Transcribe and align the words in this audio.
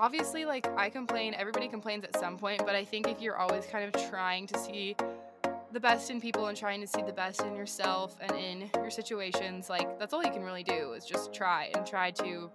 obviously, 0.00 0.46
like, 0.46 0.66
I 0.76 0.88
complain, 0.88 1.34
everybody 1.34 1.68
complains 1.68 2.04
at 2.04 2.18
some 2.18 2.38
point, 2.38 2.62
but 2.64 2.74
I 2.74 2.84
think 2.84 3.06
if 3.06 3.20
you're 3.20 3.36
always 3.36 3.66
kind 3.66 3.84
of 3.84 4.08
trying 4.08 4.46
to 4.48 4.58
see 4.58 4.96
the 5.72 5.78
best 5.78 6.10
in 6.10 6.20
people 6.20 6.46
and 6.46 6.56
trying 6.56 6.80
to 6.80 6.86
see 6.86 7.02
the 7.02 7.12
best 7.12 7.42
in 7.42 7.54
yourself 7.54 8.16
and 8.20 8.32
in 8.32 8.70
your 8.76 8.90
situations, 8.90 9.68
like, 9.68 9.98
that's 9.98 10.14
all 10.14 10.24
you 10.24 10.32
can 10.32 10.42
really 10.42 10.64
do 10.64 10.92
is 10.92 11.04
just 11.04 11.34
try 11.34 11.70
and 11.74 11.86
try 11.86 12.10
to 12.12 12.50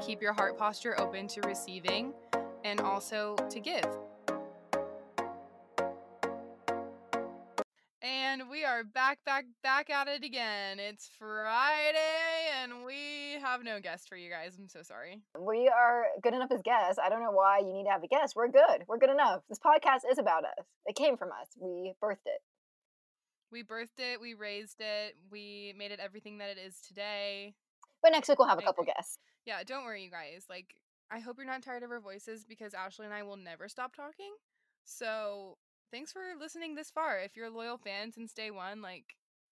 keep 0.00 0.20
your 0.20 0.34
heart 0.34 0.58
posture 0.58 1.00
open 1.00 1.26
to 1.28 1.40
receiving 1.42 2.12
and 2.64 2.80
also 2.80 3.34
to 3.48 3.60
give. 3.60 3.88
Are 8.74 8.82
back, 8.82 9.18
back, 9.24 9.44
back 9.62 9.88
at 9.88 10.08
it 10.08 10.24
again. 10.24 10.80
It's 10.80 11.08
Friday, 11.16 11.96
and 12.60 12.84
we 12.84 13.38
have 13.40 13.62
no 13.62 13.78
guest 13.78 14.08
for 14.08 14.16
you 14.16 14.28
guys. 14.28 14.56
I'm 14.58 14.68
so 14.68 14.82
sorry. 14.82 15.20
We 15.38 15.68
are 15.68 16.06
good 16.24 16.34
enough 16.34 16.50
as 16.50 16.60
guests. 16.62 16.98
I 16.98 17.08
don't 17.08 17.22
know 17.22 17.30
why 17.30 17.60
you 17.60 17.72
need 17.72 17.84
to 17.84 17.90
have 17.90 18.02
a 18.02 18.08
guest. 18.08 18.34
We're 18.34 18.48
good. 18.48 18.82
We're 18.88 18.98
good 18.98 19.10
enough. 19.10 19.42
This 19.48 19.60
podcast 19.60 20.10
is 20.10 20.18
about 20.18 20.42
us. 20.42 20.66
It 20.86 20.96
came 20.96 21.16
from 21.16 21.28
us. 21.28 21.46
We 21.60 21.92
birthed 22.02 22.26
it. 22.26 22.42
We 23.52 23.62
birthed 23.62 24.00
it. 24.00 24.20
We 24.20 24.34
raised 24.34 24.80
it. 24.80 25.14
We 25.30 25.72
made 25.78 25.92
it 25.92 26.00
everything 26.00 26.38
that 26.38 26.50
it 26.50 26.58
is 26.58 26.80
today. 26.80 27.54
But 28.02 28.10
next 28.10 28.28
week 28.28 28.40
we'll 28.40 28.48
have 28.48 28.58
a 28.58 28.62
couple 28.62 28.82
guests. 28.82 29.18
Yeah, 29.46 29.62
don't 29.64 29.84
worry, 29.84 30.02
you 30.02 30.10
guys. 30.10 30.46
Like, 30.50 30.74
I 31.12 31.20
hope 31.20 31.36
you're 31.36 31.46
not 31.46 31.62
tired 31.62 31.84
of 31.84 31.92
our 31.92 32.00
voices 32.00 32.44
because 32.44 32.74
Ashley 32.74 33.04
and 33.04 33.14
I 33.14 33.22
will 33.22 33.36
never 33.36 33.68
stop 33.68 33.94
talking. 33.94 34.34
So, 34.84 35.58
thanks 35.90 36.12
for 36.12 36.20
listening 36.38 36.74
this 36.74 36.90
far. 36.90 37.18
If 37.18 37.36
you're 37.36 37.46
a 37.46 37.50
loyal 37.50 37.78
fan 37.78 38.12
since 38.12 38.32
day 38.32 38.50
one, 38.50 38.82
like, 38.82 39.04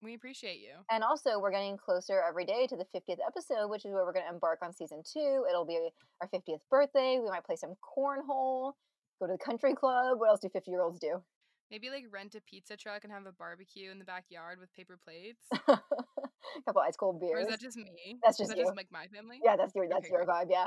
we 0.03 0.15
appreciate 0.15 0.59
you. 0.59 0.75
And 0.91 1.05
also, 1.05 1.39
we're 1.39 1.53
getting 1.53 1.77
closer 1.77 2.21
every 2.29 2.45
day 2.45 2.67
to 2.67 2.77
the 2.77 2.85
50th 2.95 3.19
episode, 3.27 3.69
which 3.69 3.85
is 3.85 3.93
where 3.93 4.05
we're 4.05 4.13
going 4.13 4.25
to 4.29 4.33
embark 4.35 4.59
on 4.63 4.73
season 4.73 5.03
two. 5.11 5.45
It'll 5.49 5.65
be 5.65 5.79
our 6.21 6.29
50th 6.29 6.59
birthday. 6.71 7.19
We 7.23 7.29
might 7.31 7.45
play 7.45 7.57
some 7.57 7.75
cornhole, 7.97 8.73
go 9.21 9.27
to 9.29 9.33
the 9.33 9.39
country 9.39 9.75
club. 9.75 10.19
What 10.19 10.29
else 10.31 10.41
do 10.41 10.49
50 10.53 10.71
year 10.71 10.83
olds 10.83 10.99
do? 10.99 11.23
Maybe 11.71 11.89
like 11.89 12.05
rent 12.13 12.35
a 12.35 12.41
pizza 12.43 12.77
truck 12.77 13.05
and 13.05 13.13
have 13.13 13.25
a 13.27 13.33
barbecue 13.33 13.91
in 13.91 13.99
the 13.99 14.05
backyard 14.05 14.59
with 14.61 14.75
paper 14.75 14.99
plates. 15.03 15.47
a 15.53 15.79
couple 16.67 16.83
ice 16.83 16.97
cold 16.97 17.17
Or 17.17 17.21
beers. 17.29 17.45
is 17.45 17.49
that 17.49 17.61
just 17.61 17.77
me? 17.79 18.19
That's 18.23 18.35
Is 18.41 18.49
just 18.49 18.57
that 18.57 18.63
just 18.63 18.77
like 18.77 18.89
my 18.91 19.07
family? 19.07 19.39
yeah, 19.43 19.57
that's 19.57 19.75
your 19.75 19.89
that's 19.89 20.05
Okay, 20.05 20.11
your 20.13 20.27
vibe. 20.27 20.49
Yeah. 20.51 20.67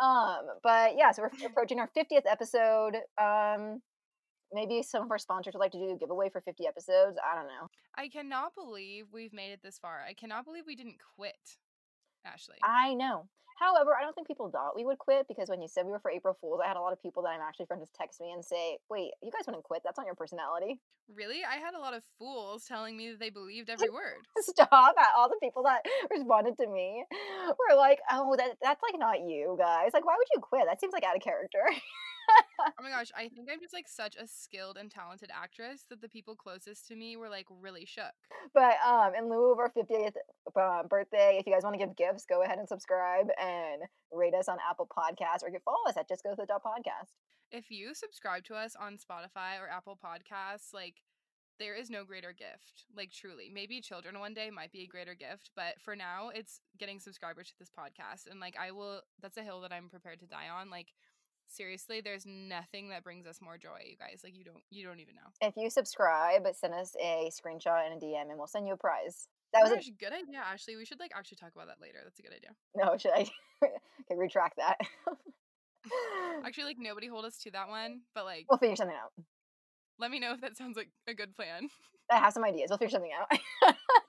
Um, 0.00 0.44
but 0.62 0.92
yeah, 0.98 1.10
so 1.12 1.22
we're 1.22 1.46
approaching 1.48 1.80
our 1.80 1.90
50th 1.96 2.30
episode. 2.30 2.94
Um, 3.20 3.80
maybe 4.52 4.82
some 4.82 5.02
of 5.02 5.10
our 5.10 5.18
sponsors 5.18 5.54
would 5.54 5.60
like 5.60 5.72
to 5.72 5.78
do 5.78 5.90
a 5.90 5.96
giveaway 5.96 6.28
for 6.30 6.40
50 6.40 6.66
episodes. 6.66 7.18
I 7.22 7.34
don't 7.34 7.48
know. 7.48 7.68
I 7.96 8.08
cannot 8.08 8.54
believe 8.54 9.06
we've 9.12 9.32
made 9.32 9.52
it 9.52 9.60
this 9.62 9.78
far. 9.78 10.04
I 10.08 10.14
cannot 10.14 10.44
believe 10.44 10.64
we 10.66 10.76
didn't 10.76 10.96
quit, 11.16 11.58
Ashley. 12.24 12.56
I 12.62 12.94
know. 12.94 13.28
However, 13.56 13.96
I 13.96 14.02
don't 14.02 14.14
think 14.14 14.26
people 14.26 14.50
thought 14.50 14.76
we 14.76 14.84
would 14.84 14.98
quit 14.98 15.26
because 15.28 15.48
when 15.48 15.62
you 15.62 15.68
said 15.68 15.86
we 15.86 15.92
were 15.92 15.98
for 15.98 16.10
April 16.10 16.36
Fools, 16.40 16.60
I 16.62 16.68
had 16.68 16.76
a 16.76 16.80
lot 16.80 16.92
of 16.92 17.00
people 17.00 17.22
that 17.22 17.30
I'm 17.30 17.40
actually 17.40 17.64
friends 17.64 17.80
with 17.80 17.92
text 17.94 18.20
me 18.20 18.30
and 18.32 18.44
say, 18.44 18.76
"Wait, 18.90 19.12
you 19.22 19.30
guys 19.32 19.46
wouldn't 19.46 19.64
quit? 19.64 19.80
That's 19.82 19.96
not 19.96 20.04
your 20.04 20.14
personality." 20.14 20.78
Really? 21.08 21.42
I 21.42 21.56
had 21.56 21.72
a 21.72 21.80
lot 21.80 21.94
of 21.94 22.04
fools 22.18 22.66
telling 22.66 22.98
me 22.98 23.10
that 23.12 23.18
they 23.18 23.30
believed 23.30 23.70
every 23.70 23.88
word. 24.00 24.20
Stop! 24.40 24.94
All 25.16 25.30
the 25.30 25.40
people 25.42 25.62
that 25.62 25.80
responded 26.10 26.58
to 26.58 26.66
me 26.66 27.04
were 27.48 27.76
like, 27.76 28.00
"Oh, 28.12 28.36
that 28.36 28.58
that's 28.60 28.82
like 28.82 29.00
not 29.00 29.20
you 29.20 29.56
guys. 29.58 29.92
Like, 29.94 30.04
why 30.04 30.16
would 30.18 30.28
you 30.34 30.40
quit? 30.42 30.66
That 30.66 30.78
seems 30.78 30.92
like 30.92 31.04
out 31.04 31.16
of 31.16 31.22
character." 31.22 31.64
Oh 32.78 32.82
my 32.82 32.90
gosh, 32.90 33.10
I 33.16 33.28
think 33.28 33.48
I'm 33.50 33.60
just 33.60 33.72
like 33.72 33.88
such 33.88 34.16
a 34.16 34.26
skilled 34.26 34.76
and 34.76 34.90
talented 34.90 35.30
actress 35.32 35.84
that 35.90 36.00
the 36.00 36.08
people 36.08 36.34
closest 36.34 36.88
to 36.88 36.96
me 36.96 37.16
were 37.16 37.28
like 37.28 37.46
really 37.48 37.84
shook. 37.84 38.12
But 38.54 38.74
um, 38.86 39.12
in 39.16 39.28
lieu 39.28 39.52
of 39.52 39.58
our 39.58 39.70
50th 39.70 40.14
uh, 40.58 40.82
birthday, 40.84 41.36
if 41.38 41.46
you 41.46 41.52
guys 41.52 41.62
want 41.62 41.74
to 41.74 41.84
give 41.84 41.96
gifts, 41.96 42.24
go 42.28 42.42
ahead 42.42 42.58
and 42.58 42.68
subscribe 42.68 43.26
and 43.40 43.82
rate 44.12 44.34
us 44.34 44.48
on 44.48 44.58
Apple 44.68 44.88
Podcasts 44.88 45.42
or 45.42 45.48
you 45.48 45.54
can 45.54 45.60
follow 45.64 45.88
us 45.88 45.96
at 45.96 46.08
Just 46.08 46.22
Go 46.22 46.30
With 46.30 46.40
It 46.40 46.48
Dot 46.48 46.62
Podcast. 46.62 47.12
If 47.50 47.70
you 47.70 47.94
subscribe 47.94 48.44
to 48.44 48.54
us 48.54 48.74
on 48.78 48.98
Spotify 48.98 49.60
or 49.60 49.70
Apple 49.70 49.98
Podcasts, 50.02 50.74
like 50.74 50.96
there 51.58 51.74
is 51.74 51.90
no 51.90 52.04
greater 52.04 52.32
gift. 52.32 52.84
Like 52.96 53.12
truly. 53.12 53.50
Maybe 53.52 53.80
children 53.80 54.18
one 54.18 54.34
day 54.34 54.50
might 54.50 54.72
be 54.72 54.82
a 54.82 54.86
greater 54.86 55.14
gift, 55.14 55.50
but 55.56 55.80
for 55.80 55.96
now 55.96 56.30
it's 56.34 56.60
getting 56.78 57.00
subscribers 57.00 57.48
to 57.48 57.58
this 57.58 57.70
podcast. 57.70 58.30
And 58.30 58.40
like 58.40 58.56
I 58.60 58.70
will 58.72 59.00
that's 59.20 59.36
a 59.36 59.42
hill 59.42 59.60
that 59.62 59.72
I'm 59.72 59.88
prepared 59.88 60.20
to 60.20 60.26
die 60.26 60.48
on. 60.48 60.70
Like 60.70 60.92
seriously, 61.48 62.00
there's 62.00 62.24
nothing 62.26 62.88
that 62.90 63.04
brings 63.04 63.26
us 63.26 63.40
more 63.40 63.58
joy, 63.58 63.78
you 63.84 63.96
guys. 63.96 64.20
Like 64.24 64.36
you 64.36 64.44
don't 64.44 64.62
you 64.70 64.84
don't 64.86 65.00
even 65.00 65.14
know. 65.14 65.30
If 65.40 65.54
you 65.56 65.70
subscribe, 65.70 66.42
send 66.54 66.74
us 66.74 66.94
a 67.02 67.30
screenshot 67.30 67.86
and 67.86 68.00
a 68.00 68.04
DM, 68.04 68.28
and 68.30 68.38
we'll 68.38 68.46
send 68.46 68.66
you 68.66 68.74
a 68.74 68.76
prize. 68.76 69.28
That 69.52 69.62
was 69.62 69.72
Oh 69.72 69.76
a 69.76 69.96
good 69.98 70.12
idea, 70.12 70.38
Ashley. 70.44 70.76
We 70.76 70.84
should 70.84 71.00
like 71.00 71.12
actually 71.16 71.38
talk 71.38 71.52
about 71.54 71.68
that 71.68 71.80
later. 71.80 71.98
That's 72.04 72.18
a 72.18 72.22
good 72.22 72.34
idea. 72.34 72.50
no. 72.74 72.96
Should 72.96 73.12
I? 73.12 73.26
okay, 73.64 74.16
retract 74.16 74.56
that. 74.58 74.76
Actually, 76.44 76.64
like 76.64 76.78
nobody 76.78 77.06
hold 77.06 77.24
us 77.24 77.38
to 77.38 77.50
that 77.52 77.68
one, 77.68 78.00
but 78.14 78.24
like 78.24 78.46
we'll 78.50 78.58
figure 78.58 78.76
something 78.76 78.96
out. 78.96 79.12
let 79.98 80.10
me 80.10 80.18
know 80.18 80.32
if 80.32 80.40
that 80.40 80.56
sounds 80.56 80.76
like 80.76 80.90
a 81.06 81.14
good 81.14 81.34
plan. 81.34 81.68
I 82.10 82.16
have 82.16 82.32
some 82.32 82.44
ideas. 82.44 82.68
We'll 82.70 82.78
figure 82.78 82.90
something 82.90 83.12
out. 83.18 83.38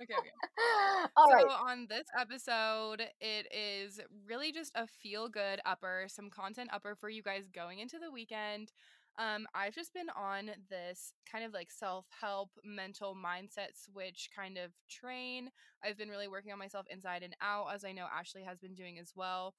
Okay, 0.01 0.13
okay. 0.13 0.29
All 1.17 1.27
so 1.29 1.35
right. 1.35 1.45
on 1.47 1.87
this 1.89 2.05
episode, 2.19 3.01
it 3.19 3.47
is 3.51 3.99
really 4.27 4.51
just 4.51 4.71
a 4.75 4.85
feel 4.85 5.27
good 5.27 5.59
upper, 5.65 6.05
some 6.07 6.29
content 6.29 6.69
upper 6.71 6.95
for 6.95 7.09
you 7.09 7.23
guys 7.23 7.47
going 7.53 7.79
into 7.79 7.97
the 7.97 8.11
weekend. 8.11 8.71
Um, 9.17 9.47
I've 9.55 9.73
just 9.73 9.95
been 9.95 10.09
on 10.15 10.51
this 10.69 11.13
kind 11.31 11.43
of 11.43 11.51
like 11.51 11.71
self 11.71 12.05
help 12.21 12.51
mental 12.63 13.15
mindset 13.15 13.73
switch 13.73 14.29
kind 14.35 14.57
of 14.57 14.71
train. 14.87 15.49
I've 15.83 15.97
been 15.97 16.09
really 16.09 16.27
working 16.27 16.51
on 16.51 16.59
myself 16.59 16.85
inside 16.91 17.23
and 17.23 17.35
out, 17.41 17.73
as 17.73 17.83
I 17.83 17.91
know 17.91 18.05
Ashley 18.15 18.43
has 18.43 18.59
been 18.59 18.75
doing 18.75 18.99
as 18.99 19.13
well. 19.15 19.55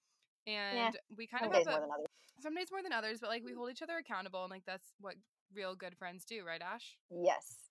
And 0.47 0.97
we 1.17 1.27
kind 1.27 1.43
Some 1.43 1.51
of 1.51 1.57
have 1.59 1.67
more 1.67 1.79
a, 1.79 1.81
than 1.81 1.91
others. 1.93 2.07
some 2.41 2.55
days 2.55 2.69
more 2.71 2.83
than 2.83 2.93
others, 2.93 3.19
but 3.21 3.29
like 3.29 3.43
we 3.45 3.53
hold 3.55 3.71
each 3.73 3.83
other 3.83 3.97
accountable, 3.97 4.45
and 4.45 4.51
like 4.51 4.63
that's 4.65 4.93
what 5.01 5.17
real 5.53 5.75
good 5.75 5.97
friends 5.99 6.25
do, 6.25 6.45
right, 6.47 6.63
Ash? 6.63 6.97
Yes. 7.11 7.68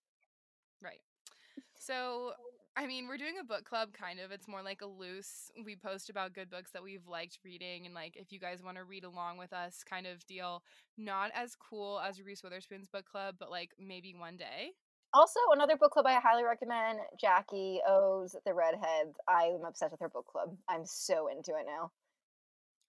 Right. 0.81 1.01
So, 1.79 2.31
I 2.75 2.85
mean, 2.85 3.07
we're 3.07 3.17
doing 3.17 3.35
a 3.39 3.43
book 3.43 3.63
club 3.63 3.89
kind 3.93 4.19
of. 4.19 4.31
It's 4.31 4.47
more 4.47 4.61
like 4.61 4.81
a 4.81 4.85
loose, 4.85 5.49
we 5.63 5.75
post 5.75 6.09
about 6.09 6.33
good 6.33 6.49
books 6.49 6.69
that 6.71 6.83
we've 6.83 7.07
liked 7.07 7.39
reading. 7.45 7.85
And 7.85 7.95
like, 7.95 8.15
if 8.17 8.31
you 8.31 8.39
guys 8.39 8.61
want 8.61 8.77
to 8.77 8.83
read 8.83 9.03
along 9.03 9.37
with 9.37 9.53
us 9.53 9.83
kind 9.87 10.05
of 10.05 10.25
deal, 10.25 10.61
not 10.97 11.31
as 11.33 11.55
cool 11.55 11.99
as 11.99 12.21
Reese 12.21 12.43
Witherspoon's 12.43 12.87
book 12.87 13.05
club, 13.05 13.35
but 13.39 13.49
like 13.49 13.71
maybe 13.79 14.13
one 14.13 14.37
day. 14.37 14.73
Also, 15.13 15.39
another 15.53 15.77
book 15.77 15.91
club 15.91 16.05
I 16.05 16.19
highly 16.19 16.43
recommend 16.43 16.99
Jackie 17.19 17.79
O's 17.87 18.35
The 18.45 18.53
Redheads. 18.53 19.15
I'm 19.27 19.63
obsessed 19.65 19.91
with 19.91 20.01
her 20.01 20.09
book 20.09 20.27
club. 20.27 20.55
I'm 20.69 20.85
so 20.85 21.29
into 21.29 21.51
it 21.51 21.65
now. 21.65 21.91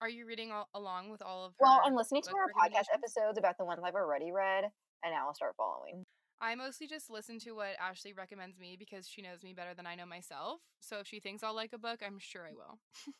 Are 0.01 0.09
you 0.09 0.25
reading 0.25 0.51
all, 0.51 0.67
along 0.75 1.09
with 1.09 1.21
all 1.21 1.45
of 1.45 1.53
her? 1.53 1.65
Well, 1.65 1.81
I'm 1.83 1.95
listening 1.95 2.21
to 2.23 2.29
her 2.31 2.53
podcast 2.53 2.93
episodes 2.93 3.37
about 3.37 3.57
the 3.57 3.65
ones 3.65 3.81
I've 3.83 3.95
already 3.95 4.31
read, 4.31 4.65
and 5.03 5.13
now 5.13 5.27
I'll 5.27 5.33
start 5.33 5.55
following. 5.57 6.05
I 6.41 6.55
mostly 6.55 6.87
just 6.87 7.09
listen 7.09 7.37
to 7.39 7.51
what 7.51 7.75
Ashley 7.79 8.13
recommends 8.13 8.57
me 8.57 8.77
because 8.79 9.07
she 9.07 9.21
knows 9.21 9.43
me 9.43 9.53
better 9.53 9.73
than 9.73 9.85
I 9.85 9.95
know 9.95 10.05
myself. 10.05 10.61
So 10.79 10.99
if 10.99 11.07
she 11.07 11.19
thinks 11.19 11.43
I'll 11.43 11.55
like 11.55 11.73
a 11.73 11.77
book, 11.77 11.99
I'm 12.05 12.17
sure 12.17 12.47
I 12.47 12.53
will. 12.53 12.79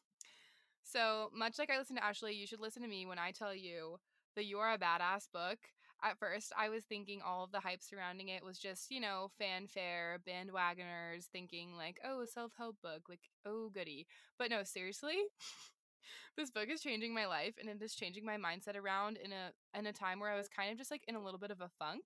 so 0.84 1.30
much 1.36 1.60
like 1.60 1.70
I 1.70 1.78
listen 1.78 1.98
to 1.98 2.04
Ashley, 2.04 2.34
you 2.34 2.48
should 2.48 2.62
listen 2.62 2.82
to 2.82 2.88
me 2.88 3.06
when 3.06 3.20
I 3.20 3.32
tell 3.32 3.54
you 3.54 3.98
that 4.36 4.46
You 4.46 4.60
Are 4.60 4.74
a 4.74 4.78
Badass 4.78 5.28
book. 5.34 5.60
At 6.02 6.18
first, 6.18 6.54
I 6.58 6.70
was 6.70 6.86
thinking 6.86 7.22
all 7.22 7.44
of 7.44 7.52
the 7.52 7.60
hype 7.60 7.84
surrounding 7.84 8.30
it 8.30 8.42
was 8.42 8.58
just, 8.58 8.90
you 8.90 9.02
know, 9.02 9.32
fanfare, 9.38 10.20
bandwagoners 10.26 11.26
thinking 11.26 11.76
like, 11.76 12.00
oh, 12.06 12.22
a 12.22 12.28
self 12.28 12.54
help 12.58 12.78
book, 12.82 13.10
like, 13.10 13.20
oh, 13.46 13.70
goody. 13.70 14.08
But 14.38 14.50
no, 14.50 14.64
seriously, 14.64 15.18
this 16.38 16.52
book 16.52 16.70
is 16.70 16.80
changing 16.80 17.14
my 17.14 17.26
life 17.26 17.56
and 17.60 17.68
it 17.68 17.82
is 17.82 17.96
changing 17.96 18.24
my 18.24 18.38
mindset 18.38 18.78
around 18.78 19.18
in 19.18 19.34
a 19.34 19.52
in 19.78 19.88
a 19.88 19.92
time 19.92 20.22
where 20.22 20.32
I 20.32 20.38
was 20.38 20.48
kind 20.48 20.72
of 20.72 20.78
just 20.78 20.90
like 20.90 21.04
in 21.06 21.16
a 21.16 21.22
little 21.22 21.40
bit 21.40 21.52
of 21.52 21.60
a 21.60 21.70
funk. 21.78 22.04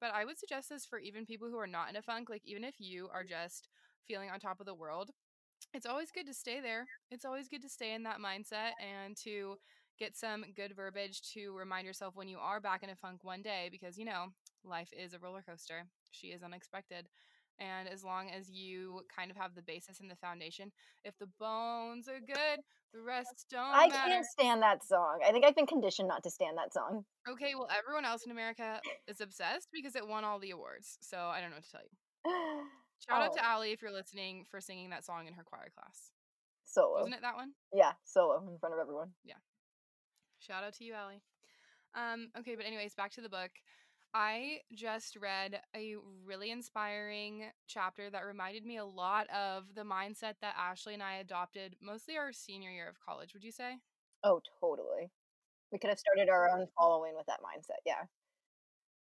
But 0.00 0.12
I 0.14 0.24
would 0.24 0.38
suggest 0.38 0.68
this 0.68 0.84
for 0.86 0.98
even 0.98 1.26
people 1.26 1.48
who 1.48 1.58
are 1.58 1.66
not 1.66 1.88
in 1.90 1.96
a 1.96 2.02
funk, 2.02 2.28
like 2.28 2.42
even 2.44 2.64
if 2.64 2.74
you 2.78 3.08
are 3.12 3.24
just 3.24 3.68
feeling 4.06 4.30
on 4.30 4.40
top 4.40 4.60
of 4.60 4.66
the 4.66 4.74
world, 4.74 5.10
it's 5.74 5.86
always 5.86 6.10
good 6.10 6.26
to 6.26 6.34
stay 6.34 6.60
there. 6.60 6.86
It's 7.10 7.24
always 7.24 7.48
good 7.48 7.62
to 7.62 7.68
stay 7.68 7.94
in 7.94 8.02
that 8.04 8.18
mindset 8.20 8.72
and 8.80 9.16
to 9.18 9.56
get 9.98 10.16
some 10.16 10.44
good 10.54 10.74
verbiage 10.76 11.22
to 11.32 11.52
remind 11.56 11.86
yourself 11.86 12.14
when 12.16 12.28
you 12.28 12.38
are 12.38 12.60
back 12.60 12.82
in 12.82 12.90
a 12.90 12.96
funk 12.96 13.24
one 13.24 13.42
day 13.42 13.68
because 13.70 13.98
you 13.98 14.04
know, 14.04 14.26
life 14.64 14.90
is 14.98 15.14
a 15.14 15.18
roller 15.18 15.42
coaster. 15.42 15.84
She 16.10 16.28
is 16.28 16.42
unexpected. 16.42 17.08
And 17.58 17.88
as 17.88 18.04
long 18.04 18.30
as 18.30 18.50
you 18.50 19.00
kind 19.14 19.30
of 19.30 19.36
have 19.36 19.54
the 19.54 19.62
basis 19.62 20.00
and 20.00 20.10
the 20.10 20.16
foundation, 20.16 20.70
if 21.04 21.16
the 21.18 21.28
bones 21.40 22.06
are 22.08 22.20
good, 22.20 22.60
the 22.92 23.00
rest 23.00 23.46
don't 23.50 23.64
I 23.74 23.88
matter. 23.88 24.08
can't 24.10 24.26
stand 24.26 24.62
that 24.62 24.84
song. 24.84 25.20
I 25.26 25.32
think 25.32 25.44
I've 25.44 25.56
been 25.56 25.66
conditioned 25.66 26.06
not 26.08 26.22
to 26.24 26.30
stand 26.30 26.58
that 26.58 26.72
song. 26.74 27.04
Okay, 27.28 27.54
well, 27.54 27.68
everyone 27.76 28.04
else 28.04 28.24
in 28.26 28.30
America 28.30 28.80
is 29.08 29.20
obsessed 29.22 29.68
because 29.72 29.96
it 29.96 30.06
won 30.06 30.22
all 30.24 30.38
the 30.38 30.50
awards. 30.50 30.98
So 31.00 31.16
I 31.18 31.40
don't 31.40 31.50
know 31.50 31.56
what 31.56 31.64
to 31.64 31.70
tell 31.70 31.80
you. 31.82 32.64
Shout 33.08 33.22
out 33.22 33.30
Oh. 33.32 33.36
to 33.36 33.44
Allie 33.44 33.72
if 33.72 33.80
you're 33.82 33.92
listening 33.92 34.44
for 34.50 34.60
singing 34.60 34.90
that 34.90 35.04
song 35.04 35.26
in 35.26 35.32
her 35.34 35.42
choir 35.44 35.68
class. 35.74 36.10
Solo. 36.64 36.98
Wasn't 36.98 37.14
it 37.14 37.22
that 37.22 37.36
one? 37.36 37.52
Yeah, 37.72 37.92
solo 38.04 38.38
in 38.50 38.58
front 38.58 38.74
of 38.74 38.80
everyone. 38.80 39.10
Yeah. 39.24 39.34
Shout 40.40 40.62
out 40.64 40.74
to 40.74 40.84
you, 40.84 40.92
Allie. 40.94 41.22
Um, 41.94 42.28
okay, 42.38 42.54
but 42.54 42.66
anyways, 42.66 42.94
back 42.94 43.12
to 43.12 43.20
the 43.22 43.28
book. 43.28 43.50
I 44.14 44.60
just 44.74 45.16
read 45.16 45.60
a 45.74 45.96
really 46.24 46.50
inspiring 46.50 47.44
chapter 47.66 48.08
that 48.10 48.24
reminded 48.24 48.64
me 48.64 48.78
a 48.78 48.84
lot 48.84 49.28
of 49.30 49.64
the 49.74 49.82
mindset 49.82 50.34
that 50.40 50.54
Ashley 50.58 50.94
and 50.94 51.02
I 51.02 51.16
adopted 51.16 51.76
mostly 51.82 52.16
our 52.16 52.32
senior 52.32 52.70
year 52.70 52.88
of 52.88 52.98
college, 52.98 53.34
would 53.34 53.44
you 53.44 53.52
say? 53.52 53.78
Oh, 54.24 54.40
totally. 54.60 55.10
We 55.72 55.78
could 55.78 55.90
have 55.90 55.98
started 55.98 56.28
our 56.28 56.48
own 56.48 56.66
following 56.78 57.14
with 57.16 57.26
that 57.26 57.40
mindset. 57.40 57.80
Yeah. 57.84 58.04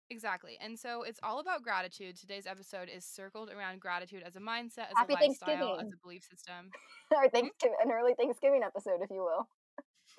Exactly. 0.10 0.58
And 0.62 0.78
so 0.78 1.04
it's 1.04 1.20
all 1.24 1.40
about 1.40 1.64
gratitude. 1.64 2.18
Today's 2.18 2.46
episode 2.46 2.90
is 2.94 3.06
circled 3.06 3.50
around 3.50 3.80
gratitude 3.80 4.24
as 4.26 4.36
a 4.36 4.42
mindset, 4.42 4.90
as 4.90 4.98
Happy 4.98 5.14
a 5.14 5.28
lifestyle, 5.28 5.80
as 5.80 5.92
a 5.92 5.98
belief 6.04 6.24
system. 6.24 6.70
Our 7.16 7.30
Thanksgiving, 7.30 7.76
hmm? 7.82 7.90
an 7.90 7.96
early 7.96 8.14
Thanksgiving 8.16 8.62
episode, 8.64 9.02
if 9.02 9.10
you 9.10 9.24
will. 9.24 9.48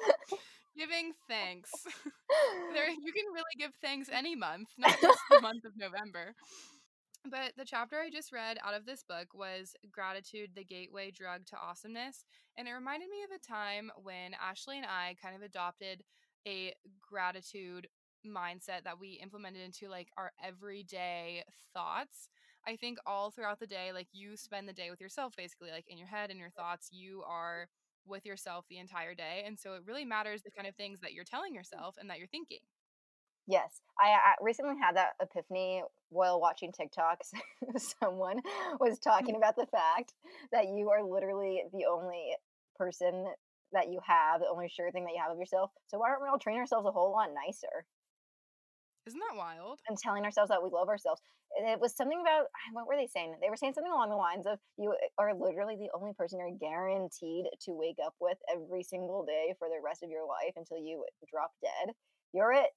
Giving 0.77 1.13
thanks. 1.29 1.71
there 2.73 2.89
you 3.05 3.13
can 3.13 3.33
really 3.33 3.57
give 3.59 3.73
thanks 3.83 4.09
any 4.11 4.35
month, 4.35 4.69
not 4.79 5.01
just 5.01 5.19
the 5.31 5.41
month 5.41 5.65
of 5.65 5.73
November. 5.77 6.35
But 7.31 7.53
the 7.57 7.65
chapter 7.65 7.97
I 8.01 8.11
just 8.11 8.33
read 8.33 8.59
out 8.65 8.75
of 8.75 8.85
this 8.85 9.05
book 9.05 9.29
was 9.33 9.75
Gratitude, 9.93 10.51
the 10.57 10.65
Gateway 10.65 11.13
Drug 11.13 11.47
to 11.47 11.57
Awesomeness. 11.57 12.25
And 12.59 12.67
it 12.67 12.73
reminded 12.73 13.11
me 13.11 13.23
of 13.23 13.31
a 13.31 13.47
time 13.47 13.91
when 14.03 14.33
Ashley 14.43 14.77
and 14.77 14.87
I 14.87 15.15
kind 15.23 15.37
of 15.37 15.43
adopted 15.43 16.03
a 16.49 16.73
gratitude 17.01 17.87
mindset 18.27 18.85
that 18.85 18.99
we 18.99 19.21
implemented 19.23 19.63
into 19.63 19.89
like 19.89 20.09
our 20.17 20.33
everyday 20.43 21.45
thoughts. 21.73 22.29
I 22.67 22.77
think 22.77 22.99
all 23.07 23.31
throughout 23.31 23.61
the 23.61 23.67
day, 23.67 23.93
like 23.93 24.09
you 24.13 24.37
spend 24.37 24.69
the 24.69 24.73
day 24.73 24.91
with 24.91 25.01
yourself 25.01 25.35
basically, 25.37 25.71
like 25.71 25.87
in 25.89 25.99
your 25.99 26.09
head 26.09 26.31
and 26.31 26.39
your 26.39 26.51
thoughts, 26.51 26.89
you 26.93 27.23
are 27.27 27.69
with 28.07 28.27
yourself 28.27 28.65
the 28.69 28.79
entire 28.79 29.15
day. 29.15 29.45
And 29.47 29.59
so 29.59 29.75
it 29.75 29.83
really 29.87 30.05
matters 30.05 30.43
the 30.43 30.51
kind 30.51 30.69
of 30.69 30.75
things 30.77 31.01
that 31.01 31.13
you're 31.13 31.25
telling 31.25 31.51
mm-hmm. 31.51 31.57
yourself 31.57 31.97
and 31.99 32.09
that 32.11 32.19
you're 32.19 32.29
thinking. 32.29 32.59
Yes, 33.49 33.81
I, 33.99 34.11
I 34.11 34.35
recently 34.41 34.77
had 34.81 34.97
that 34.97 35.15
epiphany 35.21 35.83
while 36.11 36.41
watching 36.41 36.71
TikToks. 36.73 37.33
Someone 38.01 38.41
was 38.79 38.99
talking 38.99 39.35
mm-hmm. 39.35 39.37
about 39.37 39.57
the 39.57 39.67
fact 39.67 40.15
that 40.53 40.69
you 40.69 40.91
are 40.91 41.03
literally 41.03 41.63
the 41.73 41.87
only 41.91 42.37
person 42.77 43.27
that 43.73 43.89
you 43.91 44.01
have, 44.07 44.41
the 44.41 44.49
only 44.49 44.69
sure 44.69 44.93
thing 44.93 45.05
that 45.05 45.13
you 45.13 45.21
have 45.21 45.33
of 45.33 45.39
yourself. 45.39 45.71
So 45.89 45.99
why 45.99 46.11
don't 46.11 46.23
we 46.23 46.29
all 46.29 46.39
train 46.39 46.59
ourselves 46.59 46.87
a 46.87 46.93
whole 46.93 47.11
lot 47.11 47.31
nicer 47.35 47.87
Isn't 49.07 49.21
that 49.31 49.37
wild? 49.37 49.81
and 49.89 49.99
telling 49.99 50.25
ourselves 50.25 50.49
that 50.51 50.63
we 50.63 50.71
love 50.71 50.89
ourselves? 50.89 51.21
It 51.57 51.81
was 51.81 51.95
something 51.97 52.21
about 52.21 52.47
what 52.73 52.87
were 52.87 52.97
they 52.97 53.07
saying? 53.09 53.37
They 53.43 53.51
were 53.51 53.57
saying 53.57 53.75
something 53.75 53.93
along 53.93 54.11
the 54.11 54.17
lines 54.17 54.47
of 54.47 54.59
you 54.79 54.95
are 55.19 55.35
literally 55.35 55.77
the 55.77 55.91
only 55.95 56.13
person 56.15 56.39
you're 56.39 56.57
guaranteed 56.59 57.47
to 57.63 57.73
wake 57.73 57.99
up 58.05 58.15
with 58.21 58.39
every 58.53 58.83
single 58.83 59.25
day 59.25 59.55
for 59.59 59.69
the 59.69 59.81
rest 59.85 60.03
of 60.03 60.11
your 60.11 60.27
life 60.27 60.53
until 60.57 60.79
you 60.79 61.05
drop 61.31 61.51
dead. 61.63 61.95
You're 62.33 62.53
it. 62.53 62.71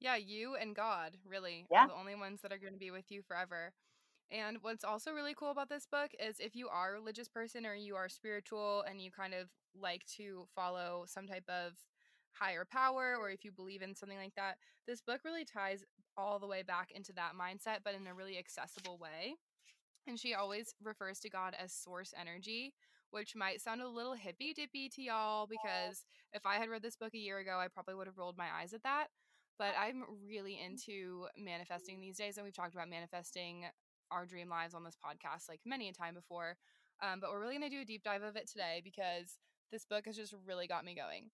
Yeah, 0.00 0.16
you 0.16 0.54
and 0.54 0.74
God 0.76 1.18
really 1.24 1.66
Yeah. 1.70 1.84
are 1.84 1.88
the 1.88 1.94
only 1.94 2.14
ones 2.14 2.40
that 2.42 2.52
are 2.52 2.58
going 2.58 2.72
to 2.72 2.78
be 2.78 2.90
with 2.90 3.10
you 3.10 3.22
forever. 3.22 3.72
And 4.30 4.58
what's 4.62 4.84
also 4.84 5.12
really 5.12 5.34
cool 5.34 5.50
about 5.50 5.68
this 5.68 5.86
book 5.86 6.10
is 6.18 6.40
if 6.40 6.54
you 6.56 6.68
are 6.68 6.90
a 6.90 6.92
religious 6.94 7.28
person 7.28 7.66
or 7.66 7.74
you 7.74 7.94
are 7.96 8.08
spiritual 8.08 8.82
and 8.82 9.00
you 9.00 9.10
kind 9.10 9.34
of 9.34 9.48
like 9.74 10.04
to 10.16 10.46
follow 10.54 11.04
some 11.06 11.26
type 11.26 11.48
of 11.48 11.74
higher 12.38 12.66
power 12.70 13.16
or 13.18 13.30
if 13.30 13.44
you 13.44 13.52
believe 13.52 13.82
in 13.82 13.94
something 13.94 14.18
like 14.18 14.34
that, 14.36 14.56
this 14.86 15.00
book 15.00 15.20
really 15.24 15.44
ties 15.44 15.84
all 16.16 16.38
the 16.38 16.46
way 16.46 16.62
back 16.62 16.90
into 16.94 17.12
that 17.14 17.32
mindset, 17.40 17.78
but 17.84 17.94
in 17.94 18.06
a 18.06 18.14
really 18.14 18.38
accessible 18.38 18.98
way. 18.98 19.34
And 20.06 20.18
she 20.18 20.34
always 20.34 20.74
refers 20.82 21.18
to 21.20 21.30
God 21.30 21.56
as 21.58 21.72
source 21.72 22.12
energy, 22.20 22.74
which 23.10 23.34
might 23.34 23.60
sound 23.60 23.80
a 23.80 23.88
little 23.88 24.14
hippy 24.14 24.52
dippy 24.52 24.88
to 24.90 25.02
y'all 25.02 25.46
because 25.46 26.04
if 26.32 26.44
I 26.44 26.56
had 26.56 26.68
read 26.68 26.82
this 26.82 26.96
book 26.96 27.14
a 27.14 27.18
year 27.18 27.38
ago, 27.38 27.58
I 27.58 27.68
probably 27.68 27.94
would 27.94 28.06
have 28.06 28.18
rolled 28.18 28.36
my 28.36 28.48
eyes 28.60 28.74
at 28.74 28.82
that 28.82 29.06
but 29.58 29.74
I'm 29.78 30.04
really 30.26 30.58
into 30.60 31.26
manifesting 31.36 32.00
these 32.00 32.16
days, 32.16 32.36
and 32.36 32.44
we've 32.44 32.54
talked 32.54 32.74
about 32.74 32.88
manifesting 32.88 33.64
our 34.10 34.26
dream 34.26 34.48
lives 34.48 34.74
on 34.74 34.84
this 34.84 34.96
podcast 34.96 35.48
like 35.48 35.60
many 35.64 35.88
a 35.88 35.92
time 35.92 36.14
before. 36.14 36.56
Um, 37.02 37.20
but 37.20 37.30
we're 37.30 37.40
really 37.40 37.58
going 37.58 37.70
to 37.70 37.76
do 37.76 37.82
a 37.82 37.84
deep 37.84 38.02
dive 38.02 38.22
of 38.22 38.36
it 38.36 38.48
today 38.48 38.80
because 38.84 39.38
this 39.72 39.84
book 39.84 40.06
has 40.06 40.16
just 40.16 40.34
really 40.46 40.66
got 40.66 40.84
me 40.84 40.94
going. 40.94 41.30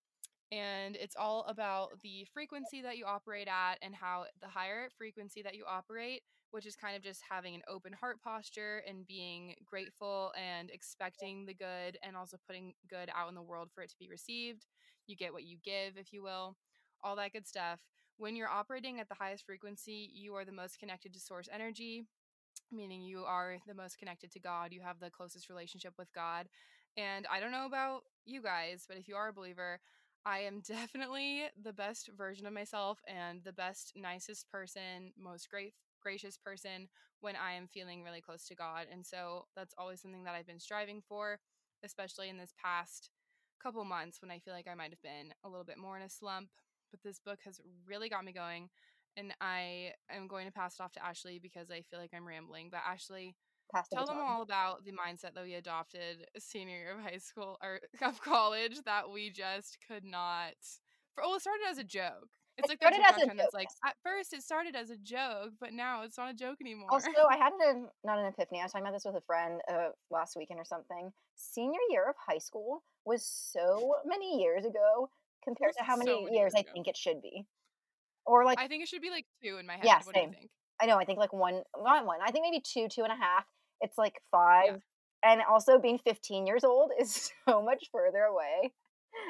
And 0.51 0.95
it's 0.97 1.15
all 1.15 1.45
about 1.47 2.01
the 2.03 2.25
frequency 2.33 2.81
that 2.81 2.97
you 2.97 3.05
operate 3.05 3.47
at 3.47 3.75
and 3.81 3.95
how 3.95 4.25
the 4.41 4.47
higher 4.47 4.89
frequency 4.97 5.41
that 5.43 5.55
you 5.55 5.63
operate, 5.67 6.23
which 6.51 6.65
is 6.65 6.75
kind 6.75 6.95
of 6.97 7.01
just 7.01 7.21
having 7.29 7.55
an 7.55 7.61
open 7.69 7.93
heart 7.93 8.21
posture 8.21 8.83
and 8.87 9.07
being 9.07 9.55
grateful 9.65 10.33
and 10.37 10.69
expecting 10.69 11.45
the 11.45 11.53
good 11.53 11.97
and 12.03 12.17
also 12.17 12.37
putting 12.45 12.73
good 12.89 13.09
out 13.15 13.29
in 13.29 13.35
the 13.35 13.41
world 13.41 13.69
for 13.73 13.81
it 13.81 13.89
to 13.89 13.97
be 13.97 14.09
received. 14.09 14.65
You 15.07 15.15
get 15.15 15.31
what 15.31 15.43
you 15.43 15.57
give, 15.63 15.97
if 15.97 16.11
you 16.11 16.21
will, 16.21 16.57
all 17.01 17.15
that 17.15 17.31
good 17.31 17.47
stuff 17.47 17.79
when 18.21 18.35
you're 18.35 18.47
operating 18.47 18.99
at 18.99 19.09
the 19.09 19.15
highest 19.15 19.47
frequency, 19.47 20.11
you 20.13 20.35
are 20.35 20.45
the 20.45 20.51
most 20.51 20.77
connected 20.77 21.11
to 21.11 21.19
source 21.19 21.49
energy, 21.51 22.05
meaning 22.71 23.01
you 23.01 23.23
are 23.23 23.57
the 23.67 23.73
most 23.73 23.97
connected 23.97 24.31
to 24.33 24.39
God. 24.39 24.71
You 24.71 24.81
have 24.81 24.99
the 24.99 25.09
closest 25.09 25.49
relationship 25.49 25.93
with 25.97 26.13
God. 26.13 26.47
And 26.95 27.25
I 27.31 27.39
don't 27.39 27.51
know 27.51 27.65
about 27.65 28.01
you 28.25 28.43
guys, 28.43 28.85
but 28.87 28.97
if 28.97 29.07
you 29.07 29.15
are 29.15 29.29
a 29.29 29.33
believer, 29.33 29.79
I 30.25 30.39
am 30.39 30.61
definitely 30.67 31.43
the 31.61 31.73
best 31.73 32.09
version 32.17 32.45
of 32.45 32.53
myself 32.53 32.99
and 33.07 33.43
the 33.43 33.53
best, 33.53 33.93
nicest 33.95 34.49
person, 34.51 35.13
most 35.17 35.49
great, 35.49 35.73
gracious 36.01 36.37
person 36.37 36.89
when 37.21 37.35
I 37.35 37.53
am 37.53 37.67
feeling 37.67 38.03
really 38.03 38.21
close 38.21 38.45
to 38.47 38.55
God. 38.55 38.87
And 38.91 39.05
so 39.05 39.45
that's 39.55 39.73
always 39.77 40.01
something 40.01 40.23
that 40.23 40.35
I've 40.35 40.47
been 40.47 40.59
striving 40.59 41.01
for, 41.07 41.39
especially 41.83 42.29
in 42.29 42.37
this 42.37 42.53
past 42.63 43.09
couple 43.61 43.83
months 43.85 44.21
when 44.21 44.31
I 44.31 44.39
feel 44.39 44.53
like 44.53 44.67
I 44.67 44.75
might 44.75 44.89
have 44.89 45.01
been 45.03 45.33
a 45.43 45.49
little 45.49 45.65
bit 45.65 45.77
more 45.77 45.95
in 45.95 46.03
a 46.03 46.09
slump 46.09 46.49
but 46.89 47.01
this 47.03 47.19
book 47.19 47.39
has 47.45 47.59
really 47.87 48.09
got 48.09 48.25
me 48.25 48.33
going. 48.33 48.69
And 49.17 49.33
I 49.41 49.93
am 50.09 50.27
going 50.27 50.45
to 50.45 50.51
pass 50.51 50.75
it 50.75 50.83
off 50.83 50.93
to 50.93 51.05
Ashley 51.05 51.39
because 51.39 51.69
I 51.71 51.81
feel 51.81 51.99
like 51.99 52.11
I'm 52.15 52.27
rambling. 52.27 52.69
But 52.71 52.81
Ashley, 52.87 53.35
Pass 53.73 53.87
the 53.89 53.95
tell 53.95 54.05
them 54.05 54.17
all 54.19 54.41
about 54.41 54.83
the 54.85 54.91
mindset 54.91 55.33
that 55.35 55.43
we 55.43 55.55
adopted 55.55 56.27
senior 56.37 56.77
year 56.77 56.95
of 56.97 57.03
high 57.03 57.17
school 57.17 57.57
or 57.63 57.79
of 58.07 58.21
college 58.21 58.77
that 58.85 59.09
we 59.09 59.29
just 59.29 59.77
could 59.87 60.03
not. 60.03 60.53
For, 61.15 61.23
well, 61.23 61.35
it 61.35 61.41
started 61.41 61.65
as 61.69 61.77
a 61.77 61.83
joke. 61.83 62.29
It's 62.57 62.67
It 62.67 62.71
like 62.71 62.79
started 62.79 62.99
as 62.99 63.21
a 63.21 63.25
trend 63.25 63.39
that's 63.39 63.53
joke, 63.53 63.53
like 63.53 63.69
at 63.85 63.95
first 64.03 64.33
it 64.33 64.43
started 64.43 64.75
as 64.75 64.89
a 64.89 64.97
joke, 64.97 65.53
but 65.59 65.71
now 65.73 66.03
it's 66.03 66.17
not 66.17 66.29
a 66.29 66.33
joke 66.33 66.57
anymore. 66.59 66.89
Also, 66.91 67.09
I 67.29 67.37
had 67.37 67.53
an 67.53 67.87
not 68.03 68.19
an 68.19 68.25
epiphany. 68.25 68.59
I 68.59 68.63
was 68.63 68.73
talking 68.73 68.85
about 68.85 68.93
this 68.93 69.05
with 69.05 69.15
a 69.15 69.21
friend 69.25 69.61
uh, 69.71 69.89
last 70.09 70.35
weekend 70.35 70.59
or 70.59 70.65
something. 70.65 71.11
Senior 71.35 71.79
year 71.89 72.09
of 72.09 72.15
high 72.27 72.39
school 72.39 72.83
was 73.05 73.25
so 73.25 73.95
many 74.05 74.41
years 74.41 74.65
ago 74.65 75.09
compared 75.43 75.71
to 75.77 75.83
how 75.83 75.95
so 75.95 75.99
many 75.99 76.11
many 76.11 76.37
years 76.37 76.53
years 76.53 76.53
I 76.55 76.71
think 76.73 76.87
it 76.87 76.97
should 76.97 77.21
be. 77.21 77.45
Or 78.25 78.45
like, 78.45 78.59
I 78.59 78.67
think 78.67 78.83
it 78.83 78.89
should 78.89 79.01
be 79.01 79.09
like 79.09 79.25
two 79.43 79.57
in 79.57 79.65
my 79.65 79.73
head. 79.73 79.85
Yeah, 79.85 79.99
what 80.03 80.13
do 80.13 80.19
same. 80.19 80.29
you 80.29 80.35
think? 80.35 80.51
I 80.81 80.85
know, 80.85 80.97
I 80.97 81.05
think 81.05 81.19
like 81.19 81.33
one, 81.33 81.61
not 81.77 82.05
one. 82.05 82.19
I 82.23 82.31
think 82.31 82.43
maybe 82.43 82.61
two, 82.61 82.87
two 82.89 83.03
and 83.03 83.11
a 83.11 83.15
half. 83.15 83.45
It's 83.81 83.97
like 83.97 84.21
five. 84.31 84.81
And 85.23 85.41
also 85.49 85.77
being 85.79 85.99
15 85.99 86.47
years 86.47 86.63
old 86.63 86.91
is 86.99 87.31
so 87.47 87.61
much 87.61 87.89
further 87.91 88.23
away 88.23 88.71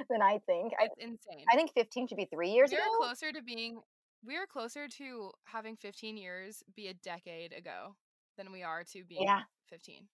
than 0.09 0.21
I 0.21 0.39
think. 0.45 0.73
I, 0.79 0.85
It's 0.85 0.95
insane. 0.99 1.45
I 1.51 1.55
think 1.55 1.73
15 1.73 2.07
should 2.07 2.17
be 2.17 2.25
three 2.31 2.51
years 2.51 2.71
ago. 2.71 2.81
we 2.81 2.87
are 3.05 3.07
closer 3.07 3.31
to 3.33 3.41
being 3.41 3.81
we 4.23 4.37
are 4.37 4.45
closer 4.45 4.87
to 4.87 5.31
having 5.45 5.75
15 5.77 6.15
years 6.15 6.61
be 6.75 6.87
a 6.87 6.93
decade 6.93 7.53
ago 7.53 7.95
than 8.37 8.51
we 8.51 8.61
are 8.63 8.83
to 8.93 9.03
being 9.03 9.23
Yeah. 9.23 9.41
15 9.69 10.07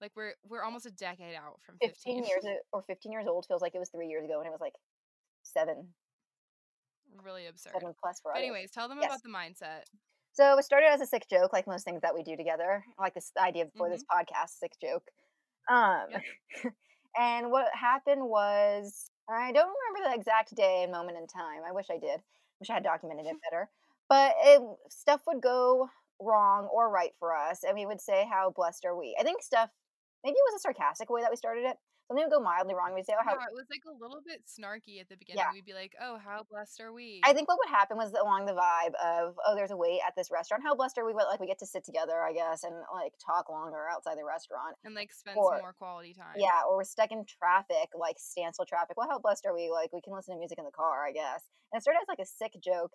like 0.00 0.12
we're 0.14 0.34
we're 0.46 0.62
almost 0.62 0.84
a 0.84 0.90
decade 0.90 1.34
out 1.34 1.58
from 1.64 1.76
15 1.80 2.16
15, 2.22 2.24
years 2.24 2.44
or 2.72 2.82
15 2.86 3.12
years 3.12 3.26
old 3.26 3.46
feels 3.48 3.62
like 3.62 3.74
it 3.74 3.78
was 3.78 3.88
three 3.88 4.08
years 4.08 4.24
ago 4.24 4.38
and 4.40 4.46
it 4.46 4.50
was 4.50 4.60
like 4.60 4.74
seven, 5.42 5.88
really 7.24 7.46
absurd 7.46 7.72
seven 7.80 7.94
plus 8.00 8.20
for 8.20 8.32
others. 8.32 8.42
anyways 8.42 8.70
tell 8.70 8.88
them 8.88 8.98
Yes. 9.00 9.06
about 9.10 9.22
the 9.22 9.30
mindset 9.30 9.84
So 10.36 10.58
it 10.58 10.64
started 10.64 10.88
as 10.88 11.00
a 11.00 11.06
sick 11.06 11.26
joke, 11.30 11.52
like 11.52 11.66
most 11.66 11.84
things 11.84 12.02
that 12.02 12.14
we 12.14 12.22
do 12.22 12.36
together, 12.36 12.84
like 12.98 13.14
this 13.14 13.32
idea 13.38 13.66
for 13.76 13.88
this 13.88 14.02
Mm-hmm. 14.02 14.04
podcast, 14.04 14.50
sick 14.58 14.72
joke. 14.80 15.10
Um, 15.70 16.08
and 17.18 17.50
what 17.50 17.74
happened 17.74 18.22
was, 18.28 19.10
I 19.28 19.52
don't 19.52 19.74
remember 19.92 20.10
the 20.10 20.16
exact 20.20 20.54
day 20.54 20.82
and 20.82 20.92
moment 20.92 21.18
in 21.18 21.26
time. 21.26 21.62
I 21.66 21.72
wish 21.72 21.86
I 21.90 21.98
did. 21.98 22.20
Wish 22.60 22.70
I 22.70 22.74
had 22.74 22.84
documented 22.84 23.26
it 23.26 23.36
better. 23.50 23.70
But 24.08 24.34
it, 24.40 24.62
stuff 24.90 25.22
would 25.26 25.42
go 25.42 25.88
wrong 26.20 26.68
or 26.72 26.90
right 26.90 27.12
for 27.18 27.36
us, 27.36 27.64
and 27.64 27.74
we 27.76 27.86
would 27.86 28.00
say, 28.00 28.26
"How 28.30 28.50
blessed 28.50 28.84
are 28.84 28.96
we?" 28.96 29.16
I 29.18 29.24
think 29.24 29.42
stuff. 29.42 29.70
Maybe 30.24 30.36
it 30.36 30.52
was 30.52 30.56
a 30.60 30.60
sarcastic 30.62 31.10
way 31.10 31.22
that 31.22 31.30
we 31.30 31.36
started 31.36 31.64
it. 31.64 31.78
Something 32.08 32.24
would 32.26 32.32
go 32.32 32.40
mildly 32.40 32.74
wrong. 32.74 32.94
We'd 32.94 33.04
say, 33.04 33.14
"Oh, 33.18 33.24
how 33.24 33.32
yeah 33.34 33.50
it 33.50 33.54
was 33.54 33.66
like 33.68 33.82
a 33.84 33.92
little 33.92 34.22
bit 34.24 34.44
snarky 34.46 35.00
at 35.00 35.08
the 35.08 35.16
beginning 35.16 35.42
Yeah. 35.42 35.52
we'd 35.52 35.64
be 35.64 35.74
like 35.74 35.94
oh 36.00 36.18
how 36.22 36.44
blessed 36.48 36.80
are 36.80 36.92
we 36.92 37.20
I 37.24 37.32
think 37.32 37.48
what 37.48 37.58
would 37.58 37.68
happen 37.74 37.96
was 37.96 38.12
along 38.14 38.46
the 38.46 38.54
vibe 38.54 38.94
of, 39.02 39.34
oh, 39.44 39.54
there's 39.56 39.72
a 39.72 39.76
wait 39.76 40.00
at 40.06 40.14
this 40.16 40.30
restaurant. 40.30 40.62
How 40.62 40.74
blessed 40.74 40.98
are 40.98 41.04
we? 41.04 41.12
But 41.12 41.26
like 41.26 41.40
we 41.40 41.46
get 41.46 41.58
to 41.60 41.66
sit 41.66 41.84
together, 41.84 42.22
I 42.22 42.32
guess, 42.32 42.62
and 42.62 42.74
like 42.94 43.12
talk 43.24 43.48
longer 43.50 43.88
outside 43.90 44.16
the 44.18 44.24
restaurant. 44.24 44.76
and 44.84 44.94
like 44.94 45.12
spend 45.12 45.36
or- 45.36 45.54
some 45.54 45.62
more 45.62 45.72
quality 45.72 46.14
time 46.14 46.34
Yeah, 46.36 46.62
or 46.68 46.76
we're 46.76 46.84
stuck 46.84 47.10
in 47.10 47.24
traffic, 47.26 47.90
like 47.98 48.16
standstill 48.18 48.66
traffic. 48.66 48.96
Well, 48.96 49.08
how 49.10 49.18
blessed 49.18 49.44
are 49.46 49.54
we? 49.54 49.70
Like 49.70 49.92
we 49.92 50.00
can 50.00 50.12
listen 50.14 50.34
to 50.34 50.38
music 50.38 50.58
in 50.58 50.64
the 50.64 50.70
car, 50.70 51.04
I 51.06 51.12
guess. 51.12 51.42
And 51.72 51.78
it 51.78 51.82
started 51.82 52.00
as 52.02 52.08
like 52.08 52.20
a 52.20 52.26
sick 52.26 52.52
joke. 52.62 52.92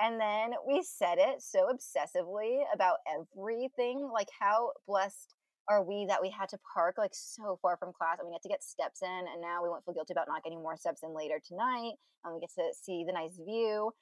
And 0.00 0.20
then 0.20 0.52
we 0.66 0.82
said 0.82 1.18
it 1.18 1.42
so 1.42 1.68
obsessively 1.68 2.62
about 2.72 2.98
everything. 3.06 4.08
Like 4.12 4.28
how 4.40 4.72
blessed 4.86 5.34
are 5.68 5.82
we 5.82 6.06
that 6.08 6.20
we 6.22 6.30
had 6.30 6.48
to 6.48 6.58
park 6.74 6.96
like 6.98 7.12
so 7.14 7.58
far 7.62 7.76
from 7.76 7.92
class 7.92 8.18
and 8.18 8.28
we 8.28 8.34
get 8.34 8.42
to 8.42 8.48
get 8.48 8.62
steps 8.62 9.02
in 9.02 9.08
and 9.32 9.40
now 9.40 9.62
we 9.62 9.68
won't 9.68 9.84
feel 9.84 9.94
guilty 9.94 10.12
about 10.12 10.28
not 10.28 10.42
getting 10.44 10.62
more 10.62 10.76
steps 10.76 11.02
in 11.02 11.14
later 11.14 11.40
tonight 11.46 11.94
and 12.24 12.34
we 12.34 12.40
get 12.40 12.50
to 12.54 12.70
see 12.74 13.04
the 13.06 13.12
nice 13.12 13.36
view 13.36 13.92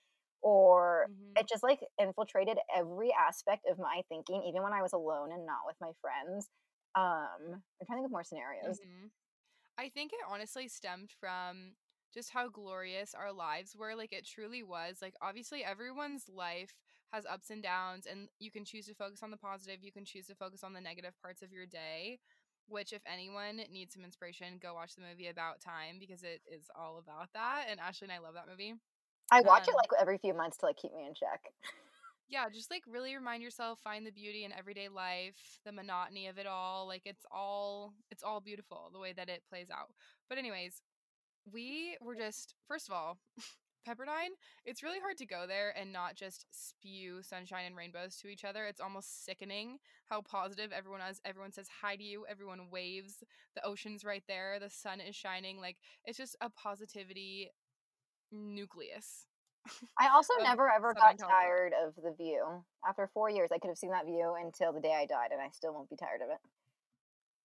or 0.42 1.08
Mhm. 1.08 1.36
it 1.38 1.48
just 1.48 1.62
like 1.62 1.80
infiltrated 2.00 2.58
every 2.74 3.10
aspect 3.12 3.66
of 3.70 3.78
my 3.78 4.02
thinking 4.08 4.42
even 4.48 4.62
when 4.62 4.72
i 4.72 4.82
was 4.82 4.92
alone 4.92 5.32
and 5.32 5.46
not 5.46 5.60
with 5.66 5.76
my 5.80 5.90
friends 6.00 6.48
um 6.96 7.62
i'm 7.80 7.86
trying 7.86 7.98
to 7.98 8.02
think 8.02 8.06
of 8.06 8.10
more 8.12 8.24
scenarios 8.24 8.80
Mhm. 8.80 9.10
I 9.78 9.88
think 9.88 10.12
it 10.12 10.20
honestly 10.28 10.68
stemmed 10.68 11.12
from 11.18 11.76
just 12.12 12.30
how 12.30 12.48
glorious 12.48 13.14
our 13.14 13.32
lives 13.32 13.76
were. 13.76 13.94
Like 13.94 14.12
it 14.12 14.26
truly 14.26 14.62
was. 14.62 14.98
Like 15.02 15.14
obviously 15.22 15.64
everyone's 15.64 16.28
life 16.28 16.74
has 17.12 17.26
ups 17.26 17.50
and 17.50 17.62
downs 17.62 18.06
and 18.10 18.28
you 18.38 18.50
can 18.50 18.64
choose 18.64 18.86
to 18.86 18.94
focus 18.94 19.22
on 19.22 19.30
the 19.30 19.36
positive, 19.36 19.82
you 19.82 19.92
can 19.92 20.04
choose 20.04 20.26
to 20.26 20.34
focus 20.34 20.62
on 20.62 20.72
the 20.72 20.80
negative 20.80 21.14
parts 21.22 21.42
of 21.42 21.52
your 21.52 21.66
day. 21.66 22.18
Which, 22.68 22.92
if 22.92 23.02
anyone 23.04 23.60
needs 23.72 23.94
some 23.94 24.04
inspiration, 24.04 24.60
go 24.62 24.74
watch 24.74 24.94
the 24.94 25.02
movie 25.02 25.26
About 25.26 25.60
Time 25.60 25.96
because 25.98 26.22
it 26.22 26.40
is 26.46 26.70
all 26.78 27.02
about 27.04 27.28
that. 27.34 27.64
And 27.68 27.80
Ashley 27.80 28.06
and 28.06 28.12
I 28.12 28.20
love 28.20 28.34
that 28.34 28.46
movie. 28.48 28.74
I 29.30 29.40
watch 29.40 29.68
um, 29.68 29.74
it 29.74 29.76
like 29.76 29.90
every 30.00 30.18
few 30.18 30.34
months 30.34 30.56
to 30.58 30.66
like 30.66 30.76
keep 30.76 30.92
me 30.94 31.06
in 31.06 31.14
check. 31.14 31.40
yeah, 32.28 32.48
just 32.48 32.70
like 32.70 32.82
really 32.88 33.14
remind 33.14 33.42
yourself, 33.42 33.80
find 33.80 34.06
the 34.06 34.12
beauty 34.12 34.44
in 34.44 34.52
everyday 34.52 34.88
life, 34.88 35.58
the 35.64 35.72
monotony 35.72 36.28
of 36.28 36.38
it 36.38 36.46
all. 36.46 36.86
Like 36.86 37.02
it's 37.04 37.24
all 37.30 37.94
it's 38.10 38.22
all 38.22 38.40
beautiful 38.40 38.90
the 38.92 39.00
way 39.00 39.12
that 39.12 39.28
it 39.28 39.42
plays 39.48 39.68
out. 39.70 39.90
But 40.28 40.38
anyways, 40.38 40.82
we 41.52 41.96
were 42.00 42.14
just 42.14 42.54
first 42.68 42.88
of 42.88 42.94
all, 42.94 43.18
Pepperdine, 43.86 44.34
it's 44.64 44.82
really 44.82 45.00
hard 45.00 45.16
to 45.18 45.26
go 45.26 45.46
there 45.46 45.74
and 45.78 45.92
not 45.92 46.14
just 46.14 46.46
spew 46.50 47.22
sunshine 47.22 47.64
and 47.66 47.76
rainbows 47.76 48.16
to 48.16 48.28
each 48.28 48.44
other. 48.44 48.66
It's 48.66 48.80
almost 48.80 49.24
sickening 49.24 49.78
how 50.06 50.22
positive 50.22 50.70
everyone 50.72 51.00
is. 51.00 51.20
Everyone 51.24 51.52
says 51.52 51.68
hi 51.80 51.96
to 51.96 52.02
you, 52.02 52.24
everyone 52.28 52.70
waves, 52.70 53.24
the 53.54 53.64
ocean's 53.64 54.04
right 54.04 54.22
there, 54.28 54.58
the 54.60 54.70
sun 54.70 55.00
is 55.00 55.16
shining. 55.16 55.60
Like 55.60 55.78
it's 56.04 56.18
just 56.18 56.36
a 56.40 56.50
positivity 56.50 57.50
nucleus. 58.30 59.26
I 59.98 60.08
also 60.08 60.34
never 60.42 60.70
ever 60.70 60.94
got 60.94 61.18
tired 61.18 61.72
of 61.86 61.94
the 62.02 62.14
view. 62.16 62.64
After 62.86 63.10
four 63.12 63.28
years, 63.28 63.50
I 63.52 63.58
could 63.58 63.68
have 63.68 63.78
seen 63.78 63.90
that 63.90 64.06
view 64.06 64.34
until 64.40 64.72
the 64.72 64.80
day 64.80 64.94
I 64.94 65.06
died, 65.06 65.32
and 65.32 65.40
I 65.40 65.50
still 65.50 65.74
won't 65.74 65.90
be 65.90 65.96
tired 65.96 66.22
of 66.22 66.30
it. 66.30 66.38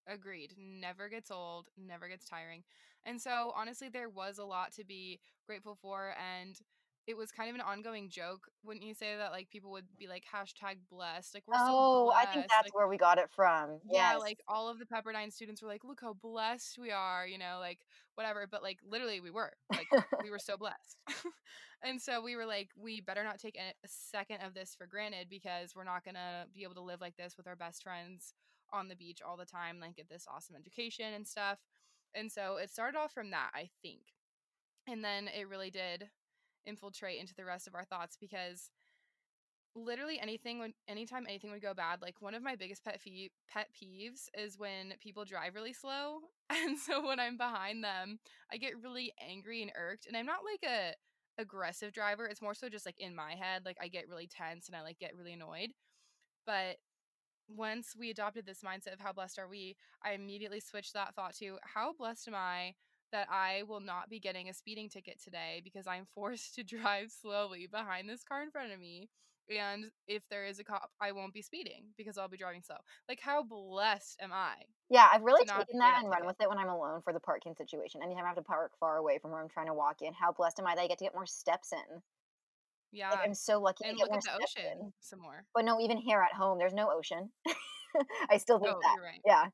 Agreed. 0.08 0.54
Never 0.58 1.10
gets 1.10 1.32
old, 1.32 1.70
never 1.78 2.08
gets 2.08 2.26
tiring. 2.26 2.64
And 3.06 3.22
so, 3.22 3.54
honestly, 3.56 3.90
there 3.90 4.10
was 4.10 4.38
a 4.38 4.46
lot 4.46 4.74
to 4.74 4.84
be 4.84 5.20
grateful 5.48 5.78
for. 5.82 6.16
And 6.40 6.60
it 7.08 7.16
was 7.16 7.32
kind 7.32 7.50
of 7.50 7.56
an 7.56 7.62
ongoing 7.62 8.10
joke, 8.10 8.48
wouldn't 8.64 8.86
you 8.86 8.96
say 8.96 9.16
that? 9.16 9.32
Like 9.32 9.50
people 9.50 9.72
would 9.72 9.86
be 9.98 10.08
like 10.08 10.24
hashtag 10.24 10.78
blessed. 10.90 11.36
Like 11.36 11.44
we're 11.48 11.54
oh, 11.56 12.10
so 12.10 12.16
I 12.16 12.26
think 12.26 12.48
that's 12.50 12.68
like, 12.68 12.76
where 12.76 12.88
we 12.88 12.98
got 12.98 13.20
it 13.20 13.30
from. 13.32 13.80
Yeah, 13.92 14.14
yes. 14.14 14.20
like 14.20 14.40
all 14.48 14.70
of 14.70 14.80
the 14.80 14.86
Pepperdine 14.86 15.32
students 15.32 15.62
were 15.62 15.68
like, 15.68 15.84
look 15.84 16.00
how 16.02 16.14
blessed 16.14 16.80
we 16.80 16.92
are, 16.92 17.28
you 17.28 17.38
know, 17.38 17.58
like 17.60 17.80
whatever. 18.16 18.48
But 18.50 18.64
like 18.64 18.80
literally, 18.90 19.22
we 19.22 19.30
were 19.30 19.52
like 19.72 19.88
we 20.24 20.32
were 20.32 20.40
so 20.44 20.58
blessed. 20.58 20.98
and 21.84 22.02
so 22.02 22.24
we 22.24 22.36
were 22.36 22.46
like, 22.46 22.70
we 22.76 23.02
better 23.02 23.24
not 23.24 23.40
take 23.40 23.58
a 23.58 23.88
second 23.88 24.42
of 24.42 24.56
this 24.56 24.74
for 24.76 24.88
granted 24.88 25.28
because 25.30 25.76
we're 25.76 25.84
not 25.84 26.04
gonna 26.04 26.46
be 26.54 26.64
able 26.64 26.76
to 26.76 26.82
live 26.82 27.02
like 27.02 27.18
this 27.18 27.38
with 27.38 27.48
our 27.48 27.56
best 27.56 27.84
friends 27.84 28.34
on 28.76 28.88
the 28.88 28.96
beach 28.96 29.20
all 29.28 29.38
the 29.38 29.46
time, 29.46 29.80
like 29.80 29.96
get 29.96 30.10
this 30.10 30.28
awesome 30.34 30.56
education 30.56 31.14
and 31.14 31.28
stuff. 31.28 31.60
And 32.14 32.32
so 32.32 32.58
it 32.58 32.70
started 32.70 32.98
off 32.98 33.14
from 33.14 33.32
that, 33.32 33.52
I 33.54 33.70
think. 33.82 34.02
And 34.88 35.04
then 35.04 35.28
it 35.28 35.50
really 35.50 35.72
did 35.72 36.10
infiltrate 36.66 37.20
into 37.20 37.36
the 37.36 37.46
rest 37.46 37.68
of 37.68 37.76
our 37.76 37.86
thoughts 37.86 38.18
because 38.20 38.70
literally 39.76 40.20
anything 40.22 40.60
would 40.60 40.72
anytime 40.88 41.26
anything 41.28 41.52
would 41.52 41.62
go 41.62 41.74
bad 41.74 42.02
like 42.02 42.22
one 42.22 42.34
of 42.34 42.42
my 42.42 42.56
biggest 42.56 42.84
pet 42.84 43.00
fee- 43.02 43.32
pet 43.52 43.68
peeves 43.76 44.30
is 44.38 44.58
when 44.58 44.94
people 45.02 45.26
drive 45.26 45.54
really 45.54 45.74
slow 45.74 46.20
and 46.50 46.78
so 46.80 47.06
when 47.06 47.20
i'm 47.20 47.38
behind 47.38 47.84
them 47.84 48.18
i 48.52 48.58
get 48.58 48.82
really 48.82 49.12
angry 49.28 49.62
and 49.62 49.72
irked 49.76 50.08
and 50.08 50.16
i'm 50.16 50.26
not 50.26 50.40
like 50.50 50.64
a 50.70 50.94
aggressive 51.42 51.92
driver 51.92 52.26
it's 52.26 52.42
more 52.42 52.54
so 52.54 52.70
just 52.70 52.86
like 52.86 53.00
in 53.00 53.14
my 53.14 53.34
head 53.36 53.64
like 53.66 53.78
i 53.82 53.90
get 53.90 54.08
really 54.08 54.28
tense 54.28 54.68
and 54.68 54.78
i 54.78 54.82
like 54.82 54.98
get 54.98 55.16
really 55.18 55.34
annoyed 55.34 55.72
but 56.46 56.78
once 57.48 57.94
we 57.98 58.10
adopted 58.10 58.46
this 58.46 58.62
mindset 58.62 58.94
of 58.94 59.00
how 59.00 59.14
blessed 59.14 59.40
are 59.40 59.48
we 59.48 59.76
i 60.04 60.12
immediately 60.12 60.60
switched 60.60 60.94
that 60.94 61.14
thought 61.16 61.36
to 61.36 61.58
how 61.64 61.94
blessed 61.98 62.28
am 62.28 62.36
i 62.36 62.74
that 63.12 63.28
I 63.30 63.64
will 63.68 63.80
not 63.80 64.10
be 64.10 64.20
getting 64.20 64.50
a 64.50 64.54
speeding 64.54 64.90
ticket 64.90 65.22
today 65.24 65.62
because 65.64 65.88
I'm 65.88 66.06
forced 66.16 66.56
to 66.56 66.64
drive 66.64 67.12
slowly 67.12 67.68
behind 67.72 68.10
this 68.10 68.24
car 68.24 68.44
in 68.44 68.52
front 68.52 68.74
of 68.74 68.80
me. 68.80 69.10
And 69.48 69.86
if 70.08 70.24
there 70.32 70.46
is 70.46 70.58
a 70.58 70.64
cop, 70.64 70.90
I 71.00 71.12
won't 71.12 71.34
be 71.34 71.44
speeding 71.44 71.86
because 71.98 72.18
I'll 72.18 72.28
be 72.28 72.38
driving 72.38 72.64
slow. 72.64 72.78
Like, 73.08 73.20
how 73.22 73.44
blessed 73.44 74.20
am 74.20 74.34
I? 74.34 74.56
Yeah, 74.90 75.08
I've 75.12 75.22
really 75.22 75.46
taken 75.46 75.78
that 75.78 76.00
and 76.02 76.10
run 76.10 76.26
with 76.26 76.42
it 76.42 76.50
when 76.50 76.58
I'm 76.58 76.70
alone 76.70 77.02
for 77.04 77.14
the 77.14 77.20
parking 77.20 77.54
situation. 77.56 78.02
Anytime 78.04 78.24
I 78.26 78.30
have 78.30 78.38
to 78.38 78.42
park 78.42 78.72
far 78.80 78.98
away 78.98 79.20
from 79.20 79.32
where 79.32 79.42
I'm 79.42 79.50
trying 79.50 79.68
to 79.68 79.76
walk 79.76 80.02
in, 80.02 80.14
how 80.14 80.32
blessed 80.32 80.60
am 80.60 80.66
I 80.66 80.74
that 80.74 80.82
I 80.82 80.88
get 80.88 80.98
to 80.98 81.04
get 81.04 81.14
more 81.14 81.28
steps 81.28 81.74
in? 81.74 82.02
Yeah. 82.96 83.12
Like, 83.12 83.20
I'm 83.26 83.34
so 83.34 83.60
lucky 83.60 83.86
and 83.86 83.98
look 83.98 84.12
at 84.14 84.24
the 84.24 84.34
ocean 84.34 84.80
in. 84.82 84.94
some 85.02 85.20
more. 85.20 85.44
But 85.54 85.66
no, 85.66 85.82
even 85.82 85.98
here 85.98 86.22
at 86.22 86.34
home, 86.34 86.58
there's 86.58 86.74
no 86.74 86.90
ocean. 86.90 87.30
I 88.30 88.38
still 88.38 88.58
think 88.58 88.76
oh, 88.76 88.80
that. 88.82 89.04
Right. 89.04 89.20
Yeah. 89.26 89.48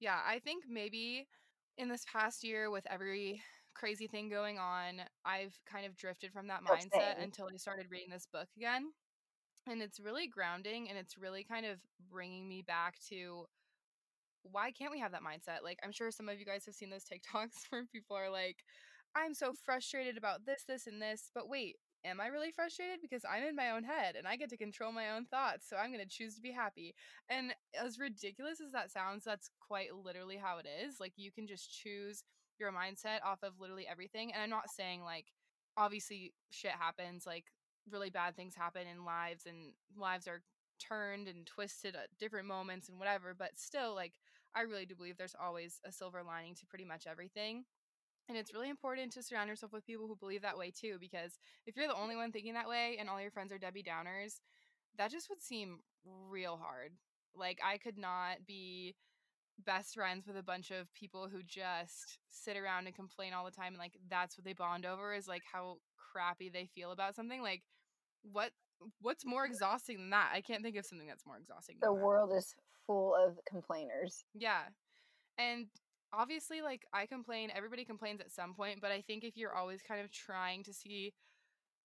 Yeah, 0.00 0.18
I 0.26 0.38
think 0.38 0.64
maybe 0.68 1.28
in 1.76 1.88
this 1.88 2.04
past 2.10 2.42
year 2.42 2.70
with 2.70 2.84
every 2.90 3.42
crazy 3.74 4.06
thing 4.06 4.30
going 4.30 4.58
on, 4.58 5.02
I've 5.24 5.54
kind 5.70 5.84
of 5.84 5.96
drifted 5.96 6.32
from 6.32 6.48
that 6.48 6.60
oh, 6.66 6.72
mindset 6.72 7.22
until 7.22 7.48
I 7.52 7.56
started 7.56 7.86
reading 7.90 8.10
this 8.10 8.26
book 8.32 8.48
again. 8.56 8.92
And 9.68 9.82
it's 9.82 10.00
really 10.00 10.26
grounding 10.26 10.88
and 10.88 10.96
it's 10.96 11.18
really 11.18 11.44
kind 11.44 11.66
of 11.66 11.78
bringing 12.10 12.48
me 12.48 12.62
back 12.62 12.94
to 13.10 13.46
why 14.42 14.70
can't 14.70 14.92
we 14.92 15.00
have 15.00 15.12
that 15.12 15.22
mindset? 15.22 15.62
Like, 15.62 15.78
I'm 15.84 15.92
sure 15.92 16.10
some 16.10 16.28
of 16.28 16.38
you 16.38 16.46
guys 16.46 16.64
have 16.66 16.74
seen 16.74 16.88
those 16.88 17.04
TikToks 17.12 17.66
where 17.70 17.84
people 17.92 18.16
are 18.16 18.30
like, 18.30 18.56
I'm 19.14 19.34
so 19.34 19.52
frustrated 19.64 20.16
about 20.16 20.46
this, 20.46 20.64
this, 20.66 20.86
and 20.86 21.00
this. 21.00 21.30
But 21.34 21.48
wait, 21.48 21.76
am 22.06 22.20
I 22.20 22.28
really 22.28 22.50
frustrated? 22.50 23.00
Because 23.02 23.22
I'm 23.28 23.42
in 23.42 23.56
my 23.56 23.70
own 23.70 23.84
head 23.84 24.16
and 24.16 24.26
I 24.26 24.36
get 24.36 24.50
to 24.50 24.56
control 24.56 24.92
my 24.92 25.10
own 25.10 25.26
thoughts. 25.26 25.68
So 25.68 25.76
I'm 25.76 25.92
going 25.92 26.04
to 26.04 26.08
choose 26.08 26.36
to 26.36 26.40
be 26.40 26.52
happy. 26.52 26.94
And 27.28 27.54
as 27.78 27.98
ridiculous 27.98 28.60
as 28.60 28.72
that 28.72 28.90
sounds, 28.90 29.24
that's 29.24 29.50
quite 29.60 29.94
literally 29.94 30.36
how 30.36 30.58
it 30.58 30.66
is. 30.66 31.00
Like, 31.00 31.12
you 31.16 31.32
can 31.32 31.46
just 31.46 31.70
choose 31.70 32.24
your 32.58 32.72
mindset 32.72 33.22
off 33.24 33.42
of 33.42 33.60
literally 33.60 33.86
everything. 33.90 34.32
And 34.32 34.42
I'm 34.42 34.50
not 34.50 34.70
saying 34.70 35.02
like 35.02 35.26
obviously 35.76 36.32
shit 36.50 36.72
happens, 36.72 37.26
like 37.26 37.44
really 37.90 38.10
bad 38.10 38.36
things 38.36 38.54
happen 38.54 38.86
in 38.86 39.04
lives 39.04 39.44
and 39.46 39.72
lives 39.96 40.26
are 40.26 40.42
turned 40.78 41.28
and 41.28 41.46
twisted 41.46 41.94
at 41.94 42.08
different 42.18 42.46
moments 42.46 42.88
and 42.88 42.98
whatever, 42.98 43.34
but 43.38 43.50
still 43.56 43.94
like 43.94 44.14
I 44.54 44.62
really 44.62 44.86
do 44.86 44.94
believe 44.94 45.18
there's 45.18 45.36
always 45.40 45.80
a 45.84 45.92
silver 45.92 46.22
lining 46.26 46.54
to 46.56 46.66
pretty 46.66 46.84
much 46.84 47.06
everything. 47.06 47.64
And 48.28 48.36
it's 48.36 48.52
really 48.52 48.70
important 48.70 49.12
to 49.12 49.22
surround 49.22 49.48
yourself 49.48 49.72
with 49.72 49.86
people 49.86 50.06
who 50.06 50.16
believe 50.16 50.42
that 50.42 50.58
way 50.58 50.70
too, 50.70 50.96
because 51.00 51.38
if 51.66 51.76
you're 51.76 51.86
the 51.86 51.94
only 51.94 52.16
one 52.16 52.32
thinking 52.32 52.54
that 52.54 52.68
way 52.68 52.96
and 52.98 53.08
all 53.08 53.20
your 53.20 53.30
friends 53.30 53.52
are 53.52 53.58
Debbie 53.58 53.84
Downers, 53.84 54.40
that 54.98 55.10
just 55.10 55.28
would 55.28 55.40
seem 55.40 55.78
real 56.04 56.56
hard. 56.56 56.92
Like, 57.34 57.60
I 57.64 57.78
could 57.78 57.98
not 57.98 58.46
be 58.46 58.96
best 59.64 59.94
friends 59.94 60.26
with 60.26 60.36
a 60.36 60.42
bunch 60.42 60.70
of 60.70 60.92
people 60.94 61.28
who 61.30 61.42
just 61.42 62.18
sit 62.28 62.56
around 62.56 62.86
and 62.86 62.94
complain 62.94 63.32
all 63.32 63.44
the 63.44 63.50
time 63.50 63.68
and 63.68 63.78
like 63.78 63.94
that's 64.10 64.36
what 64.36 64.44
they 64.44 64.52
bond 64.52 64.84
over 64.84 65.14
is 65.14 65.26
like 65.26 65.42
how 65.50 65.78
crappy 65.96 66.50
they 66.50 66.68
feel 66.74 66.92
about 66.92 67.14
something 67.14 67.40
like 67.40 67.62
what 68.22 68.50
what's 69.00 69.24
more 69.24 69.46
exhausting 69.46 69.96
than 69.96 70.10
that? 70.10 70.30
I 70.34 70.40
can't 70.40 70.62
think 70.62 70.76
of 70.76 70.84
something 70.84 71.06
that's 71.06 71.26
more 71.26 71.38
exhausting 71.38 71.76
the 71.80 71.92
world 71.92 72.32
is 72.36 72.54
full 72.86 73.14
of 73.14 73.38
complainers. 73.48 74.24
Yeah. 74.34 74.62
And 75.38 75.66
obviously 76.12 76.62
like 76.62 76.86
i 76.92 77.06
complain 77.06 77.50
everybody 77.54 77.84
complains 77.84 78.20
at 78.20 78.32
some 78.32 78.54
point 78.54 78.80
but 78.80 78.90
i 78.90 79.00
think 79.00 79.24
if 79.24 79.36
you're 79.36 79.54
always 79.54 79.82
kind 79.82 80.00
of 80.00 80.10
trying 80.10 80.62
to 80.62 80.72
see 80.72 81.12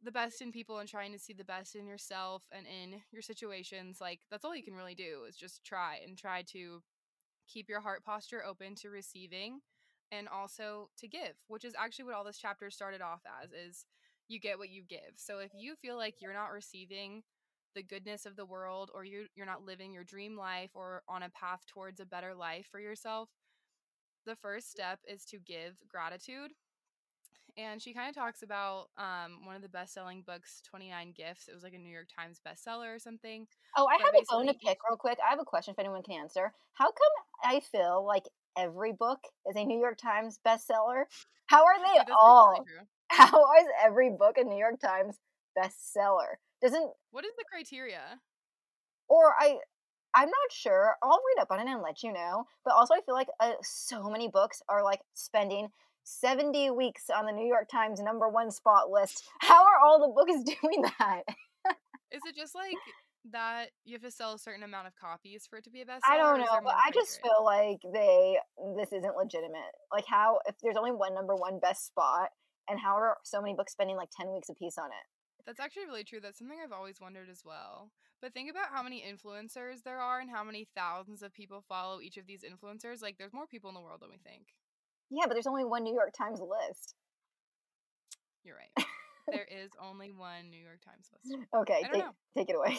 the 0.03 0.11
best 0.11 0.41
in 0.41 0.51
people 0.51 0.79
and 0.79 0.89
trying 0.89 1.11
to 1.11 1.19
see 1.19 1.33
the 1.33 1.43
best 1.43 1.75
in 1.75 1.85
yourself 1.85 2.43
and 2.51 2.65
in 2.67 3.01
your 3.11 3.21
situations 3.21 3.99
like 4.01 4.21
that's 4.31 4.45
all 4.45 4.55
you 4.55 4.63
can 4.63 4.75
really 4.75 4.95
do 4.95 5.23
is 5.27 5.35
just 5.35 5.63
try 5.63 5.99
and 6.05 6.17
try 6.17 6.41
to 6.43 6.81
keep 7.47 7.69
your 7.69 7.81
heart 7.81 8.03
posture 8.03 8.43
open 8.45 8.75
to 8.75 8.89
receiving 8.89 9.59
and 10.11 10.27
also 10.27 10.89
to 10.97 11.07
give, 11.07 11.35
which 11.47 11.65
is 11.65 11.73
actually 11.77 12.05
what 12.05 12.13
all 12.15 12.23
this 12.23 12.37
chapter 12.37 12.69
started 12.69 13.01
off 13.01 13.21
as 13.43 13.51
is 13.51 13.85
you 14.27 14.39
get 14.39 14.57
what 14.57 14.69
you 14.69 14.83
give. 14.87 15.15
So 15.15 15.39
if 15.39 15.51
you 15.57 15.75
feel 15.75 15.97
like 15.97 16.15
you're 16.19 16.33
not 16.33 16.51
receiving 16.51 17.23
the 17.75 17.83
goodness 17.83 18.25
of 18.25 18.35
the 18.35 18.45
world 18.45 18.91
or 18.93 19.05
you 19.05 19.27
you're 19.35 19.45
not 19.45 19.65
living 19.65 19.93
your 19.93 20.03
dream 20.03 20.37
life 20.37 20.71
or 20.73 21.03
on 21.07 21.23
a 21.23 21.29
path 21.29 21.61
towards 21.67 21.99
a 21.99 22.05
better 22.05 22.35
life 22.35 22.67
for 22.69 22.79
yourself, 22.79 23.29
the 24.25 24.35
first 24.35 24.71
step 24.71 24.99
is 25.07 25.25
to 25.25 25.37
give 25.39 25.75
gratitude 25.89 26.51
and 27.57 27.81
she 27.81 27.93
kind 27.93 28.09
of 28.09 28.15
talks 28.15 28.43
about 28.43 28.87
um, 28.97 29.45
one 29.45 29.55
of 29.55 29.61
the 29.61 29.69
best-selling 29.69 30.23
books 30.25 30.61
29 30.69 31.13
gifts. 31.15 31.47
It 31.47 31.53
was 31.53 31.63
like 31.63 31.73
a 31.73 31.77
new 31.77 31.91
york 31.91 32.07
times 32.15 32.39
bestseller 32.45 32.95
or 32.95 32.99
something 32.99 33.47
oh 33.77 33.87
i 33.87 33.93
have 33.93 34.13
a 34.15 34.23
bone 34.31 34.47
to 34.47 34.53
pick 34.53 34.77
real 34.87 34.97
quick. 34.97 35.17
I 35.25 35.29
have 35.29 35.39
a 35.39 35.45
question 35.45 35.73
if 35.73 35.79
anyone 35.79 36.03
can 36.03 36.19
answer. 36.19 36.53
How 36.73 36.85
come 36.85 37.13
i 37.43 37.59
feel 37.59 38.05
like 38.05 38.27
every 38.57 38.93
book 38.93 39.19
is 39.49 39.55
a 39.55 39.65
new 39.65 39.79
york 39.79 39.97
times 39.97 40.39
bestseller? 40.45 41.03
How 41.47 41.65
are 41.65 41.79
they 41.79 42.11
all? 42.11 42.65
how 43.07 43.41
is 43.59 43.67
every 43.83 44.09
book 44.09 44.37
a 44.37 44.43
new 44.43 44.57
york 44.57 44.79
times 44.79 45.17
bestseller? 45.57 46.37
Doesn't 46.61 46.91
what 47.11 47.25
is 47.25 47.31
the 47.37 47.45
criteria? 47.51 48.19
Or 49.09 49.33
i 49.39 49.57
I'm 50.15 50.27
not 50.27 50.51
sure. 50.51 50.95
I'll 51.03 51.21
read 51.35 51.41
up 51.41 51.51
on 51.51 51.59
it 51.59 51.71
and 51.71 51.81
let 51.81 52.03
you 52.03 52.11
know. 52.13 52.45
But 52.65 52.73
also, 52.73 52.93
I 52.93 53.01
feel 53.05 53.15
like 53.15 53.27
uh, 53.39 53.53
so 53.61 54.09
many 54.09 54.27
books 54.27 54.61
are 54.69 54.83
like 54.83 55.01
spending 55.13 55.69
70 56.03 56.71
weeks 56.71 57.09
on 57.09 57.25
the 57.25 57.31
New 57.31 57.47
York 57.47 57.69
Times 57.69 58.01
number 58.01 58.27
one 58.27 58.51
spot 58.51 58.89
list. 58.89 59.23
How 59.39 59.63
are 59.63 59.79
all 59.83 59.99
the 59.99 60.13
books 60.13 60.43
doing 60.61 60.83
that? 60.99 61.23
Is 62.11 62.21
it 62.27 62.35
just 62.35 62.55
like 62.55 62.75
that 63.31 63.67
you 63.85 63.93
have 63.93 64.01
to 64.01 64.11
sell 64.11 64.33
a 64.33 64.39
certain 64.39 64.63
amount 64.63 64.87
of 64.87 64.93
copies 64.99 65.47
for 65.47 65.57
it 65.57 65.63
to 65.63 65.69
be 65.69 65.81
a 65.81 65.85
bestseller? 65.85 66.09
I 66.09 66.17
don't 66.17 66.39
know, 66.39 66.59
but 66.63 66.75
I 66.75 66.91
just 66.91 67.21
feel 67.21 67.45
like 67.45 67.79
they 67.93 68.37
this 68.75 68.91
isn't 68.91 69.15
legitimate. 69.15 69.71
Like 69.93 70.05
how 70.05 70.39
if 70.47 70.55
there's 70.61 70.75
only 70.75 70.91
one 70.91 71.13
number 71.13 71.35
one 71.35 71.59
best 71.59 71.85
spot 71.87 72.29
And 72.67 72.79
how 72.79 72.95
are 72.95 73.17
so 73.23 73.41
many 73.41 73.53
books 73.55 73.71
spending 73.73 73.95
like 73.95 74.09
10 74.19 74.33
weeks 74.33 74.49
a 74.49 74.53
piece 74.55 74.77
on 74.77 74.87
it? 74.87 75.05
That's 75.45 75.59
actually 75.59 75.85
really 75.85 76.03
true. 76.03 76.19
That's 76.21 76.37
something 76.37 76.57
I've 76.63 76.71
always 76.71 76.99
wondered 77.01 77.29
as 77.29 77.43
well. 77.45 77.91
But 78.21 78.33
think 78.33 78.51
about 78.51 78.67
how 78.71 78.83
many 78.83 79.03
influencers 79.03 79.83
there 79.83 79.99
are 79.99 80.19
and 80.19 80.29
how 80.29 80.43
many 80.43 80.67
thousands 80.75 81.23
of 81.23 81.33
people 81.33 81.63
follow 81.67 82.01
each 82.01 82.17
of 82.17 82.27
these 82.27 82.43
influencers. 82.43 83.01
Like, 83.01 83.17
there's 83.17 83.33
more 83.33 83.47
people 83.47 83.69
in 83.69 83.73
the 83.73 83.81
world 83.81 84.01
than 84.01 84.09
we 84.09 84.17
think. 84.17 84.47
Yeah, 85.09 85.25
but 85.27 85.33
there's 85.33 85.47
only 85.47 85.65
one 85.65 85.83
New 85.83 85.93
York 85.93 86.13
Times 86.17 86.39
list. 86.39 86.95
You're 88.43 88.55
right. 88.55 88.87
there 89.27 89.47
is 89.63 89.71
only 89.81 90.11
one 90.11 90.49
New 90.49 90.61
York 90.61 90.79
Times 90.85 91.09
list. 91.11 91.35
Okay, 91.55 91.81
take, 91.91 92.01
know. 92.01 92.11
take 92.37 92.49
it 92.49 92.55
away. 92.55 92.77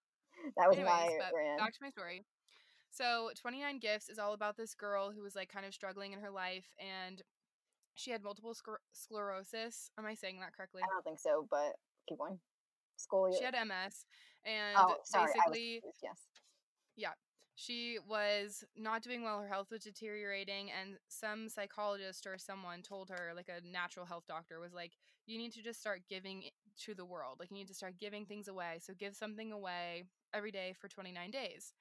that 0.56 0.68
was 0.68 0.76
Anyways, 0.76 0.86
my 0.86 1.30
rant. 1.34 1.58
back 1.58 1.72
to 1.72 1.78
my 1.82 1.90
story. 1.90 2.24
So, 2.90 3.30
29 3.40 3.78
Gifts 3.78 4.08
is 4.08 4.18
all 4.18 4.32
about 4.32 4.56
this 4.56 4.74
girl 4.74 5.12
who 5.14 5.22
was 5.22 5.34
like 5.34 5.52
kind 5.52 5.66
of 5.66 5.74
struggling 5.74 6.12
in 6.12 6.20
her 6.20 6.30
life 6.30 6.64
and 6.78 7.20
she 7.94 8.10
had 8.10 8.22
multiple 8.22 8.54
scler- 8.54 8.84
sclerosis. 8.92 9.90
Am 9.98 10.06
I 10.06 10.14
saying 10.14 10.40
that 10.40 10.54
correctly? 10.54 10.82
I 10.82 10.86
don't 10.92 11.04
think 11.04 11.18
so, 11.18 11.46
but 11.50 11.74
keep 12.06 12.18
going. 12.18 12.38
She 13.38 13.44
had 13.44 13.54
MS 13.54 14.06
and 14.44 14.76
oh, 14.78 14.96
sorry. 15.04 15.32
Basically 15.34 15.80
yes. 16.02 16.18
she 17.56 17.98
was 18.06 18.64
not 18.76 19.02
doing 19.02 19.22
well. 19.24 19.40
Her 19.40 19.48
health 19.48 19.70
was 19.70 19.82
deteriorating, 19.82 20.70
and 20.70 20.98
some 21.08 21.48
psychologist 21.48 22.26
or 22.26 22.36
someone 22.36 22.82
told 22.82 23.08
her, 23.08 23.32
like 23.34 23.48
a 23.48 23.66
natural 23.66 24.04
health 24.04 24.24
doctor, 24.28 24.60
was 24.60 24.74
like, 24.74 24.92
You 25.26 25.38
need 25.38 25.52
to 25.54 25.62
just 25.62 25.80
start 25.80 26.02
giving 26.08 26.44
to 26.84 26.94
the 26.94 27.04
world. 27.04 27.36
Like, 27.40 27.50
you 27.50 27.56
need 27.56 27.68
to 27.68 27.74
start 27.74 27.98
giving 27.98 28.26
things 28.26 28.46
away. 28.46 28.78
So, 28.80 28.92
give 28.96 29.16
something 29.16 29.52
away 29.52 30.04
every 30.34 30.50
day 30.50 30.74
for 30.78 30.88
29 30.88 31.30
days. 31.30 31.72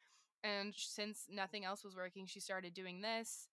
And 0.44 0.74
since 0.76 1.26
nothing 1.30 1.66
else 1.66 1.84
was 1.84 1.96
working, 1.96 2.26
she 2.26 2.40
started 2.40 2.74
doing 2.74 3.02
this, 3.02 3.48